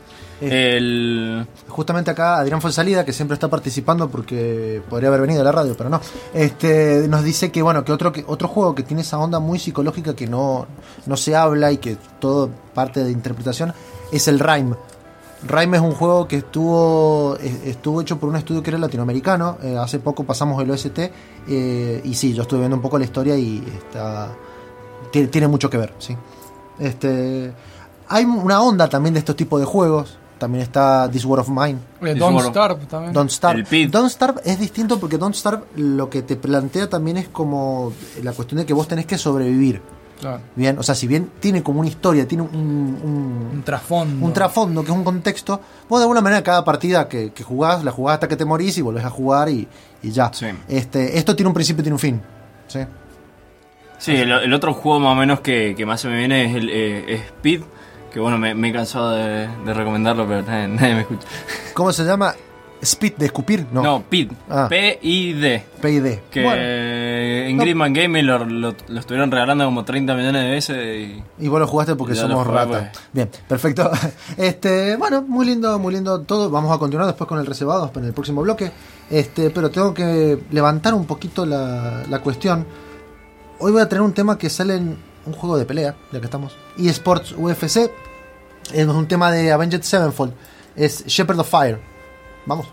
El... 0.51 1.47
Justamente 1.67 2.11
acá 2.11 2.37
Adrián 2.37 2.61
Fonsalida, 2.61 3.05
que 3.05 3.13
siempre 3.13 3.33
está 3.35 3.49
participando 3.49 4.09
porque 4.09 4.81
podría 4.89 5.09
haber 5.09 5.21
venido 5.21 5.41
a 5.41 5.43
la 5.43 5.51
radio, 5.51 5.75
pero 5.77 5.89
no. 5.89 6.01
Este 6.33 7.07
nos 7.07 7.23
dice 7.23 7.51
que 7.51 7.61
bueno, 7.61 7.83
que 7.85 7.91
otro 7.91 8.11
que 8.11 8.23
otro 8.27 8.47
juego 8.47 8.75
que 8.75 8.83
tiene 8.83 9.01
esa 9.01 9.17
onda 9.19 9.39
muy 9.39 9.59
psicológica 9.59 10.15
que 10.15 10.27
no, 10.27 10.65
no 11.05 11.17
se 11.17 11.35
habla 11.35 11.71
y 11.71 11.77
que 11.77 11.97
todo 12.19 12.49
parte 12.73 13.03
de 13.03 13.11
interpretación 13.11 13.73
es 14.11 14.27
el 14.27 14.39
Rhyme. 14.39 14.75
Rhyme 15.47 15.75
es 15.77 15.83
un 15.83 15.91
juego 15.91 16.27
que 16.27 16.37
estuvo 16.37 17.37
es- 17.41 17.65
estuvo 17.65 17.99
hecho 18.01 18.17
por 18.19 18.29
un 18.29 18.35
estudio 18.37 18.63
que 18.63 18.69
era 18.69 18.79
latinoamericano. 18.79 19.57
Eh, 19.61 19.77
hace 19.77 19.99
poco 19.99 20.23
pasamos 20.23 20.61
el 20.63 20.71
OST 20.71 21.11
eh, 21.47 22.01
y 22.03 22.13
sí, 22.13 22.33
yo 22.33 22.43
estuve 22.43 22.59
viendo 22.59 22.75
un 22.77 22.81
poco 22.81 22.97
la 22.97 23.05
historia 23.05 23.35
y 23.37 23.63
está 23.77 24.29
tiene, 25.11 25.27
tiene 25.27 25.47
mucho 25.47 25.69
que 25.69 25.77
ver, 25.77 25.93
sí. 25.99 26.15
Este 26.79 27.51
hay 28.07 28.25
una 28.25 28.61
onda 28.61 28.87
también 28.89 29.13
de 29.13 29.19
estos 29.19 29.35
tipos 29.35 29.59
de 29.59 29.65
juegos. 29.65 30.17
También 30.43 30.63
está 30.63 31.09
This 31.09 31.23
War 31.23 31.39
of 31.39 31.47
Mine. 31.47 31.77
Eh, 32.01 32.15
Don't 32.15 32.35
War 32.35 32.47
Starve 32.47 32.85
también. 32.87 33.13
Don't 33.13 33.29
Starve. 33.31 33.87
Don't 33.87 34.09
Starve 34.09 34.41
es 34.43 34.59
distinto 34.59 34.99
porque 34.99 35.17
Don't 35.17 35.33
Starve 35.33 35.63
lo 35.77 36.09
que 36.09 36.21
te 36.21 36.35
plantea 36.35 36.89
también 36.89 37.15
es 37.15 37.29
como 37.29 37.93
la 38.21 38.33
cuestión 38.33 38.59
de 38.59 38.65
que 38.65 38.73
vos 38.73 38.85
tenés 38.85 39.05
que 39.05 39.17
sobrevivir. 39.17 39.81
Claro. 40.19 40.41
Bien, 40.53 40.77
o 40.77 40.83
sea, 40.83 40.95
si 40.95 41.07
bien 41.07 41.31
tiene 41.39 41.63
como 41.63 41.79
una 41.79 41.87
historia, 41.87 42.27
tiene 42.27 42.43
un, 42.43 42.49
un, 42.57 43.49
Un 43.53 43.63
trasfondo. 43.63 44.25
un 44.25 44.33
trasfondo 44.33 44.83
que 44.83 44.91
es 44.91 44.97
un 44.97 45.05
contexto, 45.05 45.61
vos 45.87 45.99
de 46.01 46.03
alguna 46.03 46.19
manera 46.19 46.43
cada 46.43 46.65
partida 46.65 47.07
que, 47.07 47.31
que 47.31 47.43
jugás, 47.45 47.81
la 47.85 47.91
jugás 47.91 48.15
hasta 48.15 48.27
que 48.27 48.35
te 48.35 48.43
morís 48.43 48.77
y 48.77 48.81
volvés 48.81 49.05
a 49.05 49.09
jugar 49.09 49.47
y, 49.47 49.65
y 50.01 50.11
ya. 50.11 50.29
Sí. 50.33 50.47
Este, 50.67 51.17
esto 51.17 51.37
tiene 51.37 51.47
un 51.47 51.53
principio 51.53 51.79
y 51.79 51.83
tiene 51.83 51.95
un 51.95 51.99
fin. 51.99 52.21
¿sí? 52.67 52.79
Sí, 53.97 54.11
el, 54.13 54.29
el 54.29 54.53
otro 54.53 54.73
juego 54.73 54.99
más 54.99 55.13
o 55.13 55.15
menos 55.15 55.39
que, 55.39 55.73
que 55.77 55.85
más 55.85 56.01
se 56.01 56.09
me 56.09 56.17
viene 56.17 56.43
es 56.43 56.55
el 56.57 56.69
eh, 56.69 57.13
es 57.13 57.21
Speed, 57.27 57.61
que 58.14 58.20
bueno, 58.20 58.38
me, 58.38 58.53
me 58.53 58.70
he 58.70 58.74
cansado 58.74 59.11
de, 59.11 59.47
de 59.66 59.74
recomendarlo, 59.74 60.26
pero 60.28 60.43
nadie, 60.43 60.68
nadie 60.76 60.93
me 60.95 61.01
escucha. 61.01 61.28
¿Cómo 61.74 61.91
se 61.91 62.03
llama? 62.05 62.34
Speed 62.82 63.14
de 63.16 63.28
escupir, 63.28 63.66
no. 63.72 63.82
No, 63.82 64.03
PID, 64.09 64.32
Ah. 64.49 64.68
P-I-D. 64.70 65.64
PID. 65.82 66.05
Que 66.30 66.43
Bueno, 66.43 66.61
en 66.61 67.55
No. 67.55 67.64
Gridman 67.64 67.93
Gaming 67.93 68.26
lo, 68.28 68.43
lo- 68.43 68.76
lo 68.89 68.99
estuvieron 68.99 69.32
regalando 69.32 69.64
como 69.64 69.86
30 69.86 70.14
millones 70.16 70.43
de 70.43 70.49
veces 70.49 70.78
y 71.39 71.45
Y 71.45 71.47
vos 71.47 71.61
lo 71.61 71.68
jugaste 71.68 71.95
porque 71.95 72.14
somos 72.14 72.45
jugué, 72.45 72.57
rata. 72.57 72.68
pues. 72.91 73.03
Bien, 73.14 73.30
perfecto. 73.47 73.89
Este, 74.38 74.97
bueno, 74.97 75.22
muy 75.22 75.45
lindo, 75.45 75.80
muy 75.80 75.93
lindo 75.93 76.20
todo. 76.24 76.49
Vamos 76.49 76.76
a 76.76 76.78
continuar 76.78 77.07
después 77.07 77.26
con 77.26 77.39
el 77.39 77.45
reservado 77.45 77.89
en 77.95 78.03
el 78.03 78.11
próximo 78.14 78.41
bloque. 78.41 78.70
Este, 79.09 79.49
pero 79.49 79.72
tengo 79.72 79.93
que 79.93 80.39
levantar 80.51 80.93
un 80.93 81.05
poquito 81.05 81.45
la, 81.45 82.03
la 82.09 82.20
cuestión. 82.20 82.66
Hoy 83.59 83.72
voy 83.72 83.82
a 83.82 83.88
tener 83.88 84.01
un 84.01 84.11
tema 84.14 84.38
que 84.38 84.49
sale 84.49 84.76
en 84.76 84.97
un 85.26 85.34
juego 85.34 85.57
de 85.57 85.65
pelea, 85.65 85.95
ya 86.11 86.19
que 86.19 86.26
estamos. 86.26 86.55
eSports 86.78 87.34
UFC. 87.38 87.91
Es 88.74 88.88
un 88.88 89.07
tema 89.07 89.32
de 89.32 89.51
Avenged 89.51 89.84
Sevenfold. 89.84 90.34
Es 90.76 91.05
Shepherd 91.05 91.39
of 91.39 91.49
Fire. 91.49 91.80
Vamos. 92.45 92.67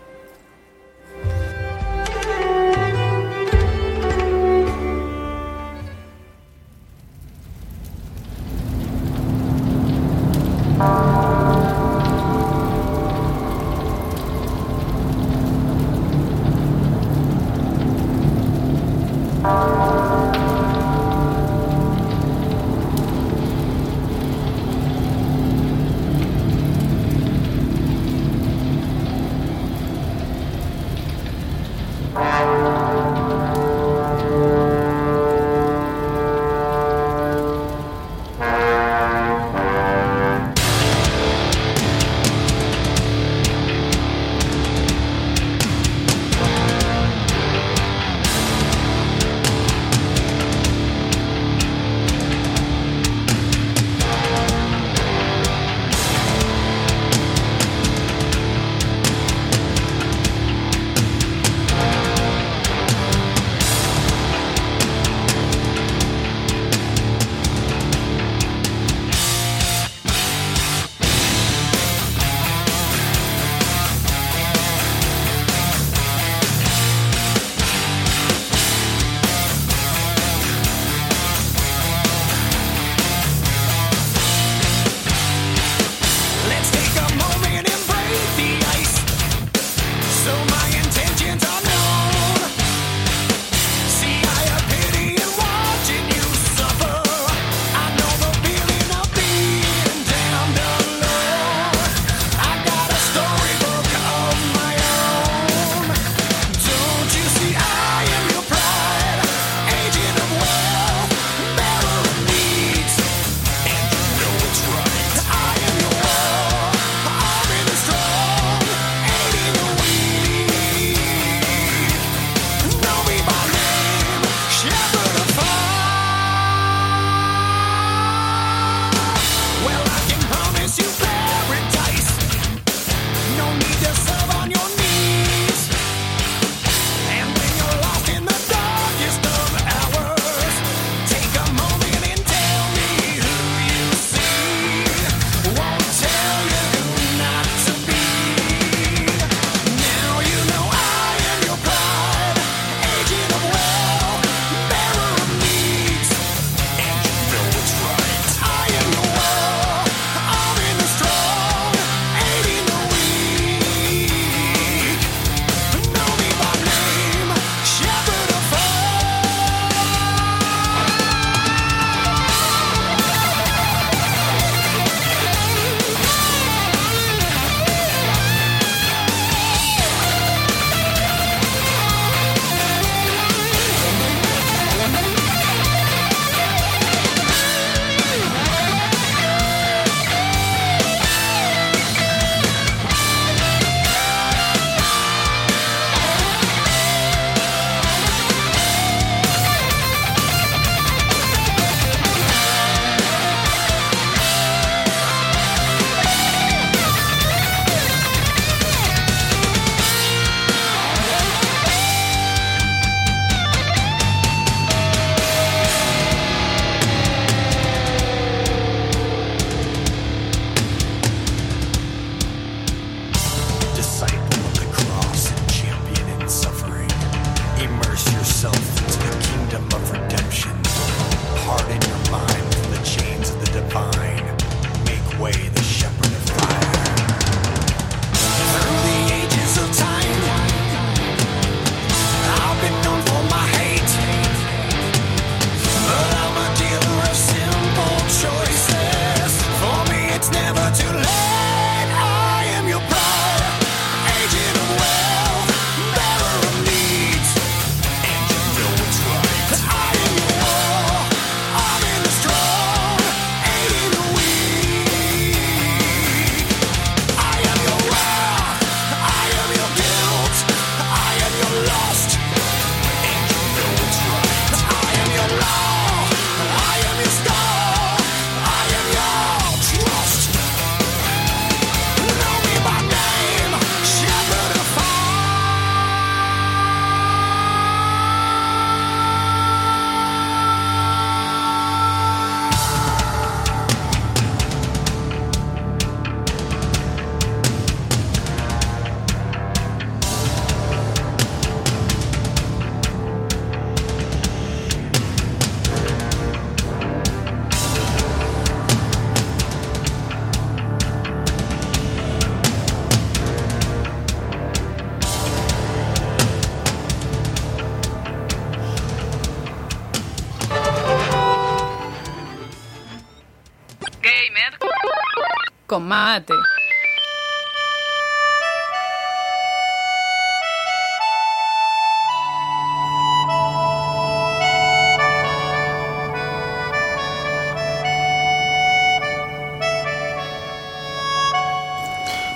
Mate. 325.91 326.33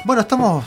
Bueno, 0.03 0.21
estamos 0.21 0.65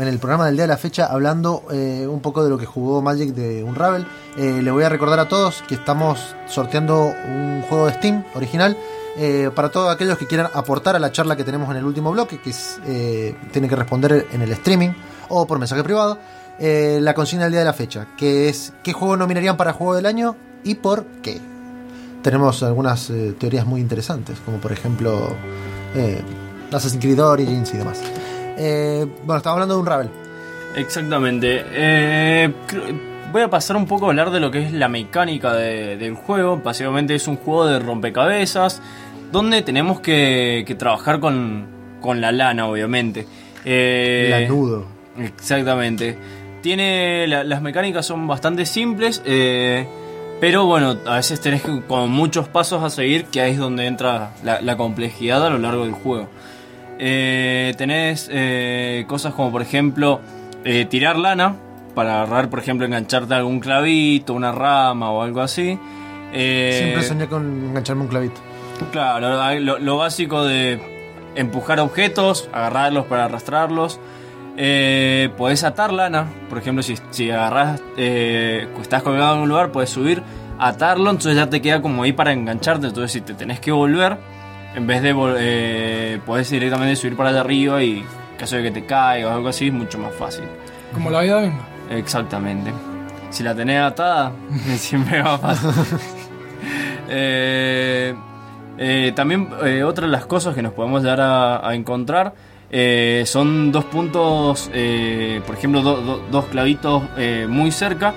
en 0.00 0.08
el 0.08 0.18
programa 0.18 0.46
del 0.46 0.56
día 0.56 0.62
de 0.62 0.68
la 0.68 0.78
fecha 0.78 1.06
hablando 1.06 1.64
eh, 1.70 2.06
un 2.08 2.20
poco 2.20 2.42
de 2.42 2.48
lo 2.48 2.56
que 2.56 2.64
jugó 2.64 3.02
Magic 3.02 3.34
de 3.34 3.62
Unravel. 3.62 4.06
Eh, 4.38 4.62
le 4.62 4.70
voy 4.70 4.82
a 4.82 4.88
recordar 4.88 5.20
a 5.20 5.28
todos 5.28 5.62
que 5.68 5.74
estamos 5.74 6.34
sorteando 6.46 7.12
un 7.28 7.62
juego 7.68 7.86
de 7.86 7.92
Steam 7.92 8.24
original 8.34 8.78
eh, 9.22 9.50
para 9.54 9.68
todos 9.70 9.92
aquellos 9.94 10.16
que 10.16 10.26
quieran 10.26 10.48
aportar 10.54 10.96
a 10.96 10.98
la 10.98 11.12
charla 11.12 11.36
que 11.36 11.44
tenemos 11.44 11.70
en 11.70 11.76
el 11.76 11.84
último 11.84 12.10
bloque, 12.10 12.38
que 12.40 12.50
es, 12.50 12.80
eh, 12.86 13.34
que 13.52 13.76
responder 13.76 14.26
en 14.32 14.40
el 14.40 14.50
streaming 14.52 14.90
o 15.28 15.46
por 15.46 15.58
mensaje 15.58 15.84
privado. 15.84 16.18
eh, 16.62 16.98
la 17.00 17.12
consigna 17.14 17.44
del 17.44 17.52
día 17.52 17.60
de 17.60 17.66
la 17.66 17.72
fecha, 17.72 18.06
que 18.18 18.48
es 18.48 18.72
qué 18.82 18.92
juego 18.92 19.16
nominarían 19.16 19.56
para 19.56 19.72
juego 19.72 19.94
del 19.94 20.04
año 20.06 20.36
y 20.64 20.74
por 20.74 21.04
qué. 21.22 21.40
Tenemos 22.22 22.62
algunas 22.62 23.10
teorías 23.38 23.64
muy 23.64 23.80
interesantes, 23.80 24.38
como 24.44 24.58
por 24.58 24.70
ejemplo 24.72 25.34
Assassin's 26.70 27.02
Creed 27.02 27.22
Origins 27.22 27.72
y 27.72 27.78
demás. 27.78 28.02
Bueno, 29.24 29.36
estamos 29.38 29.46
hablando 29.54 29.74
de 29.76 29.80
un 29.80 29.86
Ravel. 29.86 30.10
Exactamente. 30.76 31.64
Voy 33.32 33.42
a 33.42 33.48
pasar 33.48 33.76
un 33.76 33.86
poco 33.86 34.06
a 34.06 34.08
hablar 34.08 34.30
de 34.30 34.40
lo 34.40 34.50
que 34.50 34.66
es 34.66 34.72
la 34.72 34.88
mecánica 34.88 35.54
de- 35.54 35.96
del 35.96 36.14
juego. 36.14 36.58
Básicamente 36.62 37.14
es 37.14 37.26
un 37.28 37.36
juego 37.36 37.64
de 37.66 37.78
rompecabezas 37.78 38.82
donde 39.32 39.62
tenemos 39.62 40.00
que, 40.00 40.64
que 40.66 40.74
trabajar 40.74 41.20
con, 41.20 41.66
con 42.00 42.20
la 42.20 42.32
lana, 42.32 42.66
obviamente. 42.66 43.26
Eh, 43.64 44.28
Lanudo. 44.30 44.86
Exactamente. 45.18 46.16
Tiene 46.62 47.26
la- 47.26 47.44
las 47.44 47.62
mecánicas 47.62 48.04
son 48.06 48.26
bastante 48.26 48.66
simples, 48.66 49.22
eh, 49.24 49.86
pero 50.40 50.66
bueno, 50.66 50.96
a 51.06 51.16
veces 51.16 51.40
tenés 51.40 51.62
que- 51.62 51.80
con 51.82 52.10
muchos 52.10 52.48
pasos 52.48 52.82
a 52.82 52.90
seguir, 52.90 53.24
que 53.26 53.40
ahí 53.40 53.52
es 53.52 53.58
donde 53.58 53.86
entra 53.86 54.32
la, 54.44 54.60
la 54.60 54.76
complejidad 54.76 55.44
a 55.46 55.50
lo 55.50 55.58
largo 55.58 55.84
del 55.84 55.92
juego. 55.92 56.28
Eh, 56.98 57.74
tenés 57.78 58.28
eh, 58.30 59.04
cosas 59.08 59.32
como 59.34 59.50
por 59.50 59.62
ejemplo 59.62 60.20
tirar 60.90 61.16
lana 61.18 61.56
para 61.94 62.22
agarrar, 62.22 62.50
por 62.50 62.58
ejemplo, 62.58 62.84
engancharte 62.84 63.32
a 63.32 63.38
algún 63.38 63.60
clavito, 63.60 64.34
una 64.34 64.52
rama 64.52 65.10
o 65.10 65.22
algo 65.22 65.40
así. 65.40 65.78
Siempre 66.32 67.02
soñé 67.02 67.26
con 67.26 67.42
engancharme 67.70 68.02
un 68.02 68.08
clavito. 68.08 68.40
Claro, 68.92 69.60
lo, 69.60 69.78
lo 69.78 69.96
básico 69.96 70.44
de 70.44 70.80
empujar 71.34 71.80
objetos, 71.80 72.48
agarrarlos 72.52 73.06
para 73.06 73.26
arrastrarlos. 73.26 74.00
Eh, 74.56 75.30
podés 75.36 75.64
atar 75.64 75.92
lana, 75.92 76.26
por 76.48 76.58
ejemplo, 76.58 76.82
si, 76.82 76.96
si 77.10 77.30
agarras, 77.30 77.80
eh, 77.96 78.68
estás 78.80 79.02
colgado 79.02 79.36
en 79.36 79.42
un 79.42 79.48
lugar, 79.48 79.72
puedes 79.72 79.90
subir, 79.90 80.22
atarlo, 80.58 81.10
entonces 81.10 81.36
ya 81.36 81.48
te 81.48 81.62
queda 81.62 81.80
como 81.80 82.02
ahí 82.02 82.12
para 82.12 82.32
engancharte. 82.32 82.88
Entonces, 82.88 83.12
si 83.12 83.20
te 83.20 83.34
tenés 83.34 83.60
que 83.60 83.72
volver, 83.72 84.18
en 84.74 84.86
vez 84.86 85.02
de 85.02 85.14
eh, 85.38 86.20
podés 86.26 86.50
directamente 86.50 86.96
subir 86.96 87.16
para 87.16 87.30
allá 87.30 87.40
arriba 87.40 87.82
y 87.82 88.00
en 88.00 88.36
caso 88.38 88.56
de 88.56 88.64
que 88.64 88.70
te 88.70 88.84
caiga 88.84 89.28
o 89.28 89.32
algo 89.32 89.48
así, 89.48 89.68
es 89.68 89.72
mucho 89.72 89.98
más 89.98 90.14
fácil. 90.14 90.44
Como 90.92 91.10
la 91.10 91.20
vida 91.20 91.40
misma. 91.40 91.66
Exactamente. 91.90 92.72
Si 93.30 93.42
la 93.42 93.54
tenés 93.54 93.80
atada, 93.80 94.32
siempre 94.76 95.22
va. 95.22 95.40
Eh, 97.12 98.14
eh, 98.80 99.12
también 99.14 99.48
eh, 99.64 99.84
otra 99.84 100.06
de 100.06 100.10
las 100.12 100.26
cosas 100.26 100.54
que 100.56 100.62
nos 100.62 100.72
podemos 100.72 101.02
llegar 101.02 101.20
a, 101.20 101.68
a 101.68 101.74
encontrar 101.76 102.34
eh, 102.72 103.22
son 103.26 103.70
dos 103.70 103.84
puntos, 103.84 104.70
eh, 104.74 105.40
por 105.46 105.54
ejemplo, 105.54 105.82
do- 105.82 106.00
do- 106.00 106.22
dos 106.30 106.46
clavitos 106.46 107.02
muy 107.48 107.70
cerca, 107.70 108.14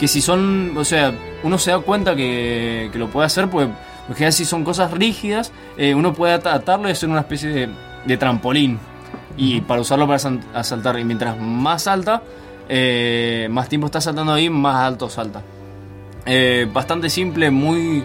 que 0.00 0.08
si 0.08 0.20
son, 0.22 0.76
o 0.76 0.84
sea, 0.84 1.12
uno 1.42 1.58
se 1.58 1.70
da 1.72 1.78
cuenta 1.80 2.14
que, 2.16 2.88
que 2.92 2.98
lo 2.98 3.08
puede 3.08 3.26
hacer, 3.26 3.48
pues, 3.50 3.68
porque 4.06 4.30
si 4.32 4.44
son 4.44 4.64
cosas 4.64 4.90
rígidas, 4.92 5.52
uno 5.94 6.12
puede 6.14 6.32
ata- 6.34 6.54
atarlo 6.54 6.88
y 6.88 6.92
hacer 6.92 7.08
una 7.08 7.20
especie 7.20 7.48
de, 7.50 7.68
de 8.06 8.16
trampolín. 8.16 8.78
Y 9.36 9.60
para 9.60 9.80
usarlo 9.80 10.06
para 10.06 10.18
saltar, 10.64 10.98
y 10.98 11.04
mientras 11.04 11.38
más 11.38 11.82
salta, 11.82 12.22
eh, 12.68 13.48
más 13.50 13.68
tiempo 13.68 13.86
está 13.86 14.00
saltando 14.00 14.32
ahí, 14.32 14.48
más 14.50 14.76
alto 14.76 15.08
salta. 15.10 15.42
Eh, 16.26 16.68
bastante 16.72 17.08
simple, 17.10 17.50
muy. 17.50 18.04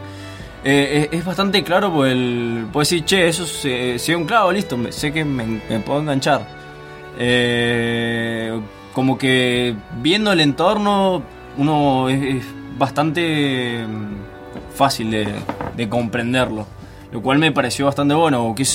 Eh, 0.64 1.10
es, 1.12 1.20
es 1.20 1.26
bastante 1.26 1.64
claro, 1.64 1.92
pues 1.94 2.12
el. 2.14 2.66
Puedo 2.72 2.82
decir, 2.84 3.04
che, 3.06 3.28
eso 3.28 3.46
se- 3.46 4.00
si 4.00 4.12
es 4.12 4.18
un 4.18 4.26
clavo, 4.26 4.52
listo, 4.52 4.78
me- 4.78 4.92
sé 4.92 5.12
que 5.12 5.24
me, 5.26 5.44
puedo 5.80 6.00
enganchar. 6.00 6.48
Eh, 7.20 8.60
como 8.94 9.18
que 9.18 9.76
viendo 10.02 10.32
el 10.32 10.40
entorno, 10.40 11.24
uno 11.58 12.10
es, 12.10 12.44
bastante 12.78 13.86
mm, 13.88 14.76
fácil 14.76 15.12
de, 15.12 15.28
de 15.76 15.90
comprenderlo. 15.90 16.66
Lo 17.12 17.22
cual 17.22 17.38
me 17.38 17.52
pareció 17.52 17.86
bastante 17.86 18.14
bueno. 18.16 18.54
Qué 18.56 18.66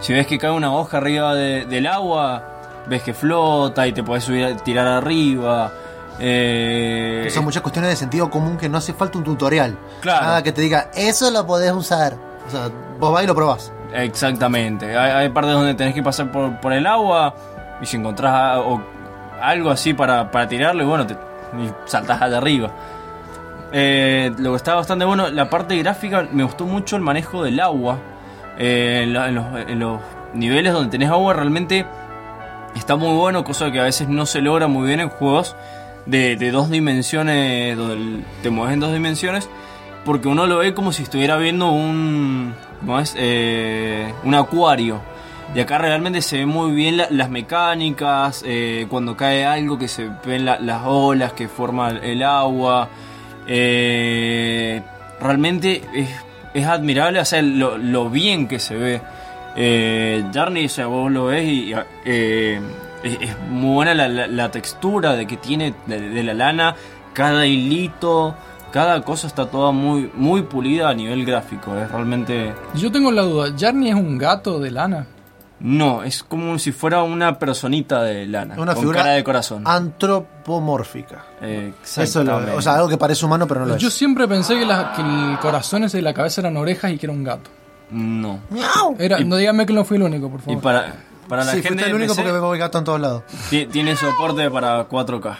si 0.00 0.12
ves 0.12 0.26
que 0.26 0.38
cae 0.38 0.50
una 0.50 0.74
hoja 0.74 0.98
arriba 0.98 1.34
de- 1.34 1.64
del 1.66 1.86
agua, 1.86 2.84
ves 2.88 3.02
que 3.02 3.14
flota 3.14 3.86
y 3.86 3.92
te 3.92 4.02
puedes 4.02 4.24
subir 4.24 4.56
tirar 4.64 4.86
arriba. 4.86 5.72
Eh, 6.18 7.28
son 7.30 7.44
muchas 7.44 7.62
cuestiones 7.62 7.90
de 7.90 7.96
sentido 7.96 8.30
común 8.30 8.56
que 8.56 8.68
no 8.68 8.78
hace 8.78 8.92
falta 8.92 9.18
un 9.18 9.24
tutorial. 9.24 9.76
Claro. 10.00 10.26
Nada 10.26 10.42
que 10.42 10.52
te 10.52 10.60
diga, 10.60 10.90
eso 10.94 11.30
lo 11.30 11.46
podés 11.46 11.72
usar. 11.72 12.14
O 12.46 12.50
sea, 12.50 12.68
vos 12.98 13.12
vas 13.12 13.24
y 13.24 13.26
lo 13.26 13.34
probás. 13.34 13.72
Exactamente. 13.92 14.96
Hay, 14.96 15.10
hay 15.12 15.28
partes 15.30 15.52
donde 15.54 15.74
tenés 15.74 15.94
que 15.94 16.02
pasar 16.02 16.30
por, 16.30 16.60
por 16.60 16.72
el 16.72 16.86
agua 16.86 17.34
y 17.80 17.86
si 17.86 17.96
encontrás 17.96 18.32
a- 18.34 18.60
o 18.60 18.80
algo 19.40 19.70
así 19.70 19.92
para, 19.94 20.30
para 20.30 20.46
tirarlo, 20.48 20.82
y 20.84 20.86
bueno, 20.86 21.06
te 21.06 21.14
y 21.14 21.70
saltás 21.86 22.22
allá 22.22 22.38
arriba. 22.38 22.70
Eh, 23.72 24.32
lo 24.38 24.50
que 24.50 24.56
está 24.56 24.74
bastante 24.74 25.04
bueno, 25.04 25.28
la 25.30 25.48
parte 25.50 25.76
gráfica, 25.76 26.26
me 26.30 26.44
gustó 26.44 26.64
mucho 26.64 26.96
el 26.96 27.02
manejo 27.02 27.42
del 27.42 27.58
agua. 27.60 27.98
Eh, 28.58 29.00
en, 29.04 29.12
la- 29.14 29.28
en 29.28 29.34
los, 29.34 29.44
en 29.68 29.78
los 29.78 30.00
niveles 30.34 30.72
donde 30.72 30.90
tenés 30.90 31.10
agua 31.10 31.32
realmente 31.34 31.86
está 32.74 32.96
muy 32.96 33.14
bueno, 33.16 33.44
cosa 33.44 33.70
que 33.70 33.80
a 33.80 33.84
veces 33.84 34.08
no 34.08 34.26
se 34.26 34.40
logra 34.40 34.66
muy 34.66 34.86
bien 34.86 35.00
en 35.00 35.08
juegos 35.08 35.56
de, 36.06 36.36
de 36.36 36.50
dos 36.50 36.70
dimensiones, 36.70 37.76
donde 37.76 38.22
te 38.42 38.50
mueves 38.50 38.74
en 38.74 38.80
dos 38.80 38.92
dimensiones, 38.92 39.48
porque 40.04 40.28
uno 40.28 40.46
lo 40.46 40.58
ve 40.58 40.74
como 40.74 40.92
si 40.92 41.02
estuviera 41.04 41.36
viendo 41.36 41.70
un, 41.70 42.54
¿cómo? 42.84 43.14
Eh, 43.16 44.12
un 44.24 44.34
acuario. 44.34 45.00
Y 45.54 45.60
acá 45.60 45.76
realmente 45.78 46.22
se 46.22 46.38
ve 46.38 46.46
muy 46.46 46.72
bien 46.72 46.96
la- 46.96 47.08
las 47.10 47.28
mecánicas, 47.28 48.42
eh, 48.46 48.86
cuando 48.88 49.16
cae 49.16 49.44
algo 49.44 49.78
que 49.78 49.86
se 49.86 50.08
ven 50.24 50.44
la- 50.46 50.58
las 50.58 50.82
olas 50.86 51.34
que 51.34 51.46
forma 51.48 51.90
el 51.90 52.22
agua. 52.22 52.88
Eh, 53.46 54.80
realmente 55.20 55.82
es, 55.94 56.08
es 56.54 56.66
admirable, 56.66 57.20
o 57.20 57.24
sea, 57.24 57.42
lo, 57.42 57.76
lo 57.78 58.08
bien 58.10 58.48
que 58.48 58.58
se 58.58 58.74
ve. 58.76 59.00
Eh, 59.56 60.24
o 60.84 60.88
vos 60.88 61.12
lo 61.12 61.26
ves 61.26 61.44
y 61.46 61.74
es, 63.02 63.18
es 63.20 63.36
muy 63.50 63.74
buena 63.74 63.94
la, 63.94 64.08
la- 64.08 64.26
la 64.26 64.50
textura 64.50 65.14
de 65.14 65.26
que 65.26 65.36
tiene 65.36 65.74
de, 65.86 66.00
de 66.00 66.22
la 66.22 66.34
lana, 66.34 66.74
cada 67.12 67.46
hilito, 67.46 68.34
cada 68.72 69.02
cosa 69.02 69.26
está 69.26 69.46
toda 69.46 69.70
muy, 69.72 70.10
muy 70.14 70.42
pulida 70.42 70.88
a 70.88 70.94
nivel 70.94 71.24
gráfico. 71.24 71.76
Es 71.76 71.90
realmente. 71.90 72.52
Yo 72.74 72.90
tengo 72.90 73.10
la 73.12 73.22
duda, 73.22 73.52
¿Jarny 73.58 73.90
es 73.90 73.94
un 73.94 74.16
gato 74.18 74.58
de 74.58 74.70
lana? 74.70 75.06
No, 75.60 76.02
es 76.02 76.24
como 76.24 76.58
si 76.58 76.72
fuera 76.72 77.04
una 77.04 77.38
personita 77.38 78.02
de 78.02 78.26
lana, 78.26 78.56
Una 78.58 78.72
con 78.74 78.80
figura 78.82 79.02
cara 79.02 79.12
de 79.14 79.22
corazón. 79.22 79.62
antropomórfica. 79.64 81.24
Eso 81.40 82.02
es 82.02 82.14
lo- 82.16 82.56
o 82.56 82.62
sea, 82.62 82.74
algo 82.74 82.88
que 82.88 82.96
parece 82.98 83.24
humano, 83.24 83.46
pero 83.46 83.60
no 83.60 83.66
lo 83.66 83.76
Yo 83.76 83.88
es. 83.88 83.94
siempre 83.94 84.26
pensé 84.26 84.58
que, 84.58 84.66
la- 84.66 84.92
que 84.92 85.02
el 85.02 85.38
corazón 85.38 85.84
ese 85.84 85.98
de 85.98 86.02
la 86.02 86.14
cabeza 86.14 86.40
eran 86.40 86.56
orejas 86.56 86.90
y 86.92 86.98
que 86.98 87.06
era 87.06 87.12
un 87.12 87.22
gato. 87.24 87.50
No. 87.90 88.40
Era, 88.98 89.20
no 89.20 89.36
díganme 89.36 89.66
que 89.66 89.72
no 89.72 89.84
fui 89.84 89.98
el 89.98 90.02
único, 90.02 90.30
por 90.30 90.40
Y 90.40 90.44
favor. 90.44 90.62
para, 90.62 90.94
para 91.28 91.44
la 91.44 91.52
sí, 91.52 91.62
gente 91.62 91.82
el 91.84 91.88
de 91.90 91.94
único 91.94 92.12
PC, 92.14 92.22
porque 92.22 92.32
veo 92.40 92.52
el 92.54 92.58
gato 92.60 92.78
en 92.78 92.84
todos 92.84 93.00
lados. 93.00 93.22
ti- 93.50 93.66
tiene 93.66 93.96
soporte 93.96 94.50
para 94.50 94.88
4K. 94.88 95.36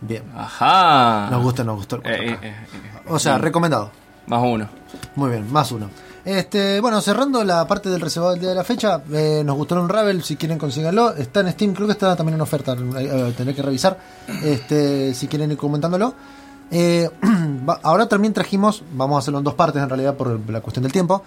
Bien. 0.00 0.22
Ajá. 0.36 1.28
Nos 1.30 1.42
gusta, 1.42 1.64
nos 1.64 1.76
gustó 1.76 1.96
el 1.96 2.02
Eh, 2.06 2.06
4K. 2.06 2.34
eh, 2.34 2.38
eh, 2.42 2.56
eh. 2.62 3.00
O 3.08 3.18
sea, 3.18 3.38
recomendado. 3.38 3.90
Más 4.26 4.40
uno. 4.42 4.68
Muy 5.14 5.30
bien, 5.30 5.52
más 5.52 5.70
uno. 5.72 5.88
Este, 6.24 6.80
bueno, 6.80 7.00
cerrando 7.00 7.44
la 7.44 7.66
parte 7.68 7.88
del 7.88 8.00
reservado 8.00 8.32
del 8.32 8.40
día 8.40 8.48
de 8.48 8.56
la 8.56 8.64
fecha, 8.64 9.00
eh, 9.12 9.42
nos 9.44 9.54
gustó 9.56 9.80
un 9.80 9.88
Ravel, 9.88 10.24
si 10.24 10.34
quieren 10.36 10.58
consíganlo. 10.58 11.14
Está 11.14 11.40
en 11.40 11.52
Steam, 11.52 11.72
creo 11.72 11.86
que 11.86 11.92
está 11.92 12.16
también 12.16 12.34
en 12.34 12.40
oferta, 12.40 12.72
eh, 12.98 13.32
tendré 13.36 13.54
que 13.54 13.62
revisar. 13.62 13.96
Este, 14.42 15.14
si 15.14 15.28
quieren 15.28 15.52
ir 15.52 15.56
comentándolo. 15.56 16.14
Eh, 16.72 17.08
ahora 17.84 18.08
también 18.08 18.34
trajimos, 18.34 18.82
vamos 18.92 19.14
a 19.14 19.18
hacerlo 19.20 19.38
en 19.38 19.44
dos 19.44 19.54
partes 19.54 19.80
en 19.80 19.88
realidad 19.88 20.14
por 20.16 20.40
la 20.50 20.60
cuestión 20.60 20.82
del 20.82 20.90
tiempo. 20.92 21.22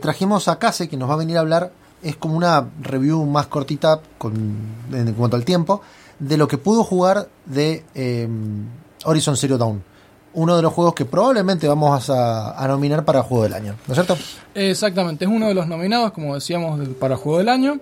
trajimos 0.00 0.48
a 0.48 0.58
Case, 0.58 0.88
que 0.88 0.96
nos 0.96 1.10
va 1.10 1.14
a 1.14 1.18
venir 1.18 1.36
a 1.36 1.40
hablar, 1.40 1.70
es 2.02 2.16
como 2.16 2.36
una 2.36 2.68
review 2.80 3.24
más 3.24 3.46
cortita 3.46 4.00
con, 4.18 4.56
en 4.92 5.12
cuanto 5.14 5.36
al 5.36 5.44
tiempo, 5.44 5.82
de 6.18 6.36
lo 6.36 6.48
que 6.48 6.58
pudo 6.58 6.84
jugar 6.84 7.28
de 7.46 7.84
eh, 7.94 8.28
Horizon 9.04 9.36
Zero 9.36 9.58
Dawn. 9.58 9.82
uno 10.34 10.56
de 10.56 10.62
los 10.62 10.72
juegos 10.72 10.94
que 10.94 11.04
probablemente 11.04 11.68
vamos 11.68 12.08
a, 12.10 12.52
a 12.52 12.68
nominar 12.68 13.04
para 13.04 13.22
Juego 13.22 13.44
del 13.44 13.54
Año, 13.54 13.76
¿no 13.86 13.94
es 13.94 13.96
cierto? 13.96 14.16
Exactamente, 14.54 15.24
es 15.24 15.30
uno 15.30 15.48
de 15.48 15.54
los 15.54 15.66
nominados, 15.66 16.12
como 16.12 16.34
decíamos, 16.34 16.88
para 16.98 17.16
Juego 17.16 17.38
del 17.38 17.48
Año. 17.48 17.80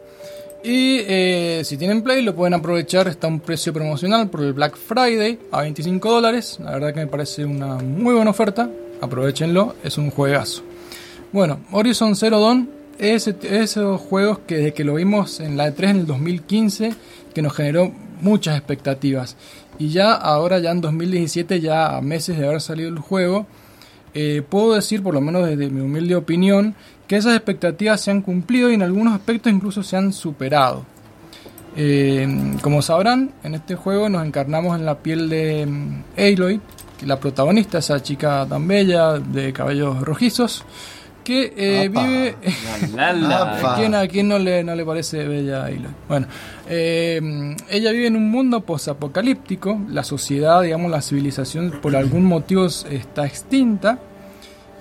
Y 0.63 0.99
eh, 1.07 1.63
si 1.65 1.79
tienen 1.79 2.03
Play 2.03 2.23
lo 2.23 2.35
pueden 2.35 2.53
aprovechar, 2.53 3.09
está 3.09 3.29
un 3.29 3.41
precio 3.41 3.73
promocional 3.73 4.29
por 4.29 4.43
el 4.43 4.53
Black 4.53 4.77
Friday 4.77 5.39
a 5.51 5.63
25 5.63 6.11
dólares. 6.11 6.59
La 6.63 6.73
verdad 6.73 6.93
que 6.93 7.01
me 7.01 7.07
parece 7.07 7.47
una 7.47 7.77
muy 7.77 8.15
buena 8.15 8.31
oferta, 8.31 8.69
aprovechenlo, 9.01 9.77
es 9.83 9.97
un 9.97 10.11
juegazo. 10.11 10.63
Bueno, 11.33 11.61
Horizon 11.73 12.15
Zero 12.15 12.41
Dawn 12.41 12.80
es 13.01 13.27
es 13.27 13.45
esos 13.45 14.01
juegos 14.01 14.41
que 14.41 14.57
desde 14.57 14.75
que 14.75 14.85
lo 14.85 14.95
vimos 14.95 15.41
en 15.41 15.57
la 15.57 15.75
E3 15.75 15.91
en 15.91 15.97
el 16.01 16.07
2015 16.07 16.95
que 17.35 17.43
nos 17.43 17.55
generó 17.55 17.93
muchas 18.21 18.57
expectativas. 18.57 19.37
Y 19.79 19.89
ya 19.89 20.13
ahora, 20.13 20.59
ya 20.59 20.73
en 20.73 20.83
2017, 20.83 21.61
ya 21.61 21.97
a 21.97 22.03
meses 22.03 22.39
de 22.39 22.47
haber 22.47 22.61
salido 22.61 22.91
el 22.91 22.99
juego, 22.99 23.47
eh, 24.13 24.43
puedo 24.47 24.75
decir, 24.75 25.03
por 25.03 25.15
lo 25.15 25.21
menos 25.23 25.49
desde 25.49 25.71
mi 25.71 25.81
humilde 25.81 26.17
opinión, 26.17 26.75
que 27.09 27.17
esas 27.17 27.35
expectativas 27.35 28.01
se 28.01 28.11
han 28.11 28.21
cumplido 28.21 28.71
y 28.71 28.75
en 28.75 28.83
algunos 28.83 29.15
aspectos 29.15 29.53
incluso 29.53 29.83
se 29.83 29.97
han 29.97 30.13
superado. 30.13 30.85
Eh, 31.77 32.57
como 32.63 32.83
sabrán, 32.83 33.33
en 33.43 33.55
este 33.55 33.75
juego 33.75 34.09
nos 34.09 34.27
encarnamos 34.27 34.79
en 34.79 34.85
la 34.85 34.99
piel 34.99 35.29
de 35.31 35.65
mm, 35.67 36.03
Aloy, 36.19 36.61
la 37.07 37.19
protagonista, 37.19 37.79
esa 37.79 38.03
chica 38.03 38.47
tan 38.47 38.69
bella 38.69 39.19
de 39.19 39.53
cabellos 39.53 40.03
rojizos, 40.03 40.65
que 41.25 41.53
eh, 41.57 41.89
vive 41.89 42.37
La, 42.95 43.13
la. 43.13 43.37
Apa. 43.59 43.73
¿A 43.75 43.77
quién, 43.77 43.95
a 43.95 44.07
quién 44.09 44.29
no, 44.29 44.39
le, 44.39 44.65
no 44.65 44.75
le 44.75 44.85
parece 44.85 45.27
bella 45.27 45.65
Aloy? 45.65 45.87
Bueno, 46.09 46.27
eh, 46.69 47.21
ella 47.69 47.93
vive 47.93 48.07
en 48.07 48.17
un 48.17 48.31
mundo 48.31 48.61
posapocalíptico, 48.63 49.81
la 49.89 50.05
sociedad, 50.05 50.63
digamos, 50.63 50.91
la 50.91 51.03
civilización 51.03 51.81
por 51.81 51.97
algún 51.97 52.25
motivo 52.25 52.67
está 52.67 53.27
extinta. 53.27 53.99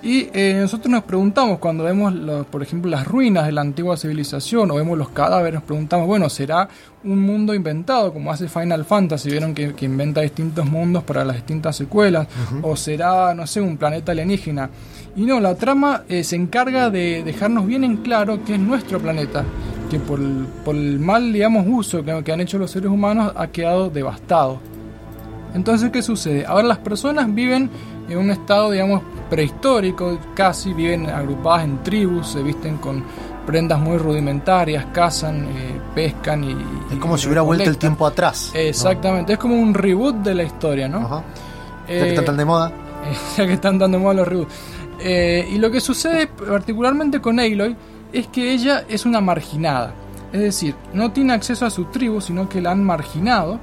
Y 0.02 0.28
eh, 0.32 0.56
nosotros 0.58 0.90
nos 0.90 1.04
preguntamos 1.04 1.58
cuando 1.58 1.84
vemos, 1.84 2.14
lo- 2.14 2.44
por 2.44 2.62
ejemplo, 2.62 2.90
las 2.90 3.06
ruinas 3.06 3.44
de 3.44 3.52
la 3.52 3.60
antigua 3.60 3.98
civilización 3.98 4.70
o 4.70 4.76
vemos 4.76 4.96
los 4.96 5.10
cadáveres, 5.10 5.54
nos 5.54 5.62
preguntamos, 5.64 6.06
bueno, 6.06 6.30
¿será 6.30 6.68
un 7.04 7.20
mundo 7.20 7.52
inventado 7.54 8.10
como 8.10 8.32
hace 8.32 8.48
Final 8.48 8.86
Fantasy? 8.86 9.30
Vieron 9.30 9.54
que, 9.54 9.74
que 9.74 9.84
inventa 9.84 10.22
distintos 10.22 10.64
mundos 10.64 11.02
para 11.04 11.22
las 11.22 11.36
distintas 11.36 11.76
secuelas. 11.76 12.28
¿O 12.62 12.76
será, 12.76 13.34
no 13.34 13.46
sé, 13.46 13.60
un 13.60 13.76
planeta 13.76 14.12
alienígena? 14.12 14.70
Y 15.16 15.26
no, 15.26 15.38
la 15.38 15.54
trama 15.56 16.04
eh, 16.08 16.24
se 16.24 16.36
encarga 16.36 16.88
de 16.88 17.22
dejarnos 17.22 17.66
bien 17.66 17.84
en 17.84 17.98
claro 17.98 18.42
que 18.42 18.54
es 18.54 18.60
nuestro 18.60 19.00
planeta, 19.00 19.44
que 19.90 19.98
por 19.98 20.18
el, 20.18 20.46
por 20.64 20.76
el 20.76 20.98
mal, 20.98 21.30
digamos, 21.30 21.66
uso 21.68 22.02
que, 22.02 22.24
que 22.24 22.32
han 22.32 22.40
hecho 22.40 22.56
los 22.58 22.70
seres 22.70 22.90
humanos 22.90 23.32
ha 23.36 23.48
quedado 23.48 23.90
devastado. 23.90 24.60
Entonces, 25.54 25.90
¿qué 25.90 26.02
sucede? 26.02 26.46
Ahora 26.46 26.66
las 26.68 26.78
personas 26.78 27.32
viven 27.32 27.70
en 28.08 28.18
un 28.18 28.30
estado, 28.30 28.70
digamos, 28.70 29.02
prehistórico, 29.28 30.18
casi 30.34 30.72
viven 30.72 31.08
agrupadas 31.08 31.64
en 31.64 31.82
tribus, 31.82 32.28
se 32.28 32.42
visten 32.42 32.76
con 32.78 33.04
prendas 33.46 33.80
muy 33.80 33.98
rudimentarias, 33.98 34.86
cazan, 34.92 35.44
eh, 35.44 35.80
pescan 35.94 36.44
y... 36.44 36.52
Es 36.52 36.96
y 36.96 36.96
como 36.96 37.16
si 37.16 37.26
hubiera 37.26 37.42
vuelto 37.42 37.68
el 37.68 37.78
tiempo 37.78 38.06
atrás. 38.06 38.50
¿no? 38.54 38.60
Exactamente, 38.60 39.32
es 39.32 39.38
como 39.38 39.56
un 39.56 39.74
reboot 39.74 40.16
de 40.16 40.34
la 40.34 40.42
historia, 40.42 40.88
¿no? 40.88 40.98
Ajá. 40.98 41.24
Ya 41.88 41.94
Eh, 41.94 42.00
que 42.02 42.08
están 42.10 42.24
tan 42.26 42.36
de 42.36 42.44
moda. 42.44 42.72
ya 43.36 43.46
que 43.46 43.52
están 43.54 43.78
dando 43.78 43.98
moda 43.98 44.14
los 44.14 44.28
reboots. 44.28 44.54
Eh, 45.00 45.48
y 45.50 45.58
lo 45.58 45.70
que 45.70 45.80
sucede 45.80 46.26
particularmente 46.26 47.20
con 47.20 47.40
Aloy 47.40 47.74
es 48.12 48.26
que 48.26 48.52
ella 48.52 48.84
es 48.88 49.06
una 49.06 49.20
marginada. 49.20 49.94
Es 50.32 50.40
decir, 50.40 50.74
no 50.92 51.10
tiene 51.10 51.32
acceso 51.32 51.66
a 51.66 51.70
su 51.70 51.86
tribu, 51.86 52.20
sino 52.20 52.48
que 52.48 52.60
la 52.60 52.72
han 52.72 52.84
marginado. 52.84 53.58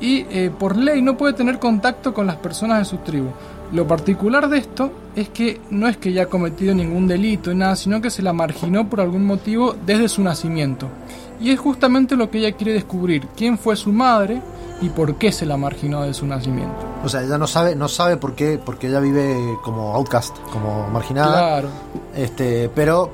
Y 0.00 0.26
eh, 0.30 0.50
por 0.56 0.76
ley 0.76 1.02
no 1.02 1.16
puede 1.16 1.34
tener 1.34 1.58
contacto 1.58 2.14
con 2.14 2.26
las 2.26 2.36
personas 2.36 2.78
de 2.78 2.84
su 2.86 2.96
tribu. 2.98 3.28
Lo 3.72 3.86
particular 3.86 4.48
de 4.48 4.58
esto 4.58 4.90
es 5.14 5.28
que 5.28 5.60
no 5.70 5.86
es 5.86 5.96
que 5.96 6.08
ella 6.08 6.22
ha 6.24 6.26
cometido 6.26 6.74
ningún 6.74 7.06
delito, 7.06 7.54
nada, 7.54 7.76
sino 7.76 8.00
que 8.00 8.10
se 8.10 8.22
la 8.22 8.32
marginó 8.32 8.88
por 8.88 9.00
algún 9.00 9.24
motivo 9.24 9.76
desde 9.86 10.08
su 10.08 10.22
nacimiento. 10.22 10.88
Y 11.40 11.50
es 11.50 11.60
justamente 11.60 12.16
lo 12.16 12.30
que 12.30 12.38
ella 12.38 12.52
quiere 12.56 12.72
descubrir, 12.72 13.28
quién 13.36 13.58
fue 13.58 13.76
su 13.76 13.92
madre 13.92 14.42
y 14.82 14.88
por 14.88 15.14
qué 15.16 15.30
se 15.30 15.46
la 15.46 15.56
marginó 15.56 16.02
de 16.02 16.14
su 16.14 16.26
nacimiento. 16.26 16.74
O 17.04 17.08
sea, 17.08 17.22
ella 17.22 17.38
no 17.38 17.46
sabe, 17.46 17.76
no 17.76 17.86
sabe 17.88 18.16
por 18.16 18.34
qué, 18.34 18.58
porque 18.64 18.88
ella 18.88 19.00
vive 19.00 19.36
como 19.62 19.94
outcast, 19.94 20.36
como 20.52 20.88
marginada. 20.88 21.32
Claro, 21.32 21.68
Este, 22.16 22.68
pero 22.74 23.10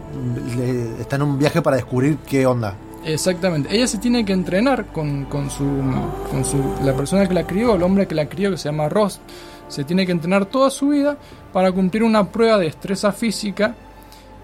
le- 0.57 1.01
está 1.01 1.17
en 1.17 1.23
un 1.23 1.39
viaje 1.39 1.61
para 1.63 1.77
descubrir 1.77 2.19
qué 2.27 2.47
onda. 2.47 2.75
Exactamente. 3.07 3.75
Ella 3.75 3.87
se 3.87 3.99
tiene 3.99 4.25
que 4.25 4.33
entrenar 4.33 4.87
con, 4.87 5.27
con 5.27 5.49
su, 5.49 5.65
con 6.29 6.45
su 6.45 6.59
la 6.85 6.93
persona 6.93 7.27
que 7.29 7.35
la 7.35 7.47
crió, 7.47 7.77
el 7.77 7.83
hombre 7.85 8.09
que 8.09 8.17
la 8.17 8.29
crió, 8.29 8.51
que 8.51 8.59
se 8.59 8.69
llama 8.69 8.89
Ross. 8.89 9.21
Se 9.69 9.85
tiene 9.85 10.05
que 10.05 10.13
entrenar 10.13 10.47
toda 10.47 10.71
su 10.71 10.89
vida 10.89 11.17
para 11.53 11.71
cumplir 11.71 12.03
una 12.03 12.25
prueba 12.33 12.59
de 12.59 12.65
destreza 12.65 13.13
física 13.13 13.77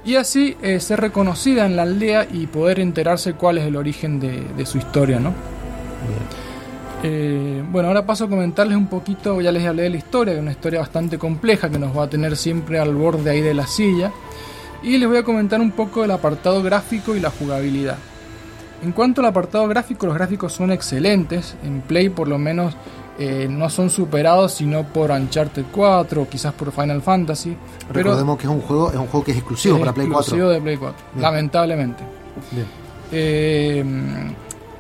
y 0.05 0.15
así 0.15 0.57
eh, 0.63 0.79
ser 0.79 1.01
reconocida 1.01 1.67
en 1.67 1.75
la 1.75 1.83
aldea 1.83 2.27
y 2.31 2.47
poder 2.47 2.79
enterarse 2.79 3.35
cuál 3.35 3.59
es 3.59 3.65
el 3.65 3.75
origen 3.75 4.21
de, 4.21 4.41
de 4.57 4.65
su 4.65 4.79
historia, 4.79 5.19
¿no? 5.19 5.33
Eh, 7.03 7.65
bueno, 7.69 7.89
ahora 7.89 8.07
paso 8.07 8.25
a 8.25 8.29
comentarles 8.29 8.77
un 8.77 8.87
poquito, 8.87 9.41
ya 9.41 9.51
les 9.51 9.67
hablé 9.67 9.83
de 9.85 9.91
la 9.91 9.97
historia, 9.97 10.35
que 10.35 10.39
es 10.39 10.43
una 10.43 10.53
historia 10.53 10.79
bastante 10.79 11.19
compleja 11.19 11.69
que 11.69 11.81
nos 11.81 11.97
va 11.97 12.05
a 12.05 12.09
tener 12.09 12.37
siempre 12.37 12.79
al 12.79 12.95
borde 12.95 13.29
ahí 13.29 13.41
de 13.41 13.55
la 13.55 13.67
silla. 13.67 14.13
Y 14.85 14.99
les 14.99 15.09
voy 15.09 15.19
a 15.19 15.25
comentar 15.25 15.61
un 15.61 15.73
poco 15.73 16.03
del 16.03 16.13
apartado 16.13 16.63
gráfico 16.63 17.17
y 17.17 17.21
la 17.21 17.31
jugabilidad. 17.31 17.99
En 18.83 18.93
cuanto 18.93 19.21
al 19.21 19.29
apartado 19.29 19.67
gráfico, 19.69 20.07
los 20.07 20.15
gráficos 20.15 20.53
son 20.53 20.73
excelentes. 20.73 21.57
En 21.65 21.81
Play 21.83 22.09
por 22.09 22.29
lo 22.29 22.39
menos 22.39 22.75
eh, 23.19 23.47
no 23.49 23.69
son 23.71 23.91
superados 23.91 24.53
sino 24.55 24.85
por 24.85 25.11
Uncharted 25.11 25.67
4 25.71 26.23
o 26.23 26.29
quizás 26.29 26.53
por 26.53 26.73
Final 26.73 27.03
Fantasy. 27.03 27.57
Pero 27.89 28.05
Recordemos 28.05 28.39
que 28.39 28.45
es 28.45 28.51
un 28.51 28.61
juego, 28.61 28.91
es 28.91 28.97
un 28.97 29.07
juego 29.07 29.25
que 29.25 29.31
es 29.33 29.37
exclusivo 29.39 29.77
es 29.77 29.81
para 29.81 29.93
Play 29.93 30.07
exclusivo 30.07 30.47
4. 30.47 30.51
de 30.55 30.61
Play 30.61 30.77
4, 30.77 30.97
Bien. 31.15 31.23
lamentablemente. 31.23 32.03
Bien. 32.51 32.67
Eh, 33.13 33.85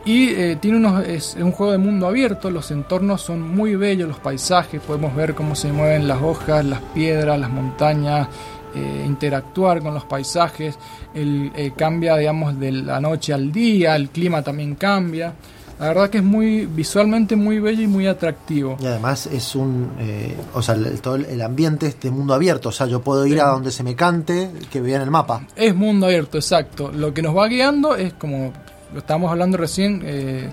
y 0.05 0.31
eh, 0.31 0.57
tiene 0.61 0.79
unos, 0.79 1.07
es 1.07 1.37
un 1.37 1.53
juego 1.53 1.71
de 1.73 1.79
mundo 1.79 2.09
abierto, 2.09 2.51
los 2.51 2.73
entornos 2.73 3.21
son 3.21 3.41
muy 3.41 3.77
bellos, 3.77 4.09
los 4.09 4.19
paisajes, 4.19 4.81
podemos 4.81 5.15
ver 5.15 5.35
cómo 5.35 5.55
se 5.55 5.71
mueven 5.71 6.09
las 6.09 6.21
hojas, 6.21 6.65
las 6.65 6.81
piedras, 6.93 7.39
las 7.39 7.51
montañas, 7.51 8.27
eh, 8.75 9.05
interactuar 9.07 9.81
con 9.83 9.95
los 9.95 10.05
paisajes, 10.05 10.77
el, 11.15 11.51
eh, 11.55 11.73
cambia 11.77 12.17
digamos 12.17 12.59
de 12.59 12.73
la 12.73 13.01
noche 13.01 13.33
al 13.33 13.53
día, 13.53 13.97
el 13.97 14.09
clima 14.11 14.43
también 14.43 14.75
cambia. 14.75 15.33
La 15.81 15.89
verdad 15.89 16.11
que 16.11 16.19
es 16.19 16.25
muy 16.25 16.67
visualmente 16.67 17.35
muy 17.35 17.59
bello 17.59 17.83
y 17.83 17.87
muy 17.89 18.07
atractivo. 18.07 18.77
Y 18.81 18.87
además 18.87 19.27
es 19.27 19.57
un, 19.57 19.91
eh, 19.99 20.37
o 20.55 20.63
sea, 20.63 20.77
el, 20.77 21.01
todo 21.01 21.17
el- 21.17 21.43
ambiente 21.43 21.89
es 21.89 21.99
de 22.01 22.11
mundo 22.11 22.35
abierto, 22.35 22.69
o 22.69 22.73
sea, 22.73 22.87
yo 22.87 23.01
puedo 23.01 23.27
ir 23.27 23.41
a 23.41 23.47
donde 23.49 23.73
se 23.73 23.83
me 23.83 23.97
cante, 23.97 24.49
que 24.71 24.81
vea 24.81 24.97
en 24.97 25.03
el 25.03 25.11
mapa. 25.11 25.45
Es 25.57 25.75
mundo 25.75 26.07
abierto, 26.07 26.39
exacto. 26.39 26.93
Lo 26.93 27.13
que 27.13 27.23
nos 27.23 27.37
va 27.37 27.49
guiando 27.49 27.97
es 27.97 28.13
como 28.13 28.53
lo 28.93 28.99
estábamos 29.01 29.31
hablando 29.33 29.57
recién. 29.59 30.03
eh, 30.05 30.51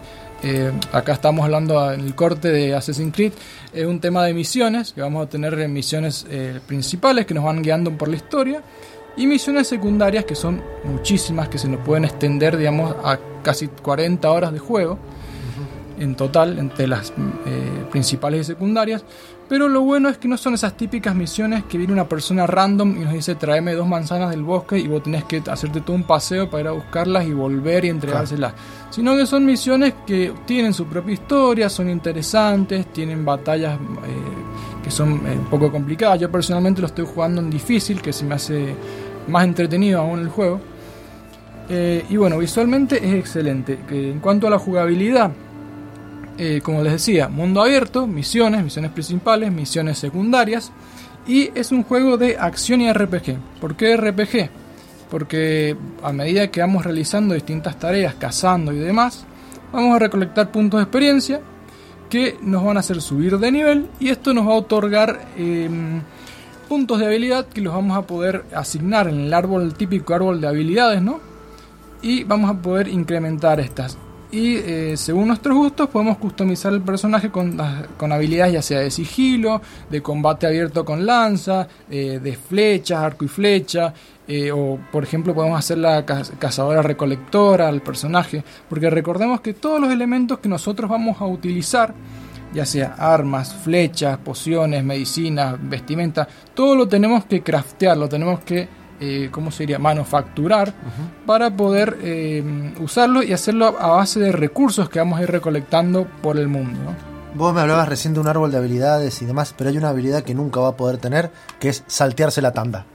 acá 0.93 1.13
estamos 1.13 1.43
hablando 1.43 1.91
en 1.91 1.99
el 1.99 2.15
corte 2.15 2.47
de 2.49 2.73
Assassin's 2.73 3.13
Creed. 3.13 3.33
Es 3.71 3.85
un 3.85 3.99
tema 3.99 4.25
de 4.25 4.33
misiones, 4.33 4.93
que 4.93 5.01
vamos 5.01 5.25
a 5.25 5.29
tener 5.29 5.55
misiones 5.67 6.25
eh, 6.29 6.59
principales 6.65 7.25
que 7.25 7.33
nos 7.35 7.43
van 7.43 7.61
guiando 7.61 7.95
por 7.95 8.07
la 8.07 8.15
historia. 8.15 8.63
Y 9.15 9.27
misiones 9.27 9.67
secundarias, 9.67 10.25
que 10.25 10.35
son 10.35 10.61
muchísimas, 10.85 11.49
que 11.49 11.57
se 11.57 11.67
nos 11.67 11.81
pueden 11.81 12.05
extender, 12.05 12.57
digamos, 12.57 12.95
a 13.03 13.19
casi 13.43 13.67
40 13.67 14.31
horas 14.31 14.53
de 14.53 14.59
juego 14.59 14.97
en 15.99 16.15
total 16.15 16.57
entre 16.57 16.87
las 16.87 17.11
eh, 17.11 17.85
principales 17.91 18.41
y 18.41 18.43
secundarias. 18.45 19.03
Pero 19.49 19.67
lo 19.67 19.81
bueno 19.81 20.09
es 20.09 20.19
que 20.19 20.27
no 20.27 20.37
son 20.37 20.53
esas 20.53 20.77
típicas 20.77 21.15
misiones 21.15 21.63
que 21.63 21.79
viene 21.79 21.91
una 21.91 22.07
persona 22.07 22.45
random 22.45 22.97
y 22.97 22.99
nos 23.03 23.13
dice 23.13 23.33
tráeme 23.33 23.73
dos 23.73 23.87
manzanas 23.87 24.29
del 24.29 24.43
bosque 24.43 24.77
y 24.77 24.87
vos 24.87 25.01
tenés 25.01 25.23
que 25.23 25.41
hacerte 25.49 25.81
todo 25.81 25.95
un 25.95 26.03
paseo 26.03 26.47
para 26.47 26.61
ir 26.61 26.67
a 26.67 26.71
buscarlas 26.71 27.25
y 27.25 27.33
volver 27.33 27.83
y 27.83 27.89
entregárselas. 27.89 28.53
Sino 28.91 29.17
que 29.17 29.25
son 29.25 29.47
misiones 29.47 29.95
que 30.05 30.33
tienen 30.45 30.71
su 30.71 30.85
propia 30.85 31.13
historia, 31.13 31.67
son 31.67 31.89
interesantes, 31.89 32.93
tienen 32.93 33.25
batallas 33.25 33.79
eh, 33.79 34.83
que 34.83 34.91
son 34.91 35.13
eh, 35.27 35.35
un 35.35 35.49
poco 35.49 35.71
complicadas. 35.71 36.19
Yo 36.19 36.31
personalmente 36.31 36.81
lo 36.81 36.87
estoy 36.87 37.07
jugando 37.07 37.41
en 37.41 37.49
difícil, 37.49 38.03
que 38.03 38.13
se 38.13 38.25
me 38.25 38.35
hace 38.35 38.75
más 39.27 39.45
entretenido 39.45 39.99
aún 39.99 40.19
el 40.19 40.29
juego. 40.29 40.61
Eh, 41.69 42.05
y 42.07 42.17
bueno, 42.17 42.37
visualmente 42.37 42.97
es 42.97 43.15
excelente. 43.15 43.79
Que 43.87 44.11
en 44.11 44.19
cuanto 44.19 44.45
a 44.45 44.51
la 44.51 44.59
jugabilidad, 44.59 45.31
eh, 46.41 46.61
como 46.63 46.81
les 46.81 46.93
decía, 46.93 47.27
mundo 47.27 47.61
abierto, 47.61 48.07
misiones, 48.07 48.63
misiones 48.63 48.91
principales, 48.91 49.51
misiones 49.51 49.99
secundarias. 49.99 50.71
Y 51.27 51.51
es 51.53 51.73
un 51.73 51.83
juego 51.83 52.17
de 52.17 52.37
acción 52.37 52.79
y 52.79 52.91
RPG. 52.91 53.37
¿Por 53.59 53.75
qué 53.75 53.97
RPG? 53.97 54.49
Porque 55.11 55.75
a 56.01 56.13
medida 56.13 56.49
que 56.49 56.61
vamos 56.61 56.85
realizando 56.85 57.33
distintas 57.33 57.77
tareas, 57.77 58.15
cazando 58.15 58.71
y 58.71 58.77
demás, 58.77 59.25
vamos 59.73 59.97
a 59.97 59.99
recolectar 59.99 60.49
puntos 60.49 60.79
de 60.79 60.83
experiencia 60.83 61.41
que 62.09 62.37
nos 62.41 62.63
van 62.63 62.77
a 62.77 62.79
hacer 62.79 63.01
subir 63.01 63.37
de 63.37 63.51
nivel 63.51 63.87
y 63.99 64.07
esto 64.07 64.33
nos 64.33 64.47
va 64.47 64.53
a 64.53 64.55
otorgar 64.55 65.19
eh, 65.37 65.69
puntos 66.69 66.99
de 66.99 67.05
habilidad 67.05 67.47
que 67.47 67.59
los 67.59 67.73
vamos 67.73 67.97
a 67.97 68.03
poder 68.03 68.45
asignar 68.55 69.09
en 69.09 69.19
el 69.19 69.33
árbol, 69.33 69.63
el 69.63 69.73
típico 69.73 70.13
árbol 70.13 70.39
de 70.39 70.47
habilidades, 70.47 71.01
¿no? 71.01 71.19
Y 72.01 72.23
vamos 72.23 72.49
a 72.49 72.53
poder 72.53 72.87
incrementar 72.87 73.59
estas. 73.59 73.97
Y 74.31 74.57
eh, 74.57 74.93
según 74.95 75.27
nuestros 75.27 75.55
gustos 75.57 75.89
podemos 75.89 76.17
customizar 76.17 76.71
el 76.71 76.81
personaje 76.81 77.31
con, 77.31 77.57
con 77.97 78.11
habilidades 78.11 78.53
ya 78.53 78.61
sea 78.61 78.79
de 78.81 78.91
sigilo, 78.91 79.59
de 79.89 80.01
combate 80.03 80.45
abierto 80.45 80.85
con 80.85 81.03
lanza, 81.03 81.67
eh, 81.89 82.19
de 82.21 82.33
flechas, 82.35 82.99
arco 82.99 83.25
y 83.25 83.27
flecha, 83.27 83.91
eh, 84.27 84.51
o 84.51 84.77
por 84.91 85.03
ejemplo 85.03 85.33
podemos 85.33 85.57
hacer 85.57 85.79
la 85.79 86.05
ca- 86.05 86.21
cazadora 86.37 86.83
recolectora 86.83 87.67
al 87.67 87.81
personaje, 87.81 88.43
porque 88.69 88.91
recordemos 88.91 89.41
que 89.41 89.55
todos 89.55 89.81
los 89.81 89.91
elementos 89.91 90.37
que 90.37 90.47
nosotros 90.47 90.87
vamos 90.87 91.19
a 91.19 91.25
utilizar, 91.25 91.95
ya 92.53 92.67
sea 92.67 92.93
armas, 92.99 93.55
flechas, 93.55 94.19
pociones, 94.19 94.83
medicinas, 94.83 95.55
vestimenta, 95.59 96.27
todo 96.53 96.75
lo 96.75 96.87
tenemos 96.87 97.25
que 97.25 97.41
craftear, 97.41 97.97
lo 97.97 98.07
tenemos 98.07 98.41
que, 98.41 98.67
eh, 98.99 99.29
¿cómo 99.31 99.51
se 99.51 99.63
diría?, 99.63 99.79
manufacturar 99.79 100.73
para 101.25 101.55
poder 101.55 101.97
eh, 102.01 102.73
usarlo 102.79 103.23
y 103.23 103.33
hacerlo 103.33 103.75
a 103.79 103.87
base 103.87 104.19
de 104.19 104.31
recursos 104.31 104.89
que 104.89 104.99
vamos 104.99 105.19
a 105.19 105.23
ir 105.23 105.31
recolectando 105.31 106.07
por 106.21 106.37
el 106.37 106.47
mundo. 106.47 106.79
¿no? 106.83 107.09
Vos 107.35 107.53
me 107.53 107.61
hablabas 107.61 107.87
recién 107.87 108.13
de 108.13 108.19
un 108.19 108.27
árbol 108.27 108.51
de 108.51 108.57
habilidades 108.57 109.21
y 109.21 109.25
demás, 109.25 109.53
pero 109.57 109.69
hay 109.69 109.77
una 109.77 109.89
habilidad 109.89 110.23
que 110.23 110.33
nunca 110.33 110.59
va 110.59 110.69
a 110.69 110.77
poder 110.77 110.97
tener, 110.97 111.31
que 111.59 111.69
es 111.69 111.83
saltearse 111.87 112.41
la 112.41 112.51
tanda. 112.51 112.85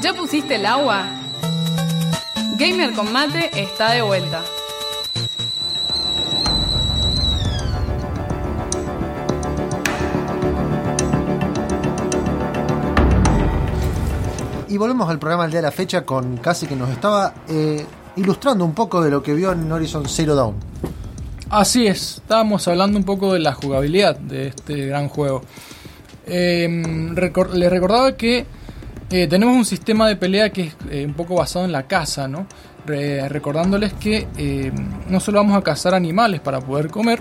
¿Ya 0.00 0.14
pusiste 0.14 0.54
el 0.54 0.66
agua? 0.66 1.04
Gamer 2.56 2.92
con 2.92 3.12
mate 3.12 3.50
está 3.60 3.90
de 3.90 4.02
vuelta. 4.02 4.42
Y 14.70 14.76
volvemos 14.78 15.08
al 15.10 15.18
programa 15.18 15.42
del 15.44 15.50
día 15.52 15.60
de 15.60 15.66
la 15.66 15.72
fecha 15.72 16.02
con 16.02 16.36
casi 16.36 16.66
que 16.66 16.76
nos 16.76 16.88
estaba 16.90 17.34
eh, 17.48 17.84
ilustrando 18.16 18.64
un 18.64 18.72
poco 18.72 19.02
de 19.02 19.10
lo 19.10 19.22
que 19.22 19.34
vio 19.34 19.50
en 19.52 19.70
Horizon 19.70 20.08
Zero 20.08 20.34
Dawn. 20.36 20.54
Así 21.50 21.86
es, 21.88 22.18
estábamos 22.18 22.66
hablando 22.68 22.96
un 22.96 23.04
poco 23.04 23.32
de 23.34 23.40
la 23.40 23.52
jugabilidad 23.52 24.16
de 24.16 24.46
este 24.48 24.86
gran 24.86 25.08
juego. 25.08 25.42
Recor- 26.26 27.52
les 27.54 27.68
recordaba 27.70 28.16
que 28.16 28.46
eh, 29.10 29.26
tenemos 29.26 29.56
un 29.56 29.64
sistema 29.64 30.06
de 30.06 30.14
pelea 30.14 30.50
que 30.50 30.62
es 30.62 30.76
eh, 30.88 31.04
un 31.04 31.14
poco 31.14 31.34
basado 31.34 31.64
en 31.64 31.72
la 31.72 31.88
caza, 31.88 32.28
¿no? 32.28 32.46
Re- 32.86 33.28
recordándoles 33.28 33.92
que 33.94 34.28
eh, 34.38 34.70
no 35.08 35.18
solo 35.18 35.38
vamos 35.38 35.56
a 35.58 35.62
cazar 35.62 35.94
animales 35.94 36.40
para 36.40 36.60
poder 36.60 36.88
comer, 36.90 37.20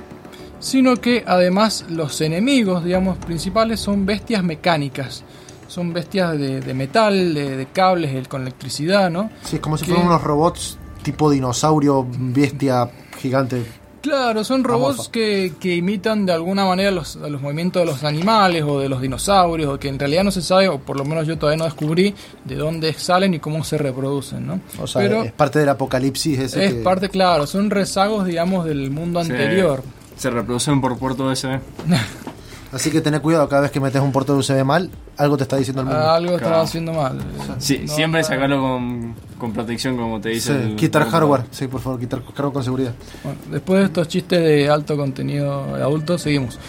sino 0.60 0.96
que 0.98 1.24
además 1.26 1.86
los 1.90 2.22
enemigos, 2.22 2.84
digamos, 2.84 3.18
principales 3.18 3.80
son 3.80 4.06
bestias 4.06 4.44
mecánicas. 4.44 5.24
Son 5.70 5.94
bestias 5.94 6.38
de, 6.38 6.60
de 6.60 6.74
metal, 6.74 7.34
de, 7.34 7.56
de 7.56 7.66
cables, 7.68 8.14
el- 8.14 8.28
con 8.28 8.42
electricidad, 8.42 9.10
¿no? 9.10 9.30
Sí, 9.44 9.56
es 9.56 9.62
como 9.62 9.78
si 9.78 9.86
fueran 9.86 10.08
unos 10.08 10.22
robots 10.24 10.78
tipo 11.04 11.30
dinosaurio, 11.32 12.06
bestia 12.10 12.90
gigante. 13.20 13.64
Claro, 14.02 14.44
son 14.46 14.64
robots 14.64 15.10
que, 15.10 15.54
que 15.60 15.76
imitan 15.76 16.26
de 16.26 16.32
alguna 16.32 16.64
manera 16.66 16.90
los, 16.90 17.18
los 17.18 17.42
movimientos 17.42 17.82
de 17.82 17.86
los 17.86 18.04
animales 18.06 18.64
o 18.66 18.80
de 18.80 18.88
los 18.90 19.02
dinosaurios, 19.02 19.74
o 19.74 19.78
que 19.80 19.90
en 19.90 20.00
realidad 20.00 20.24
no 20.24 20.32
se 20.32 20.42
sabe, 20.42 20.70
o 20.70 20.80
por 20.80 20.96
lo 20.98 21.04
menos 21.06 21.28
yo 21.28 21.38
todavía 21.38 21.58
no 21.58 21.66
descubrí, 21.66 22.16
de 22.46 22.56
dónde 22.56 22.94
salen 22.94 23.34
y 23.34 23.40
cómo 23.40 23.62
se 23.66 23.78
reproducen, 23.78 24.48
¿no? 24.48 24.62
O 24.82 24.88
sea, 24.88 25.02
Pero 25.02 25.24
es 25.24 25.32
parte 25.34 25.60
del 25.60 25.68
apocalipsis 25.70 26.40
ese 26.40 26.66
es 26.66 26.74
que- 26.76 26.80
parte, 26.82 27.10
claro, 27.10 27.46
son 27.46 27.70
rezagos, 27.70 28.26
digamos, 28.26 28.66
del 28.66 28.90
mundo 28.90 29.22
Se- 29.24 29.34
anterior. 29.34 29.84
Se 30.18 30.30
reproducen 30.30 30.80
por 30.82 30.98
puerto 30.98 31.26
USB. 31.26 31.60
Así 32.72 32.92
que 32.92 33.02
tené 33.02 33.20
cuidado 33.20 33.50
cada 33.50 33.64
vez 33.64 33.72
que 33.72 33.80
metes 33.80 34.00
un 34.02 34.12
puerto 34.12 34.34
de 34.34 34.40
USB 34.40 34.64
mal, 34.64 34.92
algo 35.18 35.38
te 35.38 35.44
está 35.44 35.58
diciendo 35.58 35.82
el 35.82 35.88
mundo. 35.88 36.02
Algo 36.10 36.34
estaba 36.36 36.52
Claro. 36.52 36.64
haciendo 36.64 36.94
mal. 36.94 37.20
Sí, 37.58 37.80
No, 37.88 37.94
siempre 37.94 38.24
sacarlo 38.24 38.62
con, 38.62 39.16
con 39.40 39.54
protección, 39.54 39.98
como 39.98 40.22
te 40.22 40.30
dice. 40.30 40.54
Sí, 40.54 40.70
el- 40.70 40.76
quitar 40.76 41.10
hardware, 41.10 41.46
sí, 41.50 41.68
por 41.68 41.82
favor, 41.82 42.00
quitar 42.00 42.22
hardware 42.24 42.54
con 42.54 42.64
seguridad. 42.64 42.94
Bueno, 43.24 43.40
después 43.52 43.80
de 43.80 43.86
estos 43.86 44.08
chistes 44.08 44.40
de 44.40 44.70
alto 44.70 44.96
contenido 44.98 45.76
adulto, 45.76 46.18
seguimos. 46.20 46.60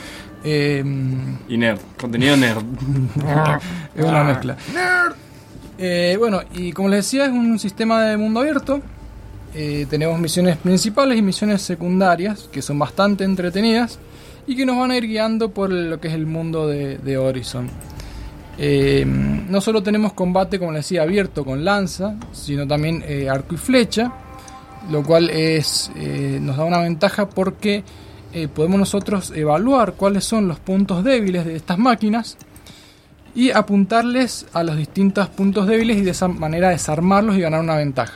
Eh, 0.42 0.82
Y 1.48 1.57
nerd, 1.59 1.78
contenido 2.01 2.34
nerd. 2.34 2.62
es 3.94 4.05
una 4.05 4.24
mezcla. 4.24 4.57
Eh, 5.78 6.16
bueno, 6.18 6.40
y 6.55 6.72
como 6.72 6.88
les 6.88 7.05
decía, 7.05 7.24
es 7.26 7.30
un 7.32 7.59
sistema 7.59 8.03
de 8.05 8.16
mundo 8.16 8.40
abierto. 8.40 8.80
Eh, 9.55 9.86
tenemos 9.90 10.18
misiones 10.20 10.57
principales 10.59 11.18
y 11.18 11.22
misiones 11.22 11.61
secundarias, 11.62 12.48
que 12.53 12.62
son 12.62 12.78
bastante 12.78 13.24
entretenidas 13.24 13.98
y 14.51 14.57
que 14.57 14.66
nos 14.66 14.76
van 14.76 14.90
a 14.90 14.96
ir 14.96 15.07
guiando 15.07 15.53
por 15.53 15.70
lo 15.70 16.01
que 16.01 16.09
es 16.09 16.14
el 16.14 16.26
mundo 16.26 16.66
de, 16.66 17.16
Horizon. 17.16 17.70
Eh, 18.59 19.05
no 19.07 19.61
solo 19.61 19.80
tenemos 19.80 20.12
combate, 20.12 20.59
como 20.59 20.72
les 20.72 20.86
decía, 20.86 21.03
abierto 21.03 21.44
con 21.44 21.64
lanza, 21.64 22.16
sino 22.32 22.66
también 22.66 23.05
eh, 23.07 23.28
arco 23.30 23.55
y 23.55 23.59
flecha, 23.59 24.12
lo 24.90 25.05
cual 25.05 25.30
es, 25.30 25.92
eh, 25.94 26.40
nos 26.42 26.57
da 26.57 26.64
una 26.64 26.78
ventaja 26.78 27.28
porque 27.28 27.84
podemos 28.53 28.80
nosotros 28.80 29.32
evaluar 29.36 29.92
cuáles 29.92 30.24
son 30.24 30.48
los 30.48 30.59
puntos 30.59 31.05
débiles 31.05 31.44
de 31.44 31.55
estas 31.55 31.78
máquinas 31.78 32.36
y 33.36 33.53
apuntarles 33.53 34.46
a 34.53 34.64
los 34.64 34.76
distintos 34.76 35.28
puntos 35.28 35.68
débiles 35.68 35.96
y 35.98 36.03
de 36.03 36.11
esa 36.11 36.26
manera 36.26 36.70
desarmarlos 36.70 37.36
y 37.36 37.40
ganar 37.40 37.61
una 37.61 37.76
ventaja. 37.76 38.14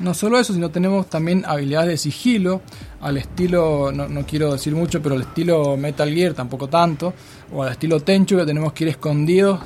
No 0.00 0.14
solo 0.14 0.38
eso, 0.38 0.52
sino 0.52 0.70
tenemos 0.70 1.08
también 1.08 1.44
habilidades 1.46 1.88
de 1.88 1.96
sigilo, 1.96 2.60
al 3.00 3.16
estilo, 3.16 3.90
no, 3.92 4.08
no 4.08 4.24
quiero 4.24 4.52
decir 4.52 4.74
mucho, 4.74 5.02
pero 5.02 5.16
al 5.16 5.22
estilo 5.22 5.76
Metal 5.76 6.08
Gear 6.12 6.34
tampoco 6.34 6.68
tanto, 6.68 7.12
o 7.52 7.62
al 7.62 7.72
estilo 7.72 8.00
Tenchu 8.00 8.36
que 8.36 8.46
tenemos 8.46 8.72
que 8.72 8.84
ir 8.84 8.90
escondidos 8.90 9.60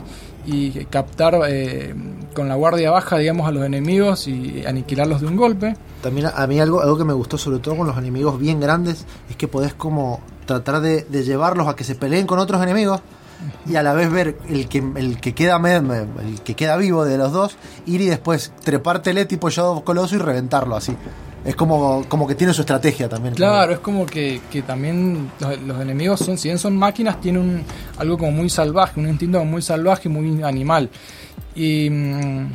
y 0.46 0.70
captar 0.86 1.38
eh, 1.48 1.94
con 2.34 2.48
la 2.48 2.54
guardia 2.54 2.90
baja, 2.90 3.18
digamos, 3.18 3.46
a 3.46 3.52
los 3.52 3.64
enemigos 3.64 4.26
y 4.26 4.64
aniquilarlos 4.66 5.20
de 5.20 5.26
un 5.26 5.36
golpe. 5.36 5.76
También 6.02 6.28
a, 6.34 6.46
mí 6.46 6.58
algo, 6.58 6.80
algo 6.80 6.96
que 6.96 7.04
me 7.04 7.12
gustó 7.12 7.38
sobre 7.38 7.58
todo 7.58 7.76
con 7.76 7.86
los 7.86 7.96
enemigos 7.96 8.38
bien 8.40 8.58
grandes 8.58 9.06
es 9.30 9.36
que 9.36 9.48
podés 9.48 9.74
como 9.74 10.20
tratar 10.46 10.80
de 10.80 11.24
llevarlos 11.24 11.68
a 11.68 11.76
que 11.76 11.84
se 11.84 11.94
peleen 11.94 12.26
con 12.26 12.38
otros 12.38 12.60
enemigos 12.62 13.02
y 13.66 13.76
a 13.76 13.82
la 13.82 13.92
vez 13.92 14.10
ver 14.10 14.36
el 14.48 14.68
que 14.68 14.78
el 14.96 15.20
que 15.20 15.34
queda 15.34 15.56
el 15.66 16.40
que 16.42 16.54
queda 16.54 16.76
vivo 16.76 17.04
de 17.04 17.18
los 17.18 17.32
dos 17.32 17.56
ir 17.86 18.00
y 18.00 18.06
después 18.06 18.52
trepártele 18.64 19.24
tipo 19.26 19.50
Shadow 19.50 19.78
of 19.78 19.84
Colossus 19.84 20.18
y 20.18 20.22
reventarlo 20.22 20.76
así. 20.76 20.94
Es 21.44 21.56
como, 21.56 22.04
como 22.08 22.26
que 22.28 22.36
tiene 22.36 22.54
su 22.54 22.60
estrategia 22.60 23.08
también. 23.08 23.34
Claro, 23.34 23.72
es 23.72 23.80
como 23.80 24.06
que, 24.06 24.40
que 24.48 24.62
también 24.62 25.28
los, 25.40 25.60
los 25.62 25.80
enemigos 25.80 26.20
son, 26.20 26.38
si 26.38 26.46
bien 26.48 26.58
son 26.58 26.76
máquinas, 26.76 27.20
tienen 27.20 27.42
un- 27.42 27.64
algo 27.98 28.16
como 28.16 28.30
muy 28.30 28.48
salvaje, 28.48 29.00
un 29.00 29.08
instinto 29.08 29.44
muy 29.44 29.60
salvaje, 29.60 30.08
muy 30.08 30.40
animal. 30.44 30.88
Y, 31.56 31.90
mm, 31.90 32.46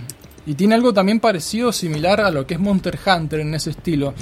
y 0.47 0.55
tiene 0.55 0.73
algo 0.73 0.91
también 0.93 1.19
parecido, 1.19 1.71
similar 1.71 2.21
a 2.21 2.31
lo 2.31 2.47
que 2.47 2.55
es 2.55 2.59
Monster 2.59 2.97
Hunter 3.05 3.41
en 3.41 3.53
ese 3.53 3.69
estilo. 3.71 4.13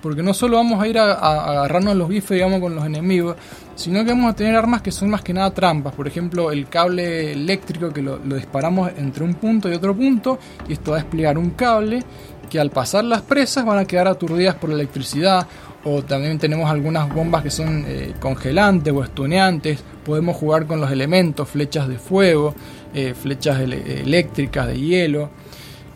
Porque 0.00 0.22
no 0.22 0.32
solo 0.32 0.56
vamos 0.56 0.82
a 0.82 0.86
ir 0.88 0.96
a, 0.98 1.12
a 1.12 1.50
agarrarnos 1.50 1.94
los 1.96 2.08
bifes, 2.08 2.30
digamos, 2.36 2.60
con 2.60 2.74
los 2.74 2.86
enemigos, 2.86 3.36
sino 3.74 4.04
que 4.04 4.10
vamos 4.12 4.32
a 4.32 4.36
tener 4.36 4.54
armas 4.56 4.80
que 4.80 4.92
son 4.92 5.10
más 5.10 5.22
que 5.22 5.34
nada 5.34 5.52
trampas. 5.52 5.92
Por 5.94 6.06
ejemplo, 6.06 6.50
el 6.52 6.68
cable 6.68 7.32
eléctrico 7.32 7.92
que 7.92 8.00
lo, 8.00 8.18
lo 8.24 8.36
disparamos 8.36 8.92
entre 8.96 9.24
un 9.24 9.34
punto 9.34 9.68
y 9.68 9.74
otro 9.74 9.94
punto, 9.94 10.38
y 10.68 10.72
esto 10.74 10.92
va 10.92 10.98
a 10.98 11.00
desplegar 11.00 11.36
un 11.36 11.50
cable 11.50 12.02
que 12.48 12.60
al 12.60 12.70
pasar 12.70 13.04
las 13.04 13.22
presas 13.22 13.64
van 13.66 13.78
a 13.78 13.84
quedar 13.84 14.06
aturdidas 14.08 14.54
por 14.54 14.70
la 14.70 14.76
electricidad. 14.76 15.46
O 15.84 16.00
también 16.02 16.38
tenemos 16.38 16.70
algunas 16.70 17.12
bombas 17.12 17.42
que 17.42 17.50
son 17.50 17.84
eh, 17.88 18.14
congelantes 18.20 18.92
o 18.94 19.02
estuneantes. 19.02 19.82
Podemos 20.04 20.36
jugar 20.36 20.64
con 20.66 20.80
los 20.80 20.92
elementos, 20.92 21.48
flechas 21.48 21.88
de 21.88 21.98
fuego, 21.98 22.54
eh, 22.94 23.14
flechas 23.20 23.58
ele- 23.58 24.00
eléctricas 24.02 24.68
de 24.68 24.78
hielo. 24.78 25.30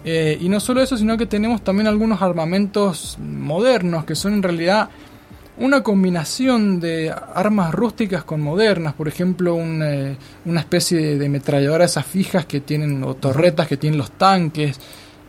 Eh, 0.09 0.39
y 0.41 0.49
no 0.49 0.61
solo 0.61 0.81
eso, 0.81 0.97
sino 0.97 1.17
que 1.19 1.27
tenemos 1.27 1.63
también 1.63 1.89
algunos 1.89 2.23
armamentos 2.23 3.19
modernos 3.21 4.05
que 4.05 4.15
son 4.15 4.35
en 4.35 4.43
realidad 4.45 4.89
una 5.59 5.83
combinación 5.83 6.79
de 6.79 7.13
armas 7.35 7.75
rústicas 7.75 8.23
con 8.23 8.41
modernas, 8.41 8.95
por 8.95 9.09
ejemplo, 9.09 9.57
un, 9.57 9.83
eh, 9.83 10.17
una 10.45 10.61
especie 10.61 10.99
de, 10.99 11.19
de 11.19 11.27
esas 11.85 12.07
fijas 12.07 12.47
que 12.47 12.61
tienen, 12.61 13.03
o 13.03 13.15
torretas 13.15 13.67
que 13.67 13.77
tienen 13.77 13.99
los 13.99 14.13
tanques. 14.13 14.79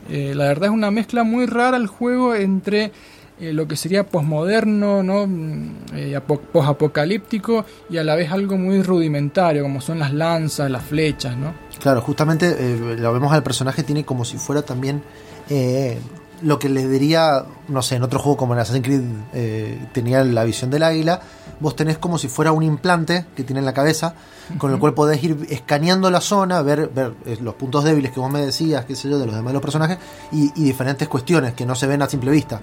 Eh, 0.10 0.34
la 0.36 0.44
verdad 0.46 0.66
es 0.70 0.76
una 0.76 0.92
mezcla 0.92 1.24
muy 1.24 1.48
rara 1.48 1.78
el 1.78 1.88
juego 1.88 2.36
entre 2.36 2.92
eh, 3.40 3.54
lo 3.54 3.68
que 3.68 3.76
sería 3.76 4.06
posmoderno, 4.06 5.02
¿no? 5.02 5.26
Mm, 5.26 5.70
apo- 6.16 6.40
posapocalíptico 6.52 7.66
y 7.90 7.98
a 7.98 8.04
la 8.04 8.16
vez 8.16 8.32
algo 8.32 8.58
muy 8.58 8.84
rudimentario, 8.84 9.64
como 9.64 9.82
son 9.82 9.98
las 10.00 10.14
lanzas, 10.14 10.70
las 10.70 10.84
flechas, 10.84 11.36
¿no? 11.36 11.54
Claro, 11.80 12.02
justamente 12.02 12.56
eh, 12.60 12.96
lo 12.98 13.14
vemos 13.14 13.32
al 13.32 13.44
personaje, 13.44 13.84
tiene 13.84 14.04
como 14.04 14.26
si 14.26 14.38
fuera 14.38 14.62
también 14.64 15.04
eh, 15.50 16.00
lo 16.42 16.60
que 16.60 16.70
le 16.70 16.88
diría, 16.88 17.46
no 17.68 17.82
sé, 17.82 17.96
en 17.96 18.04
otro 18.04 18.20
juego 18.20 18.38
como 18.38 18.54
en 18.54 18.60
Assassin's 18.60 18.86
Creed 18.86 19.02
eh, 19.34 19.80
tenía 19.94 20.24
la 20.24 20.44
visión 20.44 20.70
del 20.70 20.84
águila, 20.84 21.22
vos 21.60 21.76
tenés 21.76 21.98
como 21.98 22.18
si 22.18 22.28
fuera 22.28 22.52
un 22.52 22.64
implante 22.64 23.26
que 23.36 23.44
tiene 23.44 23.60
en 23.60 23.66
la 23.66 23.74
cabeza, 23.74 24.16
con 24.58 24.72
el 24.72 24.80
cual 24.80 24.94
podés 24.94 25.24
ir 25.24 25.48
escaneando 25.50 26.10
la 26.10 26.22
zona, 26.22 26.62
ver, 26.62 26.90
ver 26.90 27.14
los 27.42 27.56
puntos 27.56 27.84
débiles 27.84 28.12
que 28.12 28.20
vos 28.20 28.32
me 28.32 28.42
decías, 28.42 28.86
qué 28.86 28.96
sé 28.96 29.10
yo, 29.10 29.20
de 29.20 29.26
los 29.26 29.36
demás 29.36 29.50
de 29.50 29.54
los 29.54 29.62
personajes, 29.62 29.98
y, 30.32 30.52
y 30.56 30.64
diferentes 30.66 31.08
cuestiones 31.08 31.54
que 31.54 31.66
no 31.66 31.76
se 31.76 31.88
ven 31.88 32.02
a 32.02 32.10
simple 32.10 32.32
vista. 32.32 32.60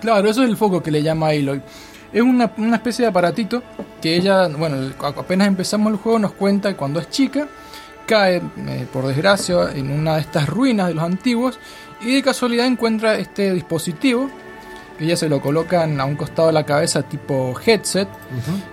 Claro, 0.00 0.28
eso 0.28 0.42
es 0.42 0.48
el 0.48 0.56
foco 0.56 0.82
que 0.82 0.90
le 0.90 1.02
llama 1.02 1.28
Aloy. 1.28 1.62
Es 2.12 2.22
una, 2.22 2.52
una 2.58 2.76
especie 2.76 3.04
de 3.04 3.10
aparatito 3.10 3.62
que 4.00 4.16
ella, 4.16 4.48
bueno, 4.48 4.92
apenas 5.00 5.48
empezamos 5.48 5.92
el 5.92 5.98
juego 5.98 6.18
nos 6.18 6.32
cuenta 6.32 6.70
que 6.70 6.76
cuando 6.76 7.00
es 7.00 7.10
chica 7.10 7.48
cae, 8.06 8.36
eh, 8.36 8.86
por 8.92 9.06
desgracia, 9.06 9.72
en 9.74 9.90
una 9.90 10.14
de 10.14 10.22
estas 10.22 10.48
ruinas 10.48 10.88
de 10.88 10.94
los 10.94 11.04
antiguos 11.04 11.58
y 12.00 12.14
de 12.14 12.22
casualidad 12.22 12.66
encuentra 12.66 13.16
este 13.16 13.52
dispositivo 13.52 14.30
que 14.98 15.06
ya 15.06 15.16
se 15.16 15.28
lo 15.28 15.40
colocan 15.40 16.00
a 16.00 16.04
un 16.04 16.16
costado 16.16 16.48
de 16.48 16.54
la 16.54 16.64
cabeza 16.64 17.02
tipo 17.02 17.54
headset 17.64 18.08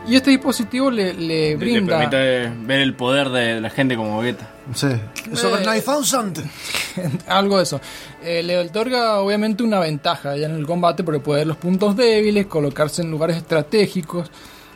y 0.08 0.16
este 0.16 0.32
dispositivo 0.32 0.90
le, 0.90 1.14
le 1.14 1.50
Le 1.50 1.56
brinda 1.56 1.98
permite 1.98 2.50
ver 2.66 2.80
el 2.82 2.94
poder 2.96 3.30
de 3.30 3.60
la 3.60 3.70
gente 3.70 3.96
como 3.96 4.20
Vegeta. 4.20 4.50
Sí. 4.74 4.88
9000. 5.30 6.50
algo 7.28 7.58
de 7.58 7.64
eso. 7.64 7.82
Eh, 8.24 8.42
le 8.44 8.58
otorga 8.58 9.20
obviamente 9.20 9.64
una 9.64 9.80
ventaja 9.80 10.38
ya 10.38 10.46
en 10.46 10.56
el 10.56 10.66
combate 10.66 11.04
porque 11.04 11.20
puede 11.20 11.42
ver 11.42 11.48
los 11.48 11.58
puntos 11.58 11.96
débiles, 11.96 12.46
colocarse 12.46 13.02
en 13.02 13.12
lugares 13.12 13.38
estratégicos, 13.38 14.32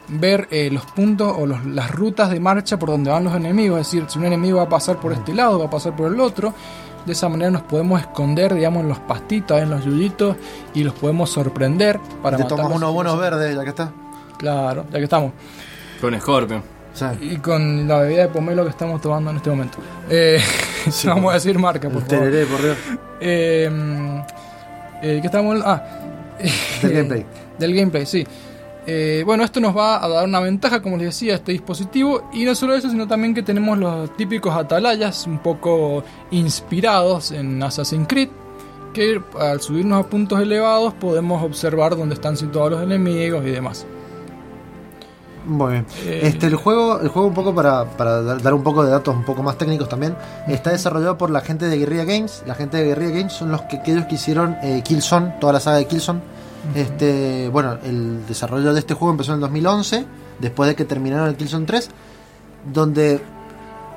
ver 0.10 0.47
eh, 0.51 0.70
los 0.72 0.86
puntos 0.86 1.34
o 1.38 1.45
los- 1.45 1.66
las 1.66 1.91
rutas 1.91 2.30
de 2.30 2.39
marcha 2.39 2.78
por 2.80 2.89
donde 2.89 3.12
van 3.12 3.24
los 3.26 3.36
enemigos. 3.36 3.82
Es 3.82 3.88
decir, 3.88 4.05
si 4.08 4.20
un 4.20 4.26
enemigo 4.26 4.58
va 4.58 4.64
a 4.64 4.70
pasar 4.70 4.97
por 4.99 5.12
este 5.14 5.34
lado, 5.34 5.60
va 5.60 5.66
a 5.66 5.70
pasar 5.70 5.95
por 5.95 6.12
el 6.12 6.20
otro. 6.20 6.53
De 7.05 7.14
esa 7.14 7.30
manera 7.30 7.49
nos 7.51 7.62
podemos 7.62 8.01
esconder, 8.01 8.53
digamos, 8.53 8.84
en 8.84 8.89
los 8.89 8.99
pastitos, 8.99 9.62
en 9.62 9.70
los 9.70 9.84
yuyitos 9.86 10.36
y 10.74 10.84
los 10.84 10.93
podemos 10.93 11.30
sorprender 11.30 11.99
para 12.22 12.36
Te 12.38 12.43
tomas 12.43 12.64
matarlos. 12.66 12.78
unos 12.78 12.93
buenos 12.93 13.18
verdes, 13.20 13.55
ya 13.55 13.64
que 13.64 13.70
está. 13.70 13.91
Claro, 14.38 14.86
ya 14.91 14.97
que 14.97 15.03
estamos. 15.05 15.32
Con 16.01 16.20
Scorpion. 16.20 16.62
Sí. 16.93 17.05
Y 17.22 17.38
con 17.38 17.88
la 17.88 17.99
bebida 17.99 18.24
de 18.24 18.28
pomelo 18.30 18.64
que 18.64 18.72
estamos 18.72 18.99
tomando 19.01 19.30
en 19.32 19.38
este 19.38 19.49
momento. 19.49 19.78
Eh, 20.10 20.39
no 21.05 21.16
vamos 21.16 21.32
a 21.32 21.34
decir 21.36 21.58
marca, 21.60 21.89
por 21.89 22.01
El 22.01 22.08
favor. 22.10 22.26
tereré, 22.26 22.45
por 22.45 22.62
Dios. 22.62 22.78
Eh, 23.22 23.70
eh, 25.03 25.18
¿Qué 25.22 25.28
estamos? 25.28 25.62
Ah, 25.66 25.84
Del 26.82 26.91
gameplay. 26.93 27.26
del 27.60 27.74
gameplay, 27.76 28.05
sí. 28.05 28.28
Eh, 28.89 29.23
bueno, 29.25 29.43
esto 29.43 29.59
nos 29.59 29.75
va 29.75 30.01
a 30.03 30.07
dar 30.07 30.25
una 30.25 30.39
ventaja, 30.39 30.81
como 30.81 30.95
les 30.95 31.07
decía, 31.07 31.33
a 31.33 31.35
este 31.35 31.51
dispositivo. 31.51 32.29
Y 32.31 32.45
no 32.45 32.55
solo 32.55 32.73
eso, 32.73 32.89
sino 32.89 33.05
también 33.05 33.33
que 33.33 33.43
tenemos 33.43 33.77
los 33.77 34.15
típicos 34.15 34.55
atalayas, 34.55 35.27
un 35.27 35.39
poco 35.39 36.03
inspirados 36.31 37.31
en 37.31 37.61
Assassin's 37.61 38.07
Creed. 38.07 38.29
Que 38.93 39.21
al 39.38 39.59
subirnos 39.59 40.05
a 40.05 40.09
puntos 40.09 40.39
elevados 40.39 40.93
podemos 40.93 41.43
observar 41.43 41.97
dónde 41.97 42.15
están 42.15 42.38
situados 42.38 42.71
los 42.71 42.81
enemigos 42.81 43.45
y 43.45 43.49
demás. 43.49 43.85
Muy 45.45 45.73
bien. 45.73 45.85
Eh, 46.05 46.21
Este, 46.23 46.47
el 46.47 46.55
juego, 46.55 46.99
el 47.01 47.09
juego 47.09 47.27
un 47.27 47.33
poco 47.33 47.53
para, 47.53 47.85
para 47.85 48.21
dar 48.21 48.53
un 48.53 48.63
poco 48.63 48.83
de 48.85 48.91
datos 48.91 49.15
un 49.15 49.23
poco 49.25 49.43
más 49.43 49.57
técnicos 49.57 49.89
también, 49.89 50.15
está 50.47 50.71
desarrollado 50.71 51.17
por 51.17 51.29
la 51.29 51.41
gente 51.41 51.65
de 51.65 51.77
Guerrilla 51.77 52.05
Games. 52.05 52.43
La 52.47 52.55
gente 52.55 52.77
de 52.77 52.85
Guerrilla 52.85 53.11
Games 53.11 53.33
son 53.33 53.51
los 53.51 53.61
que 53.63 53.77
aquellos 53.77 54.05
que 54.05 54.15
hicieron 54.15 54.55
eh, 54.63 54.81
Killzone, 54.83 55.35
toda 55.39 55.53
la 55.53 55.59
saga 55.59 55.77
de 55.77 55.85
Killzone. 55.85 56.21
Este, 56.76 57.49
bueno, 57.49 57.78
el 57.84 58.26
desarrollo 58.28 58.74
de 58.74 58.80
este 58.80 58.93
juego 58.93 59.11
empezó 59.11 59.32
en 59.32 59.36
el 59.36 59.41
2011, 59.41 60.05
después 60.39 60.68
de 60.70 60.76
que 60.76 60.86
terminaron 60.86 61.28
el 61.28 61.36
Killzone 61.36 61.65
3, 61.65 61.89
donde 62.74 63.22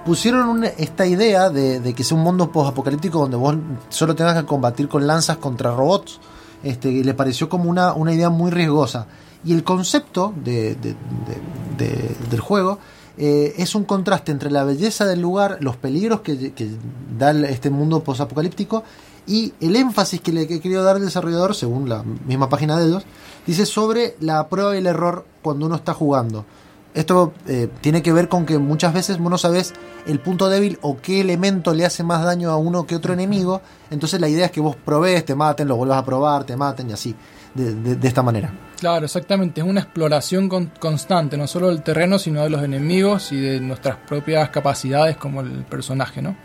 pusieron 0.06 0.48
una- 0.48 0.68
esta 0.68 1.06
idea 1.06 1.50
de, 1.50 1.92
que 1.94 2.04
sea 2.04 2.16
un 2.16 2.22
mundo 2.24 2.50
post-apocalíptico 2.50 3.18
donde 3.18 3.36
vos 3.36 3.56
solo 3.90 4.14
tengas 4.14 4.38
que 4.40 4.46
combatir 4.46 4.88
con 4.88 5.06
lanzas 5.06 5.36
contra 5.36 5.74
robots. 5.74 6.20
Este, 6.62 6.90
le 7.04 7.14
pareció 7.14 7.48
como 7.48 7.70
una, 7.70 7.94
idea 8.12 8.30
muy 8.30 8.50
riesgosa. 8.50 9.06
Y 9.44 9.52
el 9.54 9.64
concepto 9.64 10.32
de, 10.44 10.74
de- 10.76 10.94
de- 10.94 11.86
de- 11.86 12.16
del 12.30 12.40
juego 12.40 12.78
eh, 13.18 13.54
es 13.58 13.74
un 13.74 13.84
contraste 13.84 14.32
entre 14.32 14.50
la 14.50 14.64
belleza 14.64 15.04
del 15.06 15.20
lugar, 15.20 15.58
los 15.60 15.76
peligros 15.76 16.20
que, 16.20 16.52
que 16.52 16.70
da 17.18 17.32
este 17.32 17.68
mundo 17.70 18.00
post-apocalíptico 18.02 18.84
y 19.26 19.52
el 19.60 19.76
énfasis 19.76 20.20
que 20.20 20.32
le 20.32 20.46
que 20.46 20.60
querido 20.60 20.82
dar 20.82 20.96
el 20.96 21.04
desarrollador, 21.04 21.54
según 21.54 21.88
la 21.88 22.02
misma 22.26 22.48
página 22.48 22.78
de 22.78 22.86
ellos, 22.86 23.04
dice 23.46 23.66
sobre 23.66 24.16
la 24.20 24.48
prueba 24.48 24.74
y 24.74 24.78
el 24.78 24.86
error 24.86 25.24
cuando 25.42 25.66
uno 25.66 25.76
está 25.76 25.94
jugando. 25.94 26.44
Esto 26.92 27.32
eh, 27.46 27.68
tiene 27.80 28.02
que 28.02 28.12
ver 28.12 28.28
con 28.28 28.44
que 28.44 28.58
muchas 28.58 28.92
veces 28.92 29.18
vos 29.18 29.30
no 29.30 29.38
sabes 29.38 29.72
el 30.06 30.18
punto 30.18 30.48
débil 30.48 30.76
o 30.82 30.96
qué 31.00 31.20
elemento 31.20 31.72
le 31.72 31.86
hace 31.86 32.02
más 32.02 32.24
daño 32.24 32.50
a 32.50 32.56
uno 32.56 32.84
que 32.84 32.96
otro 32.96 33.12
enemigo. 33.12 33.60
Entonces 33.90 34.20
la 34.20 34.28
idea 34.28 34.46
es 34.46 34.50
que 34.50 34.60
vos 34.60 34.74
probés, 34.74 35.24
te 35.24 35.36
maten, 35.36 35.68
lo 35.68 35.76
vuelvas 35.76 35.98
a 35.98 36.04
probar, 36.04 36.42
te 36.44 36.56
maten 36.56 36.90
y 36.90 36.92
así. 36.92 37.14
De, 37.54 37.74
de- 37.74 37.96
de 37.96 38.06
esta 38.08 38.22
manera. 38.22 38.52
Claro, 38.78 39.04
exactamente. 39.06 39.60
Es 39.60 39.66
una 39.66 39.80
exploración 39.80 40.48
con- 40.48 40.70
constante, 40.78 41.36
no 41.36 41.48
solo 41.48 41.66
del 41.68 41.82
terreno, 41.82 42.16
sino 42.16 42.42
de 42.44 42.50
los 42.50 42.62
enemigos 42.62 43.32
y 43.32 43.40
de 43.40 43.60
nuestras 43.60 43.96
propias 43.96 44.50
capacidades 44.50 45.16
como 45.16 45.40
el 45.40 45.64
personaje, 45.64 46.22
¿no? 46.22 46.36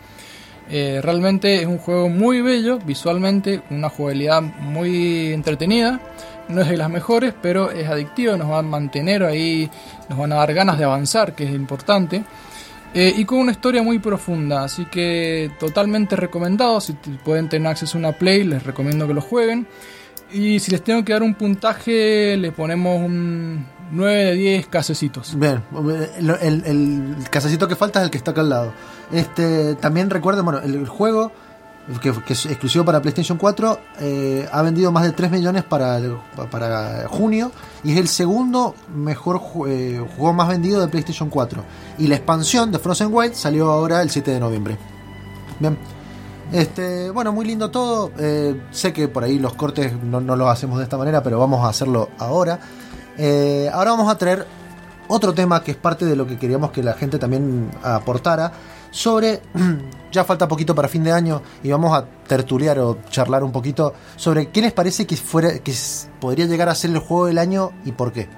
Eh, 0.69 0.99
realmente 1.03 1.61
es 1.61 1.67
un 1.67 1.77
juego 1.77 2.09
muy 2.09 2.41
bello, 2.41 2.79
visualmente, 2.79 3.61
una 3.69 3.89
jugabilidad 3.89 4.41
muy 4.41 5.31
entretenida. 5.33 5.99
No 6.47 6.61
es 6.61 6.69
de 6.69 6.77
las 6.77 6.89
mejores, 6.89 7.33
pero 7.41 7.71
es 7.71 7.87
adictivo, 7.87 8.37
nos 8.37 8.49
va 8.49 8.59
a 8.59 8.61
mantener 8.61 9.23
ahí, 9.23 9.69
nos 10.09 10.17
van 10.19 10.31
a 10.31 10.35
dar 10.35 10.53
ganas 10.53 10.77
de 10.77 10.85
avanzar, 10.85 11.33
que 11.33 11.43
es 11.43 11.51
importante. 11.51 12.23
Eh, 12.93 13.13
y 13.17 13.25
con 13.25 13.39
una 13.39 13.51
historia 13.51 13.83
muy 13.83 13.99
profunda, 13.99 14.63
así 14.63 14.85
que 14.85 15.51
totalmente 15.59 16.15
recomendado. 16.15 16.79
Si 16.79 16.93
pueden 16.93 17.49
tener 17.49 17.67
acceso 17.67 17.97
a 17.97 17.99
una 17.99 18.11
Play, 18.13 18.43
les 18.43 18.63
recomiendo 18.63 19.07
que 19.07 19.13
lo 19.13 19.21
jueguen. 19.21 19.67
Y 20.31 20.59
si 20.59 20.71
les 20.71 20.83
tengo 20.83 21.03
que 21.03 21.13
dar 21.13 21.23
un 21.23 21.35
puntaje, 21.35 22.37
le 22.37 22.51
ponemos 22.51 23.01
un 23.01 23.65
9 23.91 24.25
de 24.25 24.33
10 24.33 24.67
casecitos. 24.67 25.37
Bien, 25.37 25.61
el, 26.41 27.15
casacito 27.29 27.67
que 27.67 27.75
falta 27.75 27.99
es 27.99 28.05
el 28.05 28.11
que 28.11 28.17
está 28.17 28.31
acá 28.31 28.41
al 28.41 28.49
lado. 28.49 28.73
Este, 29.11 29.75
también 29.75 30.09
recuerden, 30.09 30.45
bueno, 30.45 30.59
el, 30.59 30.87
juego 30.87 31.31
que, 32.01 32.09
es 32.33 32.45
exclusivo 32.47 32.83
para 32.83 33.01
PlayStation 33.01 33.37
4 33.37 33.79
eh, 33.99 34.49
ha 34.51 34.61
vendido 34.63 34.91
más 34.91 35.03
de 35.03 35.11
3 35.11 35.29
millones 35.31 35.63
para, 35.63 35.99
para 36.49 37.07
junio 37.07 37.51
y 37.83 37.91
es 37.91 37.97
el 37.97 38.07
segundo 38.07 38.73
mejor 38.95 39.39
eh, 39.67 40.03
juego 40.17 40.33
más 40.33 40.47
vendido 40.47 40.81
de 40.81 40.87
PlayStation 40.87 41.29
4. 41.29 41.63
Y 41.99 42.07
la 42.07 42.15
expansión 42.15 42.71
de 42.71 42.79
Frozen 42.79 43.09
Wild 43.11 43.33
salió 43.33 43.71
ahora 43.71 44.01
el 44.01 44.09
7 44.09 44.31
de 44.31 44.39
noviembre. 44.39 44.77
Bien. 45.59 45.77
Este, 46.51 47.09
bueno, 47.09 47.31
muy 47.31 47.45
lindo 47.45 47.69
todo. 47.71 48.11
Eh, 48.17 48.61
sé 48.71 48.93
que 48.93 49.07
por 49.07 49.23
ahí 49.23 49.39
los 49.39 49.53
cortes 49.53 49.93
no, 50.01 50.21
no 50.21 50.35
los 50.35 50.49
hacemos 50.49 50.77
de 50.77 50.83
esta 50.83 50.97
manera, 50.97 51.21
pero 51.21 51.39
vamos 51.39 51.63
a 51.63 51.69
hacerlo 51.69 52.09
ahora. 52.17 52.59
Ahora 53.71 53.91
vamos 53.91 54.11
a 54.11 54.17
traer 54.17 54.45
otro 55.07 55.33
tema 55.33 55.63
que 55.63 55.71
es 55.71 55.77
parte 55.77 56.05
de 56.05 56.15
lo 56.15 56.27
que 56.27 56.37
queríamos 56.37 56.71
que 56.71 56.83
la 56.83 56.93
gente 56.93 57.17
también 57.19 57.71
aportara 57.83 58.51
sobre 58.95 59.41
ya 60.11 60.23
falta 60.23 60.47
poquito 60.47 60.73
para 60.73 60.87
fin 60.87 61.03
de 61.03 61.11
año 61.11 61.41
y 61.61 61.69
vamos 61.69 61.93
a 61.93 62.05
tertuliar 62.27 62.79
o 62.79 62.99
charlar 63.09 63.43
un 63.43 63.51
poquito 63.51 63.93
sobre 64.15 64.47
qué 64.47 64.61
les 64.61 64.71
parece 64.71 65.05
que 65.05 65.17
fuera 65.17 65.59
que 65.59 65.73
podría 66.21 66.45
llegar 66.45 66.69
a 66.69 66.75
ser 66.75 66.91
el 66.91 66.99
juego 66.99 67.25
del 67.25 67.37
año 67.37 67.71
y 67.83 67.91
por 67.91 68.13
qué. 68.13 68.29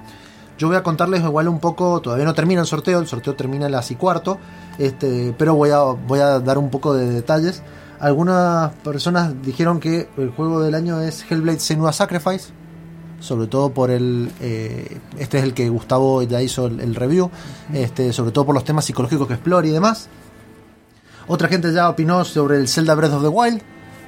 Yo 0.57 0.67
voy 0.67 0.75
a 0.75 0.81
contarles 0.81 1.21
igual 1.21 1.47
un 1.47 1.59
poco, 1.59 2.01
todavía 2.01 2.25
no 2.25 2.33
termina 2.33 2.61
el 2.61 2.65
sorteo, 2.65 2.99
el 2.99 3.05
sorteo 3.05 3.35
termina 3.35 3.67
a 3.67 3.69
las 3.69 3.91
y 3.91 3.95
cuarto, 3.95 4.39
este, 4.79 5.35
pero 5.37 5.53
voy 5.53 5.69
a, 5.69 5.81
voy 5.81 6.19
a 6.19 6.39
dar 6.39 6.57
un 6.57 6.71
poco 6.71 6.95
de 6.95 7.07
detalles. 7.07 7.61
Algunas 7.99 8.73
personas 8.77 9.39
dijeron 9.43 9.79
que 9.79 10.09
el 10.17 10.31
juego 10.31 10.61
del 10.61 10.73
año 10.73 10.99
es 11.01 11.23
Hellblade 11.29 11.59
Senua 11.59 11.93
Sacrifice, 11.93 12.49
sobre 13.19 13.45
todo 13.45 13.69
por 13.69 13.91
el 13.91 14.31
eh, 14.41 14.97
este 15.19 15.37
es 15.37 15.43
el 15.43 15.53
que 15.53 15.69
Gustavo 15.69 16.23
ya 16.23 16.41
hizo 16.41 16.67
el, 16.67 16.79
el 16.79 16.93
review 16.93 17.31
este 17.73 18.13
sobre 18.13 18.29
todo 18.29 18.45
por 18.45 18.53
los 18.53 18.63
temas 18.63 18.85
psicológicos 18.85 19.27
que 19.27 19.33
explora 19.33 19.65
y 19.65 19.71
demás 19.71 20.07
otra 21.27 21.47
gente 21.47 21.71
ya 21.73 21.89
opinó 21.89 22.23
sobre 22.25 22.57
el 22.57 22.67
Zelda 22.67 22.95
Breath 22.95 23.13
of 23.13 23.21
the 23.21 23.27
Wild. 23.27 23.61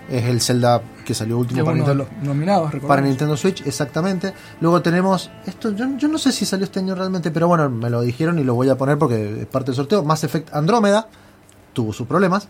Es 0.09 0.25
el 0.25 0.41
Zelda 0.41 0.81
que 1.05 1.13
salió 1.13 1.37
último 1.37 1.63
para 1.63 1.77
Nintendo, 1.77 2.07
nominados, 2.23 2.73
para. 2.87 3.01
Nintendo 3.01 3.37
Switch 3.37 3.61
exactamente. 3.65 4.33
Luego 4.59 4.81
tenemos 4.81 5.29
esto 5.45 5.71
yo, 5.71 5.85
yo 5.97 6.07
no 6.07 6.17
sé 6.17 6.31
si 6.31 6.45
salió 6.45 6.65
este 6.65 6.79
año 6.79 6.95
realmente 6.95 7.29
pero 7.29 7.47
bueno 7.47 7.69
me 7.69 7.91
lo 7.91 8.01
dijeron 8.01 8.39
y 8.39 8.43
lo 8.43 8.55
voy 8.55 8.69
a 8.69 8.75
poner 8.75 8.97
porque 8.97 9.41
es 9.41 9.45
parte 9.45 9.67
del 9.67 9.75
sorteo. 9.75 10.03
Mass 10.03 10.23
Effect 10.23 10.51
Andrómeda 10.51 11.07
tuvo 11.73 11.93
sus 11.93 12.07
problemas 12.07 12.47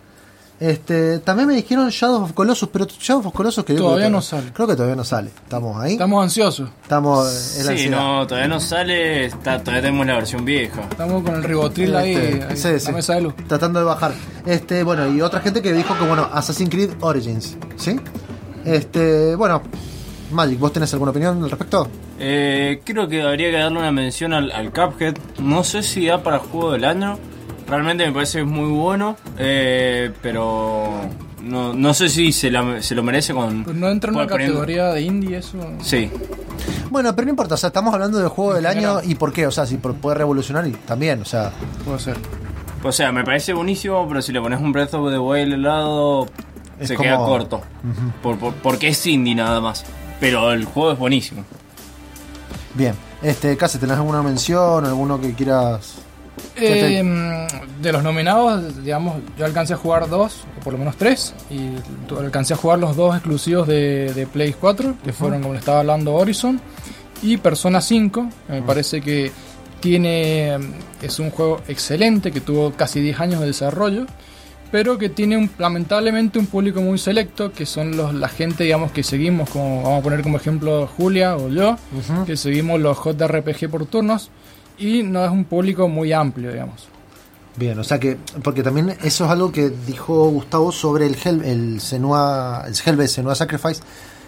este 0.59 1.19
también 1.19 1.47
me 1.47 1.55
dijeron 1.55 1.89
Shadow 1.89 2.23
of 2.23 2.33
Colossus 2.33 2.67
pero 2.71 2.85
Shadow 2.85 3.25
of 3.27 3.33
Colossus 3.33 3.63
que 3.63 3.73
yo 3.75 3.79
Todavía 3.83 4.05
que- 4.05 4.11
no 4.11 4.21
sale. 4.21 4.51
creo 4.53 4.67
que 4.67 4.75
todavía 4.75 4.95
no 4.95 5.03
sale 5.05 5.29
estamos 5.43 5.77
ahí 5.81 5.93
Estamos 5.93 6.21
ansiosos. 6.23 6.69
estamos 6.83 7.27
en 7.57 7.65
la 7.65 7.71
Sí, 7.71 7.77
ansiedad. 7.77 7.97
no, 7.99 8.27
todavía 8.27 8.47
no 8.49 8.59
sale, 8.59 9.25
está, 9.25 9.59
todavía 9.59 9.81
tenemos 9.83 10.05
la 10.07 10.15
versión 10.15 10.43
vieja. 10.45 10.81
Estamos 10.89 11.23
con 11.23 11.35
el 11.35 11.43
ribotril 11.43 11.95
ahí, 11.95 12.13
Este, 12.13 12.43
ahí, 12.43 12.57
sí, 12.57 12.79
sí. 12.79 12.85
la 12.87 12.91
mesa 12.97 13.13
de 13.15 13.21
luz. 13.21 13.33
Tratando 13.47 13.79
de 13.79 13.85
bajar. 13.85 14.11
Este, 14.45 14.83
bueno, 14.83 15.07
y 15.11 15.21
otra 15.21 15.39
gente 15.39 15.61
que 15.61 15.71
dijo 15.73 15.97
que 15.97 16.05
bueno, 16.05 16.27
Assassin's 16.31 16.69
Creed 16.69 16.91
Origins, 17.01 17.55
¿sí? 17.77 17.99
Este, 18.65 19.35
bueno, 19.35 19.61
Magic, 20.31 20.59
¿vos 20.59 20.73
tenés 20.73 20.91
alguna 20.93 21.11
opinión 21.11 21.43
al 21.43 21.49
respecto? 21.49 21.87
Eh, 22.19 22.81
creo 22.83 23.07
que 23.07 23.21
habría 23.21 23.49
que 23.49 23.57
darle 23.57 23.79
una 23.79 23.91
mención 23.91 24.33
al, 24.33 24.51
al 24.51 24.71
Cuphead. 24.73 25.15
No 25.39 25.63
sé 25.63 25.81
si 25.83 26.05
da 26.05 26.21
para 26.21 26.39
juego 26.39 26.73
del 26.73 26.83
año. 26.85 27.17
Realmente 27.69 28.05
me 28.05 28.11
parece 28.11 28.43
muy 28.43 28.69
bueno. 28.69 29.15
eh, 29.37 30.11
pero 30.21 30.89
no, 31.43 31.73
no 31.73 31.93
sé 31.93 32.09
si 32.09 32.31
se, 32.31 32.49
la- 32.51 32.81
se 32.81 32.95
lo 32.95 33.03
merece 33.03 33.33
con. 33.33 33.63
Pues 33.63 33.75
no 33.75 33.89
entra 33.89 34.09
en 34.11 34.17
una 34.17 34.27
categoría 34.27 34.87
de 34.87 35.01
indie 35.01 35.37
eso. 35.37 35.57
Sí. 35.81 36.09
Bueno, 36.89 37.15
pero 37.15 37.25
no 37.25 37.29
importa, 37.31 37.53
o 37.53 37.57
sea, 37.57 37.67
estamos 37.67 37.93
hablando 37.93 38.17
del 38.17 38.27
juego 38.29 38.53
del 38.55 38.65
año 38.65 38.99
y 39.03 39.15
por 39.15 39.31
qué, 39.31 39.45
o 39.45 39.51
sea, 39.51 39.65
si 39.65 39.77
por- 39.77 39.93
puede 39.95 40.17
revolucionar 40.17 40.65
y 40.67 40.71
también, 40.71 41.21
o 41.21 41.25
sea, 41.25 41.51
Puede 41.85 41.99
ser. 41.99 42.17
O 42.83 42.91
sea, 42.91 43.11
me 43.11 43.23
parece 43.23 43.53
buenísimo, 43.53 44.07
pero 44.07 44.21
si 44.21 44.31
le 44.31 44.41
pones 44.41 44.59
un 44.59 44.71
Breath 44.71 44.93
of 44.95 45.11
the 45.11 45.19
Wild 45.19 45.53
al 45.53 45.61
lado, 45.61 46.27
Es 46.79 46.87
se 46.87 46.95
como- 46.95 47.03
queda 47.07 47.17
corto. 47.17 47.61
por, 48.23 48.37
por- 48.39 48.53
porque 48.55 48.87
es 48.89 49.05
indie 49.05 49.35
nada 49.35 49.61
más. 49.61 49.85
Pero 50.19 50.51
el 50.51 50.65
juego 50.65 50.93
es 50.93 50.99
buenísimo. 50.99 51.43
bien. 52.73 52.95
Este, 53.21 53.55
Casi, 53.57 53.77
¿tenés 53.77 53.97
alguna 53.97 54.21
mención, 54.23 54.85
alguno 54.85 55.19
que 55.19 55.33
quieras 55.33 55.95
Eh, 56.55 57.47
de 57.81 57.91
los 57.91 58.03
nominados, 58.03 58.83
digamos, 58.83 59.17
yo 59.37 59.45
alcancé 59.45 59.73
a 59.73 59.77
jugar 59.77 60.09
dos, 60.09 60.43
o 60.59 60.63
por 60.63 60.73
lo 60.73 60.79
menos 60.79 60.97
tres, 60.97 61.33
y 61.49 61.69
alcancé 62.17 62.53
a 62.53 62.57
jugar 62.57 62.79
los 62.79 62.95
dos 62.95 63.15
exclusivos 63.15 63.67
de, 63.67 64.13
de 64.13 64.27
Play 64.27 64.53
4, 64.59 64.95
que 65.03 65.13
fueron, 65.13 65.41
como 65.41 65.53
le 65.53 65.59
estaba 65.59 65.79
hablando, 65.79 66.13
Horizon 66.15 66.59
y 67.21 67.37
Persona 67.37 67.81
5. 67.81 68.29
que 68.47 68.53
Me 68.53 68.61
parece 68.61 69.01
que 69.01 69.31
tiene 69.79 70.57
es 71.01 71.19
un 71.19 71.29
juego 71.29 71.61
excelente, 71.67 72.31
que 72.31 72.41
tuvo 72.41 72.71
casi 72.71 72.99
10 72.99 73.19
años 73.19 73.39
de 73.41 73.47
desarrollo, 73.47 74.05
pero 74.71 74.97
que 74.97 75.09
tiene 75.09 75.37
un, 75.37 75.49
lamentablemente 75.57 76.37
un 76.37 76.45
público 76.45 76.81
muy 76.81 76.97
selecto, 76.97 77.51
que 77.51 77.65
son 77.65 77.97
los, 77.97 78.13
la 78.13 78.29
gente, 78.29 78.65
digamos, 78.65 78.91
que 78.91 79.03
seguimos, 79.03 79.49
como 79.49 79.83
vamos 79.83 79.99
a 79.99 80.03
poner 80.03 80.21
como 80.21 80.37
ejemplo 80.37 80.87
Julia 80.87 81.35
o 81.35 81.49
yo, 81.49 81.77
que 82.25 82.37
seguimos 82.37 82.79
los 82.79 82.97
JRPG 82.97 83.69
por 83.69 83.85
turnos, 83.85 84.29
y 84.79 85.03
no 85.03 85.23
es 85.23 85.31
un 85.31 85.45
público 85.45 85.87
muy 85.87 86.13
amplio, 86.13 86.51
digamos. 86.51 86.87
Bien, 87.55 87.77
o 87.77 87.83
sea 87.83 87.99
que, 87.99 88.17
porque 88.43 88.63
también 88.63 88.89
eso 89.03 89.25
es 89.25 89.31
algo 89.31 89.51
que 89.51 89.69
dijo 89.69 90.29
Gustavo 90.29 90.71
sobre 90.71 91.05
el 91.07 91.17
Hell, 91.21 91.43
el 91.43 91.81
Senua, 91.81 92.63
el 92.67 92.73
Hellbase 92.73 93.15
Senua 93.15 93.35
Sacrifice, 93.35 93.81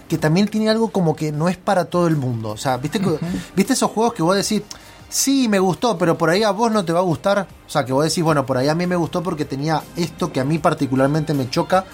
que 0.10 0.18
también 0.18 0.48
tiene 0.50 0.70
algo 0.70 0.90
como 0.92 1.16
que 1.16 1.32
no 1.32 1.48
es 1.48 1.56
para 1.56 1.86
todo 1.86 2.08
el 2.08 2.18
mundo. 2.18 2.50
O 2.50 2.58
sea, 2.58 2.76
viste, 2.78 3.00
que- 3.00 3.18
viste 3.56 3.74
esos 3.74 3.90
juegos 3.92 4.14
que 4.14 4.24
vos 4.24 4.36
decís, 4.36 4.64
sí, 5.08 5.48
me 5.48 5.60
gustó, 5.60 5.98
pero 5.98 6.18
por 6.18 6.30
ahí 6.30 6.44
a 6.44 6.52
vos 6.52 6.70
no 6.72 6.84
te 6.84 6.92
va 6.92 7.00
a 7.00 7.04
gustar. 7.04 7.48
O 7.66 7.70
sea, 7.70 7.86
que 7.86 7.94
vos 7.94 8.04
decís, 8.04 8.22
bueno, 8.22 8.46
por 8.46 8.58
ahí 8.58 8.68
a 8.68 8.76
mí 8.76 8.86
me 8.86 8.98
gustó 8.98 9.24
porque 9.24 9.46
tenía 9.46 9.82
esto 9.96 10.32
que 10.34 10.42
a 10.42 10.44
mí 10.44 10.58
particularmente 10.60 11.34
me 11.34 11.50
choca, 11.50 11.86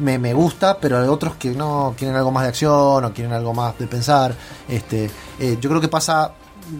me, 0.00 0.18
me 0.18 0.34
gusta, 0.34 0.78
pero 0.80 0.98
hay 0.98 1.06
otros 1.08 1.34
que 1.36 1.50
no 1.50 1.94
quieren 1.96 2.16
algo 2.16 2.32
más 2.32 2.42
de 2.42 2.48
acción 2.48 3.04
o 3.04 3.12
quieren 3.14 3.32
algo 3.32 3.54
más 3.54 3.78
de 3.78 3.86
pensar. 3.86 4.34
Este, 4.68 5.08
eh, 5.38 5.56
yo 5.60 5.68
creo 5.70 5.80
que 5.80 5.88
pasa 5.88 6.32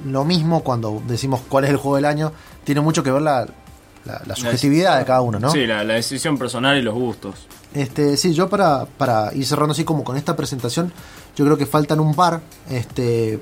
lo 0.07 0.24
mismo 0.24 0.62
cuando 0.62 1.03
decimos 1.07 1.41
cuál 1.49 1.64
es 1.64 1.70
el 1.70 1.76
juego 1.76 1.97
del 1.97 2.05
año. 2.05 2.32
Tiene 2.64 2.80
mucho 2.80 3.03
que 3.03 3.11
ver 3.11 3.22
la, 3.22 3.47
la, 4.05 4.22
la 4.26 4.36
subjetividad 4.36 4.99
de 4.99 5.05
cada 5.05 5.20
uno, 5.20 5.38
¿no? 5.38 5.51
Sí, 5.51 5.66
la, 5.66 5.84
la 5.84 5.95
decisión 5.95 6.38
personal 6.38 6.76
y 6.78 6.82
los 6.82 6.95
gustos. 6.95 7.47
Este, 7.74 8.16
sí, 8.16 8.32
yo 8.32 8.49
para, 8.49 8.84
para 8.86 9.32
ir 9.34 9.47
cerrando 9.47 9.72
así 9.72 9.84
como 9.84 10.03
con 10.03 10.16
esta 10.16 10.34
presentación, 10.34 10.93
yo 11.36 11.45
creo 11.45 11.57
que 11.57 11.66
faltan 11.66 12.01
un 12.01 12.14
par. 12.14 12.41
Este, 12.68 13.41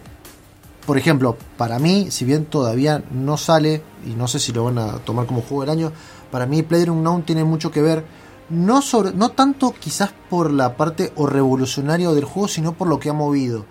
por 0.86 0.98
ejemplo, 0.98 1.36
para 1.56 1.78
mí, 1.78 2.10
si 2.10 2.24
bien 2.24 2.46
todavía 2.46 3.02
no 3.10 3.36
sale, 3.36 3.82
y 4.06 4.10
no 4.10 4.28
sé 4.28 4.38
si 4.38 4.52
lo 4.52 4.64
van 4.64 4.78
a 4.78 4.98
tomar 4.98 5.26
como 5.26 5.42
juego 5.42 5.62
del 5.62 5.70
año, 5.70 5.92
para 6.30 6.46
mí 6.46 6.62
PlayerUnknown 6.62 7.22
tiene 7.22 7.44
mucho 7.44 7.70
que 7.70 7.82
ver, 7.82 8.04
no, 8.50 8.80
sobre, 8.82 9.12
no 9.12 9.30
tanto 9.30 9.74
quizás 9.78 10.10
por 10.30 10.50
la 10.52 10.76
parte 10.76 11.12
o 11.16 11.26
revolucionario 11.26 12.14
del 12.14 12.24
juego, 12.24 12.48
sino 12.48 12.72
por 12.72 12.88
lo 12.88 12.98
que 12.98 13.10
ha 13.10 13.14
movido. 13.14 13.64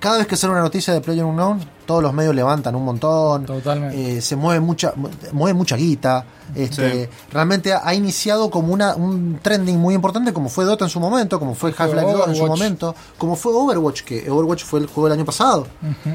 Cada 0.00 0.18
vez 0.18 0.26
que 0.28 0.36
sale 0.36 0.52
una 0.52 0.62
noticia 0.62 0.94
de 0.94 1.00
PlayerUnknown, 1.00 1.58
todos 1.84 2.02
los 2.02 2.12
medios 2.12 2.34
levantan 2.34 2.74
un 2.76 2.84
montón. 2.84 3.44
Totalmente. 3.46 4.18
Eh, 4.18 4.20
se 4.20 4.36
mueve 4.36 4.60
mucha, 4.60 4.92
mu- 4.94 5.08
mueve 5.32 5.54
mucha 5.54 5.76
guita. 5.76 6.24
Este, 6.54 7.04
Sí. 7.06 7.10
Realmente 7.32 7.72
ha 7.72 7.94
iniciado 7.94 8.48
como 8.50 8.72
una, 8.72 8.94
un 8.94 9.40
trending 9.42 9.76
muy 9.78 9.94
importante, 9.94 10.32
como 10.32 10.48
fue 10.48 10.64
Dota 10.64 10.84
en 10.84 10.90
su 10.90 11.00
momento, 11.00 11.38
como 11.40 11.54
fue 11.54 11.70
Half-Life 11.76 12.12
2 12.12 12.28
en 12.28 12.34
su 12.36 12.46
momento, 12.46 12.94
como 13.18 13.34
fue 13.36 13.52
Overwatch, 13.52 14.02
que 14.02 14.30
Overwatch 14.30 14.62
fue 14.64 14.80
el 14.80 14.86
juego 14.86 15.08
del 15.08 15.18
año 15.18 15.24
pasado. 15.26 15.66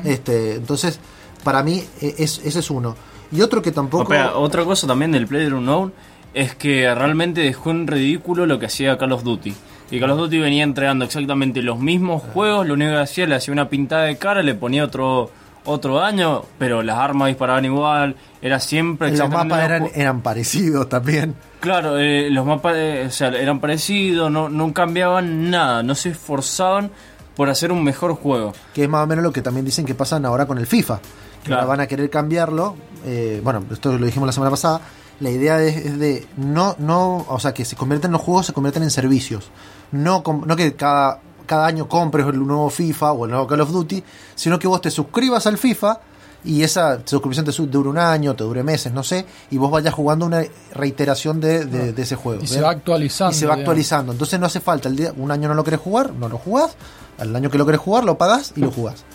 este, 0.05 0.55
entonces, 0.55 0.99
para 1.43 1.61
mí, 1.63 1.83
e- 2.01 2.15
es, 2.19 2.39
ese 2.43 2.59
es 2.59 2.69
uno. 2.71 2.95
Y 3.31 3.41
otro 3.41 3.61
que 3.61 3.71
tampoco. 3.71 4.05
Otra 4.35 4.63
cosa 4.63 4.87
también 4.87 5.11
del 5.11 5.27
PlayerUnknown 5.27 5.91
es 6.33 6.55
que 6.55 6.93
realmente 6.95 7.41
dejó 7.41 7.71
en 7.71 7.85
ridículo 7.87 8.45
lo 8.45 8.59
que 8.59 8.67
hacía 8.67 8.97
Call 8.97 9.11
of 9.11 9.23
Duty. 9.23 9.53
Y 9.93 9.99
Call 9.99 10.09
of 10.09 10.17
Duty 10.17 10.39
venía 10.39 10.63
entregando 10.63 11.05
exactamente 11.05 11.61
los 11.61 11.79
mismos 11.79 12.23
juegos, 12.33 12.65
lo 12.67 12.73
único 12.73 12.91
que 12.91 12.97
hacía 12.97 13.27
le 13.27 13.35
hacía 13.35 13.51
una 13.51 13.69
pintada 13.69 14.05
de 14.05 14.17
cara, 14.17 14.41
le 14.41 14.55
ponía 14.55 14.83
otro 14.85 15.29
otro 15.65 15.95
daño, 15.97 16.43
pero 16.57 16.81
las 16.81 16.97
armas 16.97 17.27
disparaban 17.27 17.63
igual, 17.63 18.15
era 18.41 18.59
siempre 18.59 19.15
los 19.15 19.29
mapas 19.29 19.63
eran, 19.63 19.87
eran 19.93 20.21
parecidos 20.21 20.89
también. 20.89 21.35
Claro, 21.59 21.97
eh, 21.99 22.29
los 22.31 22.43
mapas 22.45 22.73
eh, 22.75 23.05
o 23.07 23.11
sea, 23.11 23.27
eran 23.29 23.59
parecidos, 23.59 24.31
no, 24.31 24.49
no 24.49 24.73
cambiaban 24.73 25.51
nada, 25.51 25.83
no 25.83 25.93
se 25.95 26.09
esforzaban 26.09 26.89
por 27.35 27.49
hacer 27.49 27.71
un 27.71 27.83
mejor 27.83 28.15
juego. 28.15 28.51
que 28.73 28.83
es 28.83 28.89
más 28.89 29.03
o 29.03 29.07
menos 29.07 29.23
lo 29.23 29.31
que 29.31 29.41
también 29.43 29.63
dicen 29.65 29.85
que 29.85 29.93
pasan 29.95 30.25
ahora 30.25 30.45
con 30.47 30.57
el 30.57 30.65
FIFA. 30.67 30.99
Que 30.99 31.47
Claro. 31.47 31.61
ahora 31.61 31.69
van 31.69 31.79
a 31.81 31.87
querer 31.87 32.09
cambiarlo. 32.09 32.75
eh, 33.05 33.39
bueno, 33.43 33.63
esto 33.71 33.97
lo 33.97 34.05
dijimos 34.05 34.25
la 34.27 34.33
semana 34.33 34.49
pasada. 34.49 34.81
La 35.19 35.29
idea 35.29 35.61
es, 35.61 35.77
es 35.77 35.99
de 35.99 36.25
no, 36.37 36.75
no, 36.79 37.25
o 37.29 37.39
sea, 37.39 37.53
que 37.53 37.63
se 37.65 37.75
convierten 37.75 38.11
los 38.11 38.21
juegos, 38.21 38.47
se 38.47 38.53
convierten 38.53 38.83
en 38.83 38.89
servicios. 38.91 39.49
No, 39.93 40.21
no 40.45 40.55
que 40.55 40.75
cada, 40.75 41.19
cada 41.45 41.65
año 41.65 41.87
compres 41.87 42.25
el 42.27 42.45
nuevo 42.45 42.69
FIFA 42.69 43.11
o 43.13 43.25
el 43.25 43.31
nuevo 43.31 43.47
Call 43.47 43.61
of 43.61 43.71
Duty, 43.71 44.03
sino 44.35 44.59
que 44.59 44.67
vos 44.67 44.81
te 44.81 44.91
suscribas 44.91 45.47
al 45.47 45.57
FIFA 45.57 45.99
y 46.45 46.61
esa 46.63 46.99
suscripción 47.05 47.45
te 47.45 47.51
dure 47.67 47.87
un 47.87 47.97
año, 47.97 48.35
te 48.35 48.43
dure 48.43 48.63
meses, 48.63 48.91
no 48.91 49.01
sé, 49.03 49.25
y 49.49 49.57
vos 49.57 49.71
vayas 49.71 49.93
jugando 49.93 50.25
una 50.25 50.43
reiteración 50.73 51.39
de, 51.39 51.63
de- 51.65 51.93
de 51.93 52.01
ese 52.01 52.15
juego. 52.17 52.43
Y 52.43 52.47
se 52.47 52.59
va 52.59 52.71
actualizando. 52.71 53.31
y 53.31 53.39
se 53.39 53.45
va 53.45 53.53
digamos. 53.53 53.61
actualizando. 53.61 54.11
Entonces 54.11 54.39
no 54.39 54.45
hace 54.47 54.59
falta, 54.59 54.89
el 54.89 54.95
día, 54.97 55.13
un 55.15 55.31
año 55.31 55.47
no 55.47 55.53
lo 55.53 55.63
querés 55.63 55.79
jugar, 55.79 56.11
no 56.13 56.27
lo 56.27 56.37
jugás, 56.37 56.75
al 57.17 57.33
año 57.35 57.49
que 57.49 57.57
lo 57.57 57.65
querés 57.65 57.79
jugar 57.79 58.03
lo 58.03 58.17
pagás 58.17 58.51
y 58.57 58.59
lo 58.61 58.71
jugás. 58.71 59.05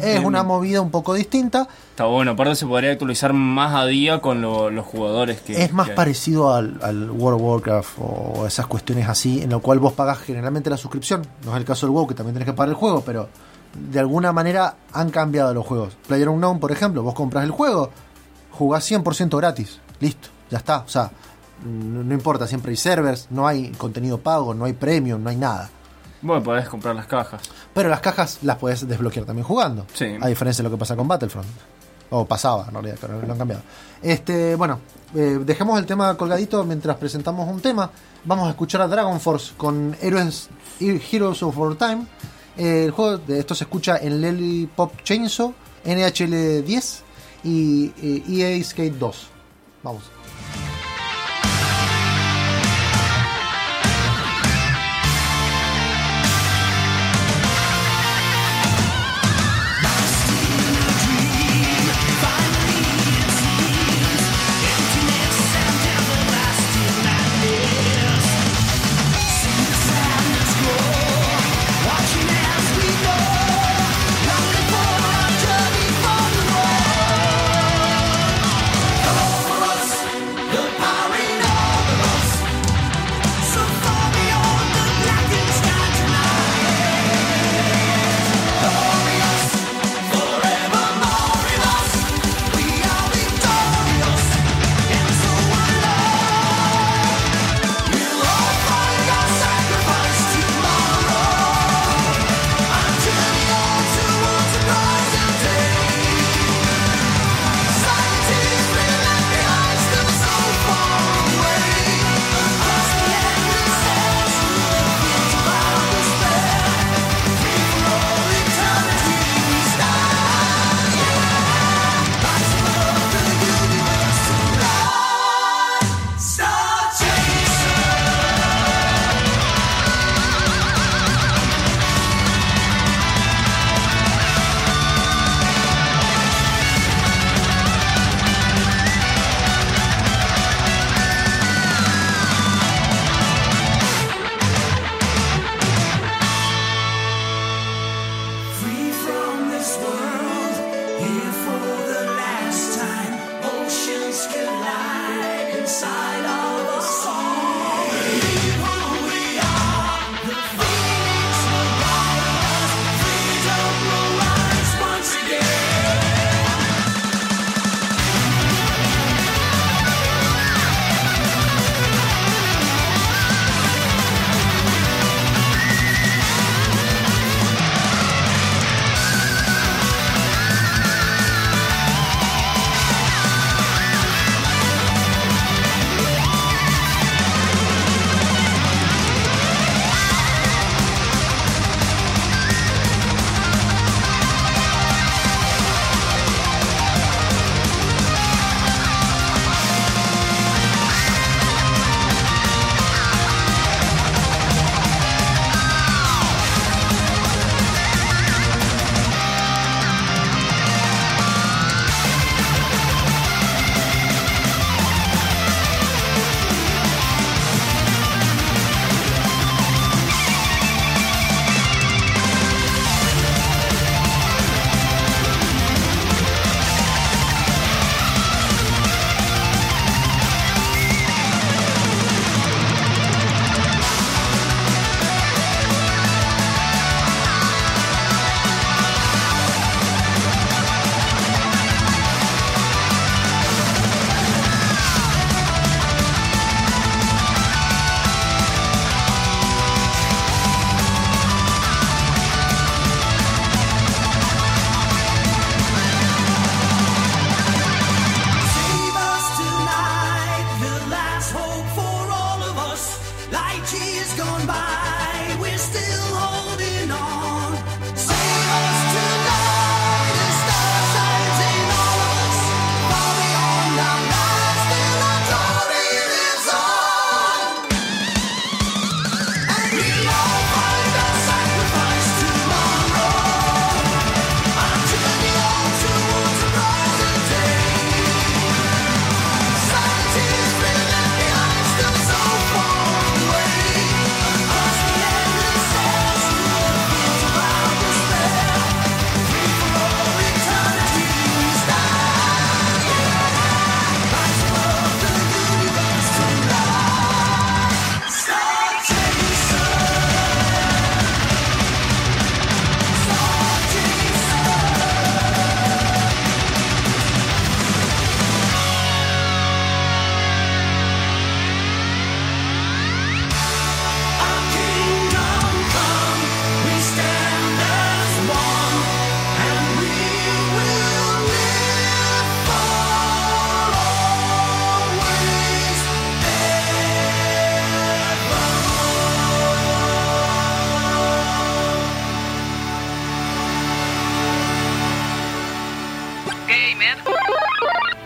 Es 0.00 0.24
una 0.24 0.42
movida 0.42 0.80
un 0.80 0.90
poco 0.90 1.14
distinta, 1.14 1.66
Está 1.90 2.04
bueno, 2.04 2.32
aparte 2.32 2.54
se 2.56 2.66
podría 2.66 2.90
actualizar 2.92 3.32
más 3.32 3.74
a 3.74 3.84
día 3.86 4.20
con 4.20 4.40
lo- 4.40 4.70
los 4.70 4.84
jugadores 4.86 5.40
que... 5.40 5.62
es 5.62 5.72
más 5.72 5.88
que 5.88 5.94
parecido 5.94 6.52
al, 6.54 6.78
al 6.82 7.10
World 7.10 7.40
of 7.40 7.46
Warcraft 7.46 7.98
o 8.00 8.46
esas 8.46 8.66
cuestiones 8.66 9.08
así, 9.08 9.42
en 9.42 9.50
lo 9.50 9.60
cual 9.60 9.78
vos 9.78 9.92
pagás 9.92 10.18
generalmente 10.18 10.70
la 10.70 10.76
suscripción. 10.76 11.22
No 11.44 11.52
es 11.52 11.56
el 11.58 11.64
caso 11.64 11.86
del 11.86 11.92
WoW, 11.92 12.06
que 12.06 12.14
también 12.14 12.34
tenés 12.34 12.46
que 12.46 12.52
pagar 12.54 12.70
el 12.70 12.74
juego, 12.74 13.02
pero 13.04 13.28
de 13.90 13.98
alguna 14.00 14.32
manera 14.32 14.74
han 14.92 15.10
cambiado 15.10 15.52
los 15.54 15.66
juegos. 15.66 15.96
PlayerUnknown, 16.08 16.60
por 16.60 16.72
ejemplo, 16.72 17.02
vos 17.02 17.14
compras 17.14 17.44
el 17.44 17.50
juego, 17.50 17.90
jugás 18.50 18.90
100% 18.90 19.36
gratis, 19.36 19.80
listo, 20.00 20.28
ya 20.50 20.58
está. 20.58 20.78
O 20.80 20.88
sea, 20.88 21.10
no, 21.64 22.02
no 22.02 22.12
importa, 22.14 22.46
siempre 22.46 22.70
hay 22.70 22.76
servers, 22.76 23.28
no 23.30 23.46
hay 23.46 23.70
contenido 23.72 24.18
pago, 24.18 24.52
no 24.54 24.64
hay 24.64 24.72
premium, 24.72 25.22
no 25.22 25.30
hay 25.30 25.36
nada. 25.36 25.70
Bueno, 26.22 26.42
podés 26.42 26.68
comprar 26.68 26.94
las 26.94 27.06
cajas. 27.06 27.42
Pero 27.74 27.88
las 27.88 28.00
cajas 28.00 28.38
las 28.42 28.56
puedes 28.56 28.86
desbloquear 28.86 29.26
también 29.26 29.44
jugando. 29.44 29.86
Sí. 29.92 30.16
A 30.20 30.28
diferencia 30.28 30.62
de 30.62 30.70
lo 30.70 30.74
que 30.74 30.78
pasa 30.78 30.96
con 30.96 31.08
Battlefront. 31.08 31.48
O 32.10 32.24
pasaba, 32.26 32.66
en 32.68 32.74
realidad, 32.74 32.96
pero 33.00 33.20
lo 33.20 33.32
han 33.32 33.38
cambiado. 33.38 33.62
Este, 34.02 34.54
bueno, 34.54 34.80
eh, 35.14 35.38
dejemos 35.44 35.78
el 35.78 35.86
tema 35.86 36.14
colgadito 36.16 36.62
mientras 36.64 36.96
presentamos 36.96 37.48
un 37.48 37.60
tema. 37.60 37.90
Vamos 38.24 38.46
a 38.46 38.50
escuchar 38.50 38.82
a 38.82 38.86
Dragon 38.86 39.18
Force 39.18 39.54
con 39.56 39.96
Heroes, 40.00 40.48
Heroes 40.78 41.42
of 41.42 41.56
Our 41.58 41.76
Time. 41.76 42.06
Eh, 42.56 42.84
el 42.84 42.90
juego 42.90 43.18
de 43.18 43.38
esto 43.38 43.54
se 43.54 43.64
escucha 43.64 43.96
en 43.96 44.20
Lely 44.20 44.68
Pop 44.76 44.92
Chainsaw, 45.02 45.54
NHL 45.84 46.62
10 46.64 47.02
y 47.44 47.92
eh, 48.02 48.22
EA 48.28 48.62
Skate 48.62 48.98
2. 48.98 49.26
Vamos. 49.82 50.02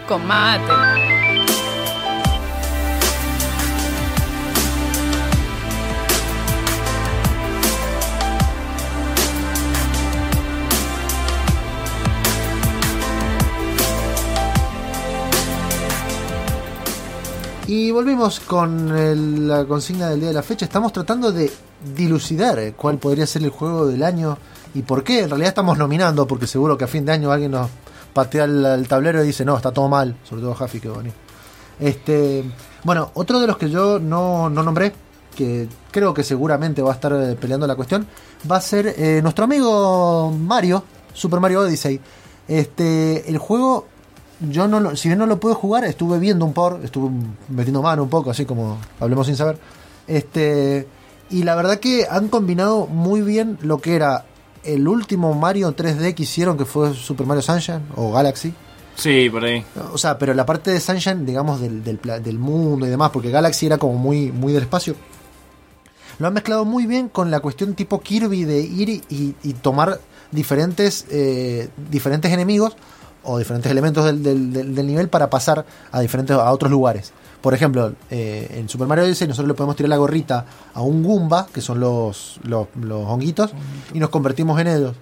Con 0.07 0.27
mate. 0.27 0.73
Y 17.69 17.91
volvimos 17.91 18.39
con 18.41 18.97
el- 18.97 19.49
la 19.49 19.65
consigna 19.65 20.09
del 20.09 20.21
día 20.21 20.29
de 20.29 20.35
la 20.35 20.43
fecha. 20.43 20.65
Estamos 20.65 20.93
tratando 20.93 21.33
de 21.33 21.51
dilucidar 21.97 22.59
eh, 22.61 22.75
cuál 22.77 22.99
podría 22.99 23.27
ser 23.27 23.43
el 23.43 23.51
juego 23.51 23.87
del 23.87 24.05
año 24.05 24.39
y 24.75 24.83
por 24.83 25.03
qué. 25.03 25.21
En 25.23 25.31
realidad 25.31 25.49
estamos 25.49 25.77
nominando, 25.77 26.27
porque 26.29 26.47
seguro 26.47 26.79
que 26.79 26.85
a 26.85 26.89
fin 26.89 27.05
de 27.05 27.13
año 27.13 27.33
alguien 27.33 27.51
nos 27.51 27.69
patea 28.17 28.45
el, 28.45 28.89
tablero 28.89 29.23
y 29.23 29.27
dice, 29.27 29.45
no, 29.45 29.55
está 29.55 29.73
todo 29.73 29.89
mal. 29.91 30.17
Sobre 30.25 30.41
todo 30.41 30.55
Jaffi, 30.55 30.81
que 30.81 30.89
bonito. 30.89 31.15
Este, 31.79 32.43
bueno, 32.83 33.11
otro 33.13 33.39
de 33.39 33.47
los 33.47 33.59
que 33.59 33.69
yo 33.69 33.99
no, 33.99 34.49
no 34.49 34.63
nombré, 34.63 34.95
que 35.37 35.69
creo 35.91 36.15
que 36.15 36.25
seguramente 36.25 36.81
va 36.81 36.93
a 36.93 36.95
estar 36.95 37.13
eh, 37.13 37.37
peleando 37.39 37.67
la 37.67 37.75
cuestión, 37.75 38.07
va 38.51 38.57
a 38.57 38.61
ser 38.63 38.95
eh, 38.97 39.21
nuestro 39.23 39.45
amigo 39.45 40.31
Mario, 40.31 40.83
Super 41.13 41.41
Mario 41.41 41.61
Odyssey. 41.61 42.01
Este, 42.49 43.29
el 43.29 43.37
juego, 43.37 43.87
yo 44.41 44.67
no 44.67 44.81
lo, 44.81 44.97
si 44.97 45.11
bien 45.11 45.19
no 45.19 45.27
lo 45.27 45.39
pude 45.39 45.53
jugar, 45.53 45.85
estuve 45.85 46.19
viendo 46.19 46.47
un 46.47 46.55
por, 46.55 46.83
estuve 46.83 47.11
metiendo 47.51 47.83
mano 47.83 48.03
un 48.03 48.09
poco, 48.09 48.31
así 48.31 48.47
como 48.47 48.79
hablemos 48.99 49.27
sin 49.27 49.37
saber. 49.37 49.59
Este, 50.07 50.89
y 51.29 51.43
la 51.43 51.55
verdad 51.55 51.81
que 51.81 52.07
han 52.09 52.29
combinado 52.29 52.87
muy 52.87 53.21
bien 53.21 53.59
lo 53.61 53.77
que 53.77 53.95
era 53.95 54.25
el 54.67 54.87
último 54.89 55.33
Mario 55.35 55.75
3D 55.75 56.15
que 56.15 56.23
hicieron, 56.25 56.57
que 56.57 56.65
fue 56.65 56.95
Super 56.95 57.27
Mario 57.27 57.43
Sunshine 57.43 57.83
o 57.97 58.13
Galaxy. 58.13 58.53
Sí, 58.97 59.29
por 59.31 59.45
ahí. 59.45 59.65
O 59.93 59.99
sea, 59.99 60.17
pero 60.19 60.33
la 60.35 60.47
parte 60.47 60.71
de 60.71 60.81
Sunshine, 60.81 61.27
digamos, 61.27 61.61
del, 61.61 61.85
del, 61.85 62.01
del 62.23 62.39
mundo 62.39 62.87
y 62.87 62.89
demás, 62.91 63.11
porque 63.11 63.31
Galaxy 63.31 63.67
era 63.67 63.77
como 63.79 63.95
muy, 63.99 64.33
muy 64.33 64.53
del 64.53 64.63
espacio. 64.63 64.95
Lo 66.19 66.27
han 66.29 66.33
mezclado 66.35 66.65
muy 66.65 66.87
bien 66.87 67.09
con 67.11 67.31
la 67.31 67.41
cuestión 67.41 67.75
tipo 67.75 68.01
Kirby 68.01 68.45
de 68.45 68.61
ir 68.61 68.89
y, 68.89 69.03
y- 69.43 69.53
tomar 69.53 70.01
diferentes, 70.33 71.05
eh, 71.11 71.69
diferentes 71.91 72.33
enemigos 72.33 72.75
o 73.23 73.37
diferentes 73.39 73.71
elementos 73.71 74.05
del, 74.07 74.23
del- 74.23 74.53
del- 74.53 74.75
del 74.75 74.87
nivel 74.87 75.09
para 75.11 75.29
pasar 75.29 75.67
a 75.93 76.01
diferentes 76.01 76.35
a 76.35 76.51
otros 76.53 76.71
lugares. 76.71 77.13
Por 77.47 77.55
ejemplo, 77.55 77.93
eh, 78.11 78.57
en 78.59 78.69
Super 78.69 78.89
Mario 78.89 79.05
Odyssey 79.05 79.29
nosotros 79.29 79.47
le 79.47 79.55
podemos 79.55 79.77
tirar 79.77 79.91
la 79.91 79.99
gorrita 79.99 80.45
a 80.75 80.83
un 80.83 81.05
Goomba, 81.05 81.47
que 81.47 81.61
son 81.61 81.79
los, 81.79 82.41
los, 82.43 82.67
los 82.75 83.07
honguitos, 83.07 83.53
y 83.95 84.01
nos 84.01 84.11
convertimos 84.11 84.61
en 84.61 84.67
ellos. 84.67 84.97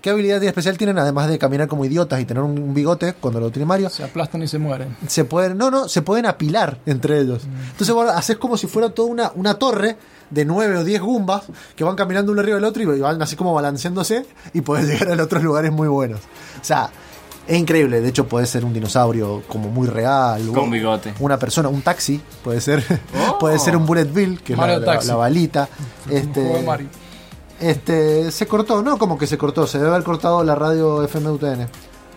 ¿Qué 0.00 0.08
habilidad 0.08 0.42
especial 0.42 0.78
tienen 0.78 0.98
además 0.98 1.28
de 1.28 1.38
caminar 1.38 1.68
como 1.68 1.84
idiotas 1.84 2.18
y 2.18 2.24
tener 2.24 2.42
un, 2.42 2.72
bigote 2.72 3.12
cuando 3.12 3.40
lo 3.40 3.50
tiene 3.50 3.66
Mario? 3.66 3.90
Se 3.90 4.04
aplastan 4.04 4.42
y 4.42 4.48
se 4.48 4.58
mueren. 4.58 4.96
se 5.06 5.26
pueden, 5.26 5.58
no, 5.58 5.70
no, 5.70 5.86
se 5.86 6.00
pueden 6.00 6.24
apilar 6.24 6.78
entre 6.86 7.20
ellos. 7.20 7.42
Entonces 7.72 7.94
vos 7.94 8.08
haces 8.08 8.38
como 8.38 8.56
si 8.56 8.66
fuera 8.68 8.88
toda 8.88 9.10
una, 9.10 9.32
una 9.34 9.58
torre 9.58 9.98
de 10.30 10.46
nueve 10.46 10.78
o 10.78 10.82
diez 10.82 11.02
gumbas 11.02 11.42
que 11.76 11.84
van 11.84 11.94
caminando 11.94 12.32
uno 12.32 12.40
arriba 12.40 12.56
del 12.56 12.64
otro 12.64 12.82
y 12.84 13.00
van 13.00 13.20
así 13.20 13.36
como 13.36 13.52
balanceándose 13.52 14.24
y 14.54 14.62
puedes 14.62 14.86
llegar 14.98 15.20
a 15.20 15.22
otros 15.22 15.42
lugares 15.42 15.70
muy 15.72 15.88
buenos. 15.88 16.20
O 16.58 16.64
sea, 16.64 16.88
es 17.46 17.58
increíble. 17.58 18.00
De 18.00 18.08
hecho, 18.08 18.26
puede 18.26 18.46
ser 18.46 18.64
un 18.64 18.72
dinosaurio 18.72 19.42
como 19.48 19.68
muy 19.68 19.86
real. 19.88 20.46
Con 20.52 20.70
bigote. 20.70 21.14
Una 21.20 21.38
persona, 21.38 21.68
un 21.68 21.82
taxi, 21.82 22.20
puede 22.42 22.60
ser. 22.60 22.82
Oh. 23.30 23.38
puede 23.40 23.58
ser 23.58 23.76
un 23.76 23.86
Bullet 23.86 24.04
Bill, 24.06 24.40
que 24.42 24.52
es 24.54 24.58
la, 24.58 24.66
Mario 24.66 24.80
la- 25.04 25.14
balita. 25.16 25.68
Este, 26.10 26.62
Mario. 26.64 26.88
este, 27.60 28.30
se 28.30 28.46
cortó, 28.46 28.82
no 28.82 28.96
como 28.98 29.18
que 29.18 29.26
se 29.26 29.36
cortó, 29.36 29.66
se 29.66 29.78
debe 29.78 29.90
haber 29.90 30.04
cortado 30.04 30.42
la 30.44 30.54
radio 30.54 31.02
FMUTN. 31.06 31.66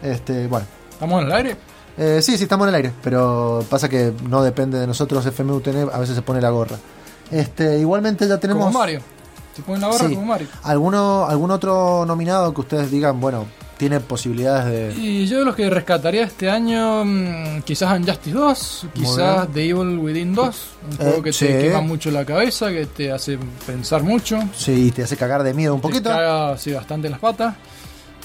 Este, 0.03 0.47
bueno. 0.47 0.65
¿Estamos 0.91 1.21
en 1.21 1.27
el 1.27 1.33
aire? 1.33 1.57
Eh, 1.97 2.19
sí, 2.21 2.37
sí, 2.37 2.43
estamos 2.43 2.65
en 2.65 2.69
el 2.69 2.75
aire, 2.75 2.93
pero 3.03 3.63
pasa 3.69 3.89
que 3.89 4.13
no 4.29 4.41
depende 4.43 4.79
de 4.79 4.87
nosotros, 4.87 5.25
FMUTN 5.25 5.89
a 5.91 5.97
veces 5.97 6.15
se 6.15 6.21
pone 6.21 6.39
la 6.41 6.49
gorra. 6.49 6.77
Este, 7.31 7.77
igualmente 7.79 8.27
ya 8.27 8.37
tenemos... 8.37 8.65
Como 8.65 8.79
Mario. 8.79 9.01
Se 9.55 9.61
ponen 9.63 9.81
la 9.81 9.87
barra 9.87 10.07
Sí. 10.07 10.13
como 10.15 10.25
Mario. 10.27 10.47
¿Alguno, 10.63 11.25
¿Algún 11.27 11.51
otro 11.51 12.05
nominado 12.05 12.53
que 12.53 12.61
ustedes 12.61 12.91
digan, 12.91 13.19
bueno, 13.19 13.45
tiene 13.79 13.99
posibilidades 14.01 14.95
de... 14.95 15.01
Y 15.01 15.25
yo 15.25 15.39
de 15.39 15.45
los 15.45 15.55
que 15.55 15.69
rescataría 15.69 16.23
este 16.25 16.49
año, 16.49 17.03
mm, 17.05 17.61
quizás 17.63 17.97
Injustice 17.99 18.35
2, 18.37 18.87
quizás. 18.93 19.47
The 19.53 19.69
Evil 19.69 19.97
Within 19.97 20.35
2, 20.35 20.67
un 20.85 20.93
Eh, 20.93 20.95
juego 20.99 21.23
que 21.23 21.33
sí. 21.33 21.45
te 21.45 21.59
quema 21.61 21.79
mucho 21.81 22.11
la 22.11 22.25
cabeza, 22.25 22.69
que 22.69 22.85
te 22.85 23.11
hace 23.11 23.39
pensar 23.65 24.03
mucho, 24.03 24.37
Sí, 24.53 24.91
te 24.91 25.03
hace 25.03 25.15
cagar 25.15 25.41
de 25.43 25.53
miedo 25.53 25.73
un 25.73 25.81
poquito? 25.81 26.03
te 26.03 26.09
caga 26.09 26.51
así, 26.51 26.73
bastante 26.73 27.07
en 27.07 27.11
las 27.11 27.21
patas. 27.21 27.55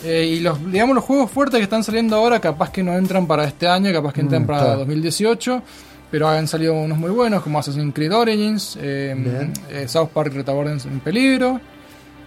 Eh, 0.05 0.27
y 0.37 0.41
los, 0.41 0.59
digamos, 0.73 0.95
los 0.97 1.05
juegos 1.05 1.31
fuertes 1.31 1.59
que 1.59 1.65
están 1.65 1.85
saliendo 1.85 2.17
ahora, 2.17 2.41
capaz 2.41 2.71
que 2.71 2.83
no 2.83 2.93
entran 2.99 3.27
para 3.27 3.45
este 3.45 3.67
año, 3.69 3.93
capaz 3.93 4.13
que 4.13 4.21
entran 4.23 4.43
Mm, 4.43 4.47
para 4.47 4.59
claro. 4.61 4.79
2018. 4.81 5.63
Pero 6.11 6.29
han 6.29 6.47
salido 6.47 6.75
unos 6.75 6.99
muy 6.99 7.11
buenos, 7.11 7.43
como 7.43 7.59
Assassin's 7.59 7.93
Creed 7.95 8.13
Origins, 8.15 8.77
eh, 8.81 9.51
eh, 9.71 9.89
South 9.89 10.11
Park 10.13 10.33
Retaguardians 10.35 10.85
en 10.87 11.01
peligro. 11.01 11.61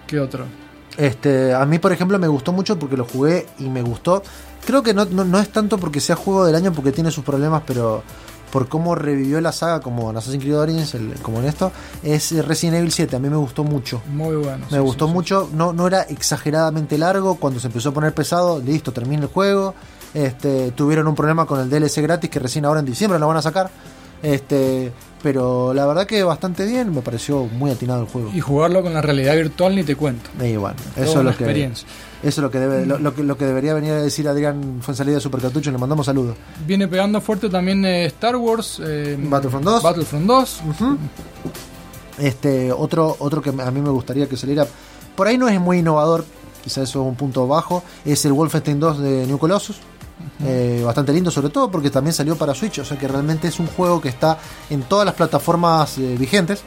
¿Qué 0.08 0.20
otro? 0.20 0.46
Este, 0.98 1.54
a 1.54 1.66
mí, 1.66 1.80
por 1.80 1.92
ejemplo, 1.92 2.18
me 2.20 2.28
gustó 2.28 2.52
mucho 2.52 2.78
porque 2.80 2.98
lo 2.98 3.06
jugué 3.06 3.46
y 3.60 3.70
me 3.70 3.82
gustó. 3.82 4.24
Creo 4.66 4.82
que 4.84 4.94
no, 4.94 5.06
no, 5.06 5.24
no 5.24 5.40
es 5.40 5.50
tanto 5.50 5.78
porque 5.78 6.00
sea 6.02 6.16
juego 6.16 6.46
del 6.46 6.56
año, 6.56 6.74
porque 6.74 6.92
tiene 6.92 7.12
sus 7.12 7.24
problemas, 7.24 7.64
pero 7.66 8.04
por 8.52 8.68
cómo 8.68 8.96
revivió 8.96 9.40
la 9.42 9.52
saga, 9.52 9.80
como 9.82 10.10
en 10.10 10.18
Assassin's 10.18 10.44
Creed 10.44 10.58
Origins, 10.58 10.94
el- 10.96 11.14
como 11.22 11.40
en 11.40 11.46
esto, 11.46 11.72
es 12.02 12.32
Resident 12.46 12.78
Evil 12.78 12.92
7. 12.92 13.16
A 13.16 13.20
mí 13.20 13.30
me 13.30 13.36
gustó 13.38 13.64
mucho. 13.64 14.02
Muy 14.08 14.36
bueno. 14.38 14.66
Me 14.72 14.78
sí, 14.78 14.84
gustó 14.84 15.08
sí, 15.08 15.14
mucho, 15.14 15.50
no, 15.54 15.72
no 15.74 15.86
era 15.88 16.02
exageradamente 16.04 16.98
largo, 16.98 17.36
cuando 17.36 17.60
se 17.60 17.68
empezó 17.68 17.90
a 17.90 17.94
poner 17.94 18.14
pesado, 18.14 18.60
listo, 18.60 18.92
termina 18.92 19.24
el 19.24 19.28
juego. 19.30 19.74
Este, 20.14 20.72
tuvieron 20.72 21.08
un 21.08 21.16
problema 21.16 21.46
con 21.46 21.60
el 21.60 21.70
DLC 21.70 22.02
gratis 22.02 22.30
que 22.30 22.40
recién 22.40 22.66
ahora 22.66 22.80
en 22.80 22.86
diciembre 22.86 23.20
lo 23.20 23.28
van 23.28 23.38
a 23.38 23.42
sacar. 23.42 23.70
Este, 24.24 24.92
pero 25.24 25.74
la 25.74 25.86
verdad 25.86 26.06
que 26.06 26.24
bastante 26.24 26.66
bien, 26.66 26.94
me 26.94 27.02
pareció 27.02 27.46
muy 27.46 27.72
atinado 27.72 28.02
el 28.04 28.08
juego. 28.08 28.32
Y 28.34 28.40
jugarlo 28.40 28.82
con 28.84 28.94
la 28.94 29.02
realidad 29.02 29.36
virtual 29.36 29.76
ni 29.76 29.84
te 29.84 29.96
cuento. 29.96 30.30
Y 30.44 30.56
bueno, 30.56 30.76
eso 30.96 31.20
es 31.20 31.26
lo 31.26 31.36
que 31.36 31.72
eso 32.24 32.42
es 32.42 32.44
lo 32.44 32.50
que 32.50 32.60
debe 32.60 32.86
lo, 32.86 32.98
lo 32.98 33.14
que 33.14 33.24
lo 33.24 33.38
que 33.38 33.46
debería 33.46 33.76
venir 33.76 33.92
a 33.92 34.02
decir 34.02 34.28
Adrián 34.28 34.80
Fuensalida 34.82 35.16
de 35.16 35.22
Supercartucho, 35.22 35.72
le 35.72 35.78
mandamos 35.78 36.08
saludos. 36.08 36.36
Viene 36.66 36.88
pegando 36.88 37.22
fuerte 37.22 37.48
también 37.48 37.86
eh, 37.86 38.06
Star 38.08 38.36
Wars. 38.36 38.82
eh, 38.84 39.16
Battlefront 39.20 39.66
2. 39.66 39.84
Battlefront 39.84 40.26
2. 40.26 40.62
Ujú. 40.70 40.98
Este, 42.18 42.72
otro, 42.72 43.16
otro 43.20 43.42
que 43.42 43.50
a 43.52 43.72
mí 43.72 43.82
me 43.82 43.90
gustaría 43.90 44.28
que 44.28 44.36
saliera, 44.36 44.66
por 45.16 45.28
ahí 45.28 45.38
no 45.38 45.48
es 45.48 45.60
muy 45.60 45.80
innovador, 45.80 46.26
quizás 46.64 46.90
eso 46.90 47.02
es 47.02 47.08
un 47.08 47.16
punto 47.16 47.48
bajo, 47.48 47.84
es 48.04 48.26
el 48.26 48.34
Wolfenstein 48.34 48.80
2 48.80 49.00
de 49.00 49.28
New 49.28 49.38
Colossus. 49.38 49.78
Eh, 50.44 50.82
bastante 50.86 51.14
lindo, 51.14 51.32
sobre 51.32 51.50
todo 51.50 51.70
porque 51.70 51.90
también 51.90 52.14
salió 52.14 52.36
para 52.36 52.54
Switch, 52.54 52.80
o 52.80 52.86
sea 52.86 52.98
que 52.98 53.08
realmente 53.08 53.48
es 53.48 53.60
un 53.60 53.68
juego 53.68 54.02
que 54.02 54.10
está 54.10 54.38
en 54.70 54.84
todas 54.84 55.06
las 55.06 55.16
plataformas 55.16 55.98
eh, 55.98 56.16
vigentes 56.18 56.64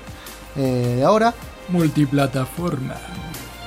eh, 0.57 0.95
de 0.97 1.05
ahora. 1.05 1.35
Multiplataforma. 1.69 2.95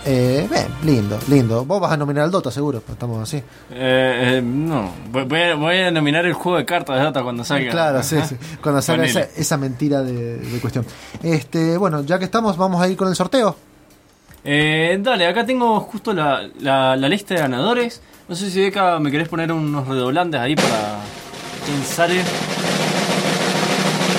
Eh, 0.06 0.48
bien, 0.52 0.68
lindo, 0.84 1.18
lindo. 1.30 1.64
Vos 1.64 1.80
vas 1.80 1.94
a 1.94 1.98
nominar 1.98 2.26
al 2.26 2.32
Dota, 2.32 2.52
seguro, 2.52 2.82
pues 2.82 2.94
estamos 2.94 3.22
así. 3.22 3.38
Eh, 3.38 3.44
eh, 3.72 4.42
no, 4.44 4.92
voy, 5.12 5.42
a, 5.42 5.56
voy 5.56 5.78
a 5.78 5.92
nominar 5.92 6.26
el 6.26 6.34
juego 6.34 6.58
de 6.58 6.66
cartas 6.66 6.98
de 6.98 7.04
Dota 7.06 7.24
cuando 7.24 7.46
salga. 7.46 7.72
Claro, 7.72 8.04
sí, 8.04 8.18
sí. 8.28 8.36
Cuando 8.62 8.82
salga 8.82 9.06
esa, 9.06 9.58
mentira 9.58 10.02
de, 10.02 10.40
de 10.40 10.60
cuestión. 10.60 10.86
Este, 11.22 11.78
bueno, 11.78 12.04
ya 12.04 12.20
que 12.20 12.26
estamos, 12.26 12.58
vamos 12.58 12.82
a 12.82 12.90
ir 12.90 12.98
con 12.98 13.08
el 13.08 13.16
sorteo. 13.16 13.56
Eh, 14.44 15.00
dale, 15.02 15.26
acá 15.26 15.46
tengo 15.46 15.80
justo 15.80 16.14
la, 16.14 16.50
la, 16.60 16.98
la 16.98 17.08
lista 17.10 17.34
de 17.36 17.40
ganadores. 17.40 18.02
No 18.28 18.38
sé 18.38 18.50
si 18.50 18.66
acá 18.66 19.00
me 19.00 19.12
querés 19.12 19.28
poner 19.28 19.52
unos 19.52 19.86
redoblantes 19.86 20.40
ahí 20.40 20.56
para 20.56 21.00
pensar. 21.66 22.10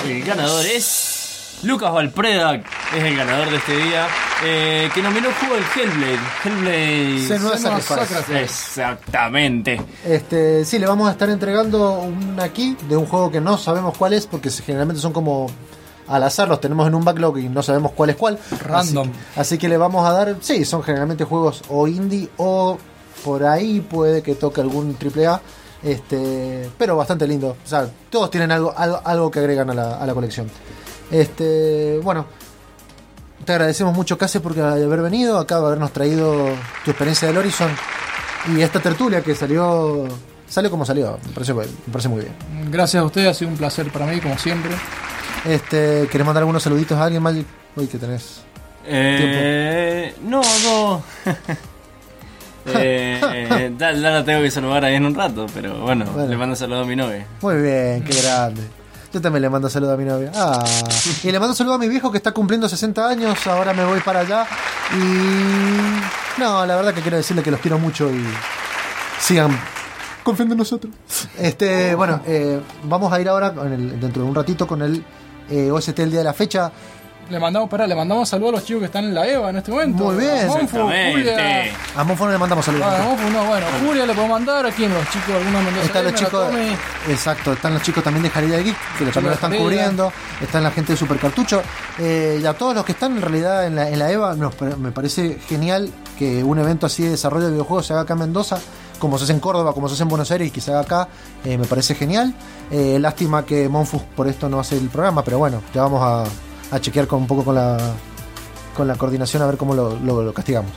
El 0.07 0.23
ganador 0.23 0.67
es 0.67 1.61
Lucas 1.63 1.91
Valpreda, 1.91 2.55
es 2.55 3.03
el 3.03 3.17
ganador 3.17 3.49
de 3.49 3.57
este 3.57 3.77
día, 3.79 4.07
eh, 4.45 4.91
que 4.95 5.01
nominó 5.01 5.29
el 5.29 5.35
juego 5.35 5.55
del 5.55 5.65
Hellblade. 5.65 6.19
Hellblade. 6.45 7.81
Sacrifice. 7.81 8.43
Exactamente. 8.43 9.81
Este, 10.05 10.67
sí, 10.67 10.79
le 10.79 10.87
vamos 10.87 11.09
a 11.09 11.13
estar 11.13 11.31
entregando 11.31 12.01
un 12.01 12.39
aquí 12.41 12.77
de 12.87 12.99
un 12.99 13.07
juego 13.07 13.31
que 13.31 13.41
no 13.41 13.57
sabemos 13.57 13.97
cuál 13.97 14.13
es, 14.13 14.27
porque 14.27 14.51
generalmente 14.51 15.01
son 15.01 15.15
como 15.15 15.47
al 16.09 16.23
azar, 16.25 16.47
los 16.47 16.61
tenemos 16.61 16.87
en 16.87 16.95
un 16.95 17.07
backlog 17.07 17.39
y 17.39 17.49
no 17.49 17.63
sabemos 17.63 17.93
cuál 17.93 18.11
es 18.11 18.17
cuál. 18.17 18.39
Random. 18.61 19.09
Así, 19.09 19.41
así 19.41 19.59
que 19.59 19.71
le 19.71 19.79
vamos 19.79 20.07
a 20.07 20.13
dar, 20.13 20.37
sí, 20.43 20.67
son 20.67 20.83
generalmente 20.83 21.25
juegos 21.25 21.63
o 21.71 21.89
indie 21.89 22.29
o 22.37 22.79
por 23.25 23.45
ahí 23.45 23.81
puede 23.81 24.23
que 24.23 24.35
toque 24.35 24.61
algún 24.61 24.97
AAA. 24.97 25.41
Este, 25.83 26.71
pero 26.79 26.97
bastante 26.97 27.27
lindo. 27.27 27.57
O 27.63 27.69
sea, 27.69 27.89
todos 28.09 28.31
tienen 28.31 28.53
algo, 28.53 28.73
algo, 28.77 29.01
algo 29.05 29.31
que 29.31 29.39
agregan 29.41 29.71
a 29.71 29.75
la, 29.75 29.97
a 29.97 30.07
la 30.07 30.15
colección. 30.15 30.51
Este, 31.11 31.99
bueno, 32.03 32.27
te 33.45 33.53
agradecemos 33.53 33.95
mucho, 33.95 34.17
Case, 34.17 34.41
por 34.41 34.59
haber 34.59 35.03
venido 35.03 35.39
acá, 35.39 35.57
por 35.59 35.67
habernos 35.67 35.93
traído 35.93 36.47
tu 36.85 36.91
experiencia 36.91 37.29
del 37.29 37.37
Horizon 37.37 37.71
y 38.57 38.63
esta 38.63 38.81
tertulia 38.81 39.23
que 39.23 39.35
salió. 39.35 40.07
Salió 40.49 40.71
como 40.71 40.85
salió, 40.85 41.19
me 41.27 41.33
parece, 41.33 41.55
me 41.55 41.65
parece 41.91 42.09
muy 42.09 42.21
bien. 42.21 42.35
Gracias 42.71 43.03
a 43.03 43.05
ustedes, 43.05 43.29
ha 43.29 43.35
sido 43.35 43.51
un 43.51 43.57
placer 43.57 43.91
para 43.91 44.07
mí, 44.07 44.21
como 44.21 44.39
siempre. 44.39 44.73
Este, 45.45 46.07
¿Querés 46.11 46.27
mandar 46.27 46.43
algunos 46.43 46.63
saluditos 46.63 46.97
a 46.97 47.05
alguien, 47.05 47.23
Magic? 47.23 47.47
Uy, 47.77 47.87
que 47.87 47.99
tenés. 47.99 48.43
Eh, 48.87 50.15
no, 50.23 50.43
no. 50.65 51.03
Eh, 52.67 53.75
ya, 53.79 53.93
ya 53.93 54.11
la 54.11 54.25
tengo 54.25 54.43
que 54.43 54.51
saludar 54.51 54.85
ahí 54.85 54.95
en 54.95 55.05
un 55.07 55.15
rato, 55.15 55.47
pero 55.55 55.79
bueno, 55.81 56.05
Bueno. 56.07 56.29
le 56.29 56.37
mando 56.37 56.57
saludo 56.57 56.81
a 56.83 56.85
mi 56.85 56.97
novia. 56.97 57.27
Muy 57.43 57.57
bien, 57.61 58.03
qué 58.05 58.21
grande. 58.23 58.63
Yo 59.13 59.21
también 59.21 59.43
le 59.43 59.51
mando 59.51 59.69
saludo 59.69 59.93
a 59.93 59.97
mi 59.97 60.05
novia. 60.05 60.33
Ah, 60.35 60.65
y 61.23 61.31
le 61.31 61.39
mando 61.39 61.55
saludo 61.55 61.75
a 61.75 61.79
mi 61.79 61.89
viejo 61.89 62.11
que 62.11 62.17
está 62.17 62.33
cumpliendo 62.33 62.69
60 62.69 63.07
años. 63.09 63.47
Ahora 63.47 63.73
me 63.73 63.85
voy 63.85 64.01
para 64.01 64.21
allá. 64.21 64.45
Y. 64.93 66.41
No, 66.41 66.67
la 66.67 66.75
verdad 66.77 66.93
que 66.95 67.01
quiero 67.01 67.17
decirle 67.17 67.43
que 67.43 67.51
los 67.51 67.61
quiero 67.61 67.79
mucho 67.79 68.11
y. 68.11 68.25
Sigan 69.21 69.57
confiando 70.25 70.55
en 70.55 70.59
nosotros. 70.59 70.93
Este, 71.39 71.95
bueno, 71.95 72.21
eh, 72.27 72.61
vamos 72.85 73.13
a 73.13 73.21
ir 73.21 73.29
ahora 73.29 73.53
con 73.53 73.73
el- 73.73 74.01
dentro 74.01 74.23
de 74.23 74.29
un 74.29 74.35
ratito 74.35 74.67
con 74.67 74.83
el 74.83 75.05
eh, 75.51 75.71
OST 75.71 75.99
el 76.01 76.11
día 76.11 76.19
de 76.21 76.25
la 76.25 76.33
fecha. 76.35 76.73
Le 77.31 77.41
mandamos, 77.41 77.71
pará, 77.71 77.87
le 77.87 77.95
mandamos 77.95 78.29
saludos 78.29 78.51
a 78.51 78.57
los 78.57 78.65
chicos 78.65 78.81
que 78.81 78.87
están 78.87 79.05
en 79.05 79.15
la 79.15 79.27
EVA 79.27 79.51
en 79.51 79.57
este 79.57 79.71
momento. 79.71 80.05
Muy 80.05 80.17
bien. 80.17 80.45
A 80.45 80.47
Monfu, 80.47 80.79
Julia. 80.79 81.65
A 81.97 82.05
Monfo 82.05 82.27
no 82.27 82.33
le 82.33 82.39
mandamos 82.39 82.65
saludos. 82.65 82.87
Ah, 82.87 83.03
Monfu, 83.03 83.31
no, 83.31 83.45
bueno, 83.47 83.67
Julia 83.85 84.07
le 84.07 84.15
puedo 84.15 84.29
mandar. 84.29 84.67
¿A 84.67 84.71
quién? 84.71 84.93
Los 84.93 85.09
chicos, 85.09 85.31
algunos 85.35 85.63
Mendoza 85.65 85.87
Están 85.87 86.05
los 86.05 86.13
a 86.13 86.17
chicos, 86.17 86.49
exacto, 87.09 87.53
están 87.55 87.75
los 87.75 87.83
chicos 87.83 88.05
también 88.05 88.25
de 88.25 88.31
Jarida 88.31 88.59
Geek, 88.59 88.77
que 88.99 89.05
también 89.07 89.27
lo 89.27 89.33
están 89.33 89.57
cubriendo, 89.57 90.13
están 90.41 90.63
la 90.63 90.71
gente 90.71 90.93
de 90.93 90.99
Super 90.99 91.19
Cartucho, 91.19 91.63
eh, 91.99 92.41
y 92.43 92.47
a 92.47 92.53
todos 92.53 92.75
los 92.75 92.85
que 92.85 92.93
están 92.93 93.17
en 93.17 93.23
realidad 93.23 93.67
en 93.67 93.75
la, 93.77 93.89
en 93.89 93.99
la 93.99 94.11
EVA, 94.11 94.35
nos 94.35 94.55
me 94.79 94.93
parece 94.93 95.39
genial 95.49 95.91
que 96.19 96.45
un 96.45 96.59
evento 96.59 96.87
así 96.87 97.05
de 97.05 97.11
desarrollo 97.11 97.47
de 97.47 97.53
videojuegos 97.53 97.87
se 97.87 97.93
haga 97.95 98.03
acá 98.03 98.13
en 98.15 98.21
Mendoza, 98.21 98.61
como 98.99 99.19
se 99.19 99.25
hace 99.25 99.33
en 99.33 99.41
Córdoba, 99.41 99.73
como 99.73 99.89
se 99.89 99.95
hace 99.95 100.03
en 100.03 100.09
Buenos 100.09 100.31
Aires, 100.31 100.49
y 100.49 100.51
que 100.51 100.61
se 100.61 100.71
haga 100.71 100.81
acá, 100.81 101.09
eh, 101.45 101.57
me 101.57 101.67
parece 101.67 101.95
genial. 101.95 102.35
Eh, 102.71 102.99
lástima 103.01 103.45
que 103.45 103.69
Monfus 103.69 104.03
por 104.03 104.29
esto 104.29 104.49
no 104.49 104.61
hace 104.61 104.77
el 104.77 104.89
programa, 104.89 105.23
pero 105.23 105.39
bueno, 105.39 105.63
ya 105.75 105.83
vamos 105.83 106.03
a, 106.03 106.25
a 106.71 106.81
chequear 106.81 107.07
con 107.07 107.21
un 107.23 107.27
poco 107.27 107.45
con 107.45 107.55
la 107.55 107.79
con 108.75 108.89
la 108.89 108.97
coordinación 108.97 109.43
a 109.43 109.47
ver 109.47 109.57
cómo 109.57 109.75
lo, 109.75 110.35
castigamos. 110.35 110.71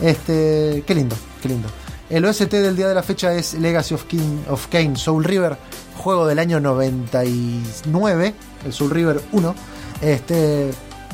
Este, 0.00 0.82
qué 0.86 0.94
lindo, 0.94 1.14
qué 1.42 1.48
lindo. 1.48 1.68
El 2.10 2.24
OST 2.24 2.50
del 2.50 2.76
día 2.76 2.88
de 2.88 2.94
la 2.94 3.02
fecha 3.02 3.32
es 3.34 3.54
Legacy 3.54 3.94
of, 3.94 4.04
King, 4.04 4.42
of 4.48 4.66
Kane 4.68 4.96
Soul 4.96 5.24
River, 5.24 5.56
juego 5.96 6.26
del 6.26 6.38
año 6.38 6.60
99, 6.60 8.34
el 8.64 8.72
Soul 8.72 8.90
River 8.90 9.20
1. 9.32 9.54
Este, 10.00 10.70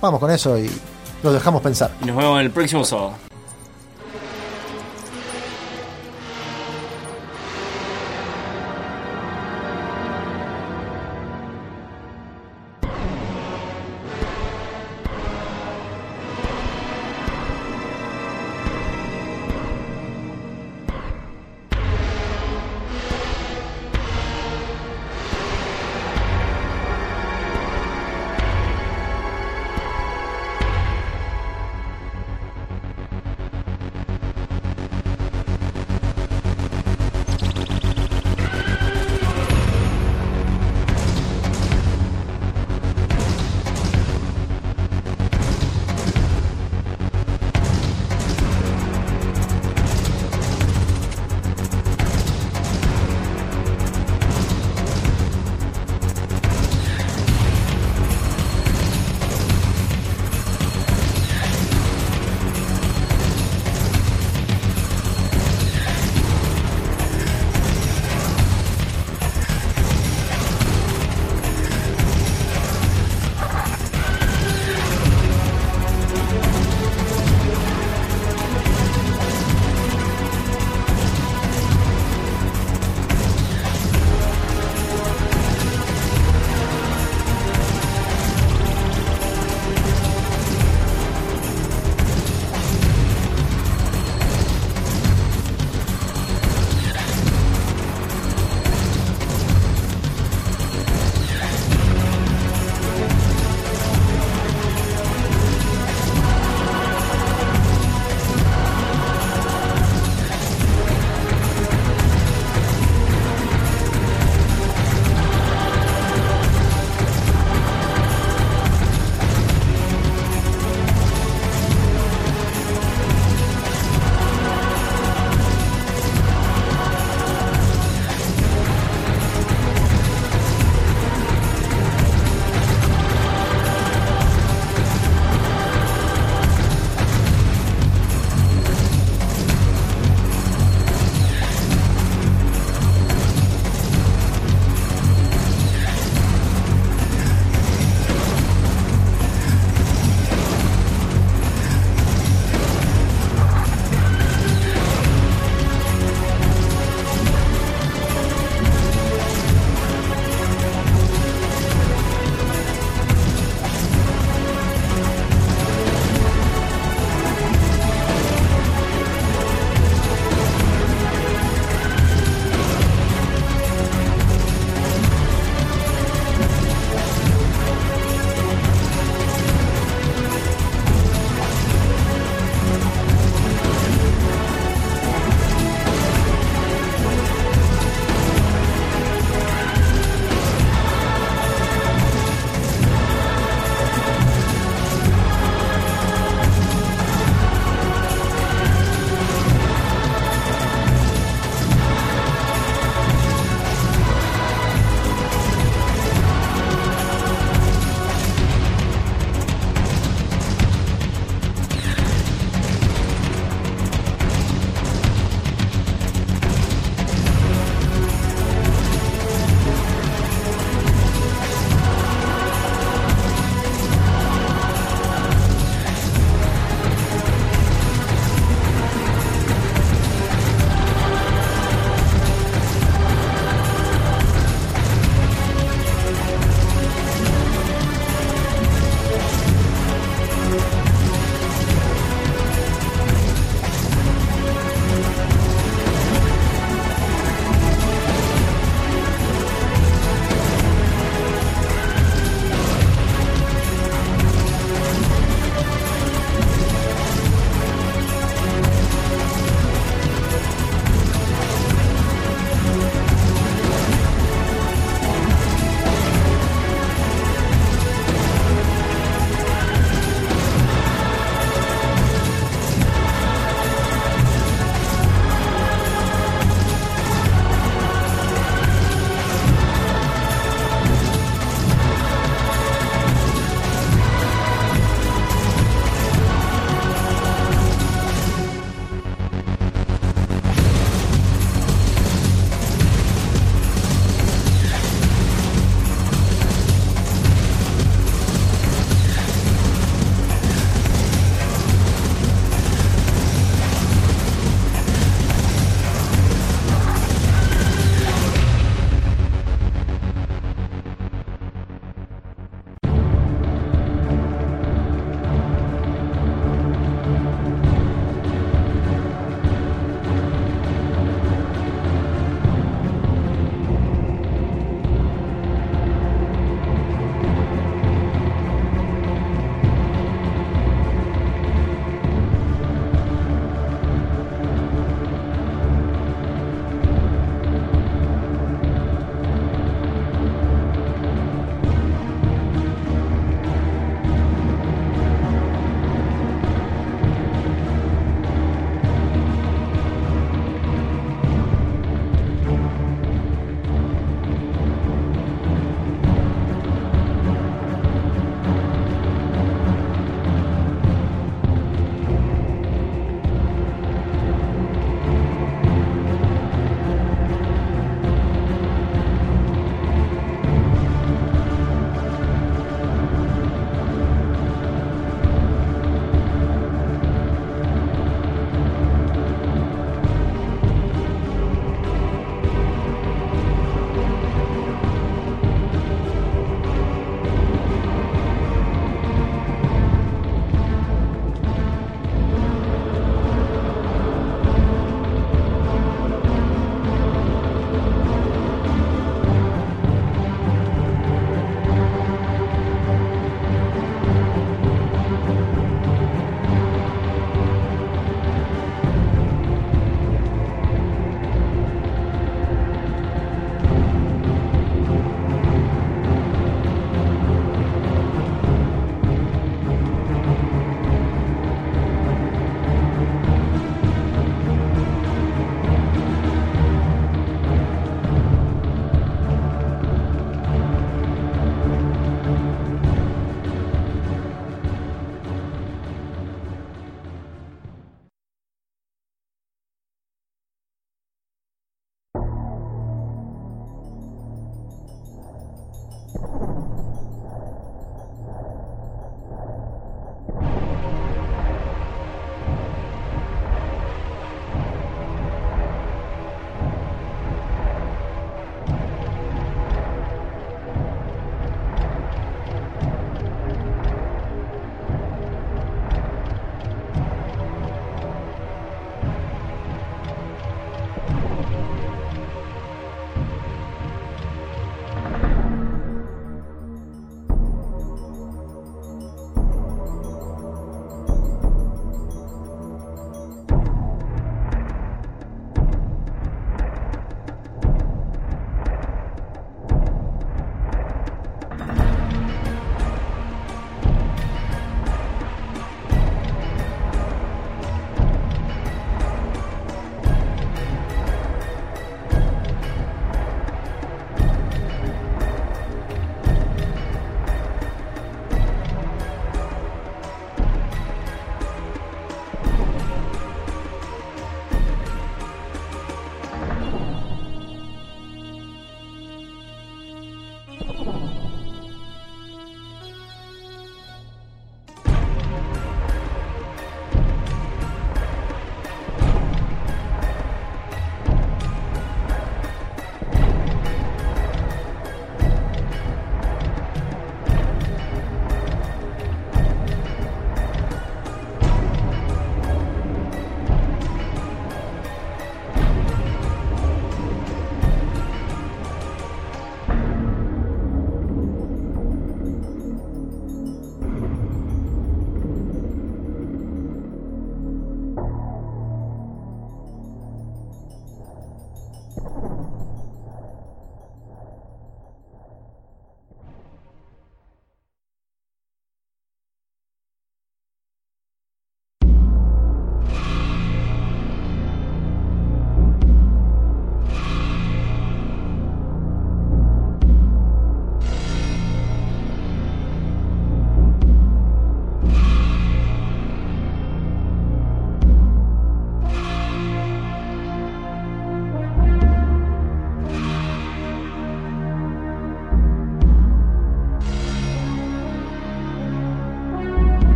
vamos 0.00 0.20
con 0.20 0.30
eso 0.30 0.58
y 0.58 0.70
lo 1.22 1.32
dejamos 1.32 1.62
pensar. 1.62 1.92
Y 2.02 2.06
nos 2.06 2.16
vemos 2.16 2.40
el 2.40 2.50
próximo 2.50 2.84
sábado. 2.84 3.14